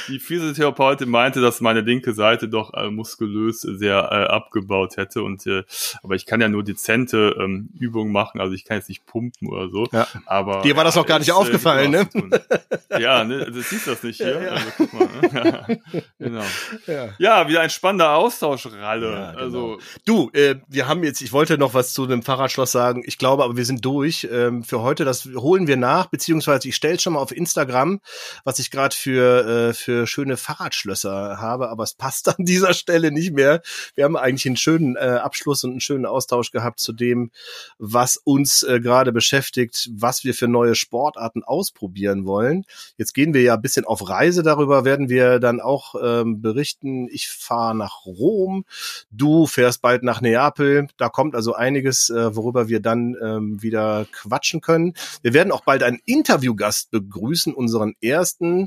Die 0.08 0.18
Physiotherapeutin 0.18 1.08
meinte, 1.08 1.40
dass 1.40 1.60
meine 1.60 1.80
linke 1.80 2.14
Seite 2.14 2.48
doch 2.48 2.74
äh, 2.74 2.90
muskulös 2.90 3.60
sehr 3.60 4.08
äh, 4.10 4.32
abgebaut 4.32 4.96
hätte. 4.96 5.22
Und 5.22 5.46
äh, 5.46 5.62
aber 6.02 6.16
ich 6.16 6.26
kann 6.26 6.40
ja 6.40 6.48
nur 6.48 6.64
dezente 6.64 7.36
ähm, 7.38 7.70
Übungen 7.78 8.12
machen, 8.12 8.40
also 8.40 8.54
ich 8.54 8.64
kann 8.64 8.78
jetzt 8.78 8.88
nicht 8.88 9.06
pumpen 9.06 9.48
oder 9.48 9.68
so. 9.68 9.86
Ja. 9.92 10.08
Aber 10.26 10.62
dir 10.62 10.76
war 10.76 10.84
das 10.84 10.96
noch 10.96 11.06
gar 11.06 11.20
nicht 11.20 11.28
äh, 11.28 11.32
aufgefallen, 11.32 11.90
ne? 11.90 12.08
ja, 12.98 13.24
ne, 13.24 13.46
du 13.46 13.60
siehst 13.60 13.86
das 13.86 14.02
nicht 14.02 14.16
hier. 14.16 14.42
Ja, 14.42 14.50
also 14.50 14.66
guck 14.76 14.92
mal. 14.92 15.08
Ne? 15.08 15.80
genau. 16.18 16.44
Ja. 16.86 17.08
ja, 17.18 17.48
wieder 17.48 17.60
ein 17.60 17.70
spannender 17.70 18.14
Austausch, 18.14 18.66
Ralle. 18.66 19.10
Genau. 19.10 19.38
Also 19.38 19.78
du, 20.04 20.30
äh, 20.32 20.56
wir 20.68 20.88
haben 20.88 21.04
jetzt, 21.04 21.20
ich 21.20 21.32
wollte 21.32 21.58
noch 21.58 21.74
was 21.74 21.92
zu 21.92 22.07
dem 22.14 22.22
Fahrradschloss 22.22 22.72
sagen, 22.72 23.02
ich 23.04 23.18
glaube 23.18 23.44
aber, 23.44 23.56
wir 23.56 23.64
sind 23.64 23.84
durch 23.84 24.28
ähm, 24.30 24.62
für 24.62 24.82
heute. 24.82 25.04
Das 25.04 25.24
holen 25.24 25.66
wir 25.66 25.76
nach, 25.76 26.06
beziehungsweise 26.06 26.68
ich 26.68 26.76
stelle 26.76 26.98
schon 26.98 27.14
mal 27.14 27.20
auf 27.20 27.34
Instagram, 27.34 28.00
was 28.44 28.58
ich 28.58 28.70
gerade 28.70 28.94
für, 28.94 29.68
äh, 29.70 29.74
für 29.74 30.06
schöne 30.06 30.36
Fahrradschlösser 30.36 31.38
habe, 31.40 31.68
aber 31.68 31.84
es 31.84 31.94
passt 31.94 32.28
an 32.28 32.44
dieser 32.44 32.74
Stelle 32.74 33.12
nicht 33.12 33.32
mehr. 33.32 33.62
Wir 33.94 34.04
haben 34.04 34.16
eigentlich 34.16 34.46
einen 34.46 34.56
schönen 34.56 34.96
äh, 34.96 35.18
Abschluss 35.22 35.64
und 35.64 35.72
einen 35.72 35.80
schönen 35.80 36.06
Austausch 36.06 36.50
gehabt 36.50 36.80
zu 36.80 36.92
dem, 36.92 37.30
was 37.78 38.16
uns 38.16 38.62
äh, 38.62 38.80
gerade 38.80 39.12
beschäftigt, 39.12 39.90
was 39.92 40.24
wir 40.24 40.34
für 40.34 40.48
neue 40.48 40.74
Sportarten 40.74 41.42
ausprobieren 41.44 42.24
wollen. 42.24 42.64
Jetzt 42.96 43.14
gehen 43.14 43.34
wir 43.34 43.42
ja 43.42 43.54
ein 43.54 43.62
bisschen 43.62 43.84
auf 43.84 44.08
Reise, 44.08 44.42
darüber 44.42 44.84
werden 44.84 45.08
wir 45.08 45.38
dann 45.38 45.60
auch 45.60 45.94
ähm, 46.02 46.40
berichten. 46.40 47.08
Ich 47.10 47.28
fahre 47.28 47.74
nach 47.74 48.06
Rom, 48.06 48.64
du 49.10 49.46
fährst 49.46 49.82
bald 49.82 50.02
nach 50.02 50.20
Neapel, 50.20 50.88
da 50.96 51.08
kommt 51.08 51.34
also 51.34 51.54
einiges 51.54 51.97
einiges, 51.98 52.10
äh, 52.10 52.36
worüber 52.36 52.68
wir 52.68 52.80
dann 52.80 53.16
ähm, 53.22 53.62
wieder 53.62 54.06
quatschen 54.12 54.60
können. 54.60 54.94
Wir 55.22 55.34
werden 55.34 55.52
auch 55.52 55.62
bald 55.62 55.82
einen 55.82 55.98
Interviewgast 56.04 56.90
begrüßen, 56.90 57.54
unseren 57.54 57.94
ersten. 58.00 58.64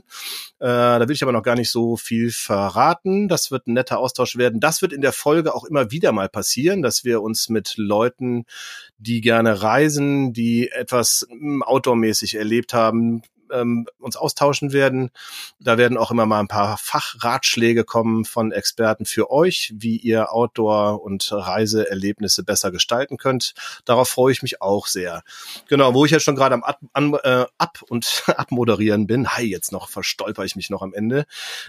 Äh, 0.60 0.68
da 0.68 1.08
will 1.08 1.16
ich 1.16 1.24
aber 1.24 1.32
noch 1.32 1.44
gar 1.44 1.56
nicht 1.56 1.70
so 1.70 1.98
viel 1.98 2.32
verraten. 2.32 3.28
Das 3.28 3.52
wird 3.52 3.68
ein 3.68 3.74
netter 3.74 4.00
Austausch 4.00 4.38
werden. 4.38 4.60
Das 4.60 4.82
wird 4.82 4.94
in 4.94 5.02
der 5.02 5.14
Folge 5.14 5.56
auch 5.56 5.66
immer 5.66 5.92
wieder 5.92 6.12
mal 6.12 6.30
passieren, 6.30 6.82
dass 6.82 7.04
wir 7.04 7.22
uns 7.22 7.50
mit 7.50 7.76
Leuten, 7.78 8.46
die 8.98 9.22
gerne 9.22 9.62
reisen, 9.62 10.34
die 10.34 10.70
etwas 10.70 11.28
hm, 11.30 11.64
outdoormäßig 11.64 12.36
erlebt 12.36 12.74
haben, 12.74 13.22
ähm, 13.52 13.88
uns 14.00 14.16
austauschen 14.16 14.74
werden. 14.74 15.12
Da 15.60 15.78
werden 15.78 15.98
auch 15.98 16.12
immer 16.12 16.26
mal 16.26 16.40
ein 16.40 16.48
paar 16.48 16.78
Fachratschläge 16.78 17.84
kommen 17.84 18.26
von 18.26 18.52
Experten 18.52 19.06
für 19.06 19.32
euch, 19.32 19.74
wie 19.76 19.98
ihr 19.98 20.32
Outdoor- 20.34 21.02
und 21.04 21.32
Reiseerlebnisse 21.32 22.44
besser 22.44 22.72
gestalten 22.72 23.18
könnt. 23.18 23.54
Darauf 23.86 24.10
freue 24.10 24.32
ich 24.32 24.42
mich 24.42 24.62
auch 24.62 24.88
sehr. 24.88 25.24
Genau, 25.68 25.94
wo 25.94 26.06
ich 26.06 26.12
jetzt 26.12 26.24
schon 26.24 26.36
gerade 26.36 26.56
am 26.56 26.64
Ab, 26.64 26.80
an, 26.94 27.14
äh, 27.24 27.46
Ab 27.58 27.80
und 27.90 28.24
Abmoderieren 28.36 29.08
bin, 29.08 29.30
hi, 29.30 29.44
jetzt 29.44 29.72
noch 29.72 29.90
verstolper 29.90 30.44
ich 30.46 30.56
mich 30.56 30.70
noch 30.70 30.82
am 30.82 30.94
Ende. 30.94 31.26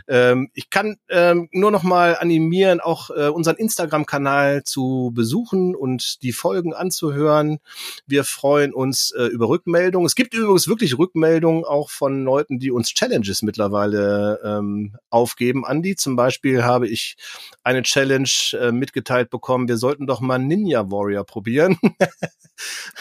Ähm, 0.08 0.50
ich 0.54 0.70
kann 0.70 0.96
ähm, 1.08 1.48
nur 1.52 1.70
noch 1.70 1.82
mal 1.82 2.16
animieren, 2.16 2.80
auch 2.80 3.10
äh, 3.10 3.28
unseren 3.28 3.56
Instagram-Kanal 3.56 4.64
zu 4.64 5.12
besuchen 5.14 5.74
und 5.74 6.22
die 6.22 6.32
Folgen 6.32 6.74
anzuhören. 6.74 7.58
Wir 8.06 8.24
freuen 8.24 8.72
uns 8.72 9.10
äh, 9.12 9.24
über 9.24 9.48
Rückmeldungen. 9.48 10.06
Es 10.06 10.14
gibt 10.14 10.34
übrigens 10.34 10.68
wirklich 10.68 10.98
Rückmeldungen 10.98 11.64
auch 11.72 11.90
von 11.90 12.22
Leuten, 12.22 12.58
die 12.58 12.70
uns 12.70 12.92
Challenges 12.92 13.42
mittlerweile 13.42 14.38
ähm, 14.44 14.96
aufgeben. 15.10 15.64
Andi, 15.64 15.96
zum 15.96 16.14
Beispiel 16.14 16.62
habe 16.62 16.86
ich 16.86 17.16
eine 17.64 17.82
Challenge 17.82 18.28
äh, 18.52 18.70
mitgeteilt 18.70 19.30
bekommen, 19.30 19.66
wir 19.66 19.78
sollten 19.78 20.06
doch 20.06 20.20
mal 20.20 20.38
Ninja 20.38 20.90
Warrior 20.90 21.24
probieren. 21.24 21.78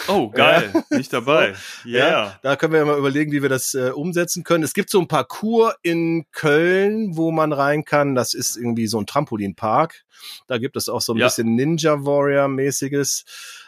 oh, 0.08 0.30
geil, 0.34 0.72
ja. 0.74 0.98
nicht 0.98 1.14
dabei. 1.14 1.54
Yeah. 1.84 2.10
Ja, 2.10 2.40
da 2.44 2.56
können 2.56 2.74
wir 2.74 2.80
ja 2.80 2.86
mal 2.86 2.98
überlegen, 2.98 3.32
wie 3.32 3.42
wir 3.42 3.50
das 3.50 3.74
äh, 3.74 3.90
umsetzen 3.90 4.44
können. 4.44 4.64
Es 4.64 4.74
gibt 4.74 4.90
so 4.90 5.00
ein 5.00 5.08
Parcours 5.08 5.74
in 5.82 6.26
Köln, 6.32 7.18
wo 7.18 7.32
man 7.32 7.54
rein 7.54 7.86
kann. 7.86 8.14
Das 8.14 8.34
ist 8.34 8.56
irgendwie 8.56 8.88
so 8.88 9.00
ein 9.00 9.08
Trampolinpark. 9.08 10.04
Da 10.48 10.58
gibt 10.60 10.78
es 10.78 10.90
auch 10.90 11.02
so 11.02 11.14
ein 11.14 11.18
ja. 11.18 11.26
bisschen 11.26 11.56
Ninja 11.56 12.06
Warrior 12.06 12.48
mäßiges. 12.48 13.26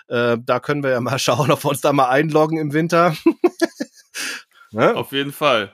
Äh, 0.08 0.38
da 0.44 0.60
können 0.60 0.84
wir 0.84 0.92
ja 0.92 1.02
mal 1.02 1.20
schauen, 1.20 1.52
ob 1.52 1.64
wir 1.64 1.70
uns 1.72 1.82
da 1.82 1.94
mal 1.94 2.10
einloggen 2.10 2.58
im 2.58 2.74
Winter. 2.74 3.16
Ne? 4.74 4.96
Auf 4.96 5.12
jeden 5.12 5.32
Fall. 5.32 5.72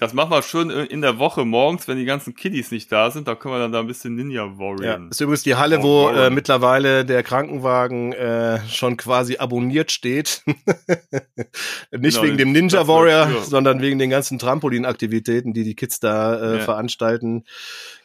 Das 0.00 0.14
machen 0.14 0.30
wir 0.30 0.42
schon 0.42 0.70
in 0.70 1.00
der 1.00 1.18
Woche 1.18 1.44
morgens, 1.44 1.88
wenn 1.88 1.98
die 1.98 2.04
ganzen 2.04 2.36
Kiddies 2.36 2.70
nicht 2.70 2.92
da 2.92 3.10
sind. 3.10 3.26
Da 3.26 3.34
können 3.34 3.54
wir 3.54 3.58
dann 3.58 3.72
da 3.72 3.80
ein 3.80 3.88
bisschen 3.88 4.14
Ninja 4.14 4.44
Warrior. 4.56 4.84
Ja, 4.84 5.08
ist 5.10 5.20
übrigens 5.20 5.42
die 5.42 5.56
Halle, 5.56 5.82
wo 5.82 6.08
äh, 6.10 6.30
mittlerweile 6.30 7.04
der 7.04 7.24
Krankenwagen 7.24 8.12
äh, 8.12 8.60
schon 8.68 8.96
quasi 8.96 9.38
abonniert 9.38 9.90
steht. 9.90 10.42
Nicht 11.90 12.14
genau, 12.14 12.22
wegen 12.22 12.38
dem 12.38 12.52
Ninja 12.52 12.86
Warrior, 12.86 13.42
sondern 13.42 13.82
wegen 13.82 13.98
den 13.98 14.08
ganzen 14.08 14.38
Trampolinaktivitäten, 14.38 15.52
die 15.52 15.64
die 15.64 15.74
Kids 15.74 15.98
da 15.98 16.36
äh, 16.36 16.58
ja. 16.58 16.64
veranstalten. 16.64 17.44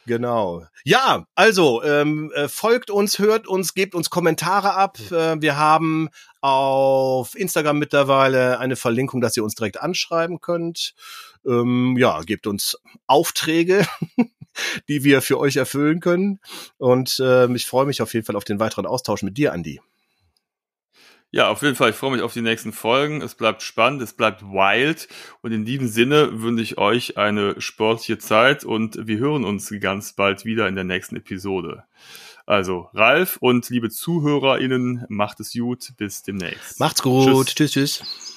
Genau. 0.04 0.64
Ja, 0.82 1.26
also 1.36 1.80
ähm, 1.84 2.32
äh, 2.34 2.48
folgt 2.48 2.90
uns, 2.90 3.20
hört 3.20 3.46
uns, 3.46 3.72
gebt 3.72 3.94
uns 3.94 4.10
Kommentare 4.10 4.74
ab. 4.74 4.98
Äh, 5.12 5.40
wir 5.40 5.56
haben 5.56 6.10
auf 6.44 7.34
Instagram 7.36 7.78
mittlerweile 7.78 8.58
eine 8.58 8.76
Verlinkung, 8.76 9.22
dass 9.22 9.34
ihr 9.34 9.42
uns 9.42 9.54
direkt 9.54 9.80
anschreiben 9.80 10.42
könnt. 10.42 10.94
Ähm, 11.46 11.96
ja, 11.98 12.20
gebt 12.20 12.46
uns 12.46 12.78
Aufträge, 13.06 13.86
die 14.88 15.04
wir 15.04 15.22
für 15.22 15.38
euch 15.38 15.56
erfüllen 15.56 16.00
können. 16.00 16.40
Und 16.76 17.18
äh, 17.18 17.50
ich 17.54 17.64
freue 17.64 17.86
mich 17.86 18.02
auf 18.02 18.12
jeden 18.12 18.26
Fall 18.26 18.36
auf 18.36 18.44
den 18.44 18.60
weiteren 18.60 18.84
Austausch 18.84 19.22
mit 19.22 19.38
dir, 19.38 19.54
Andi. 19.54 19.80
Ja, 21.30 21.48
auf 21.48 21.62
jeden 21.62 21.76
Fall. 21.76 21.90
Ich 21.90 21.96
freue 21.96 22.12
mich 22.12 22.20
auf 22.20 22.34
die 22.34 22.42
nächsten 22.42 22.74
Folgen. 22.74 23.22
Es 23.22 23.34
bleibt 23.34 23.62
spannend, 23.62 24.02
es 24.02 24.12
bleibt 24.12 24.42
wild. 24.42 25.08
Und 25.40 25.52
in 25.52 25.64
diesem 25.64 25.88
Sinne 25.88 26.42
wünsche 26.42 26.62
ich 26.62 26.76
euch 26.76 27.16
eine 27.16 27.58
sportliche 27.58 28.18
Zeit 28.18 28.64
und 28.64 28.98
wir 29.06 29.16
hören 29.16 29.44
uns 29.44 29.72
ganz 29.80 30.12
bald 30.12 30.44
wieder 30.44 30.68
in 30.68 30.74
der 30.74 30.84
nächsten 30.84 31.16
Episode. 31.16 31.84
Also, 32.46 32.88
Ralf 32.92 33.38
und 33.40 33.70
liebe 33.70 33.88
ZuhörerInnen, 33.88 35.06
macht 35.08 35.40
es 35.40 35.52
gut. 35.52 35.92
Bis 35.96 36.22
demnächst. 36.22 36.78
Macht's 36.78 37.02
gut. 37.02 37.46
tschüss. 37.46 37.72
tschüss. 37.72 37.72
tschüss. 37.72 38.33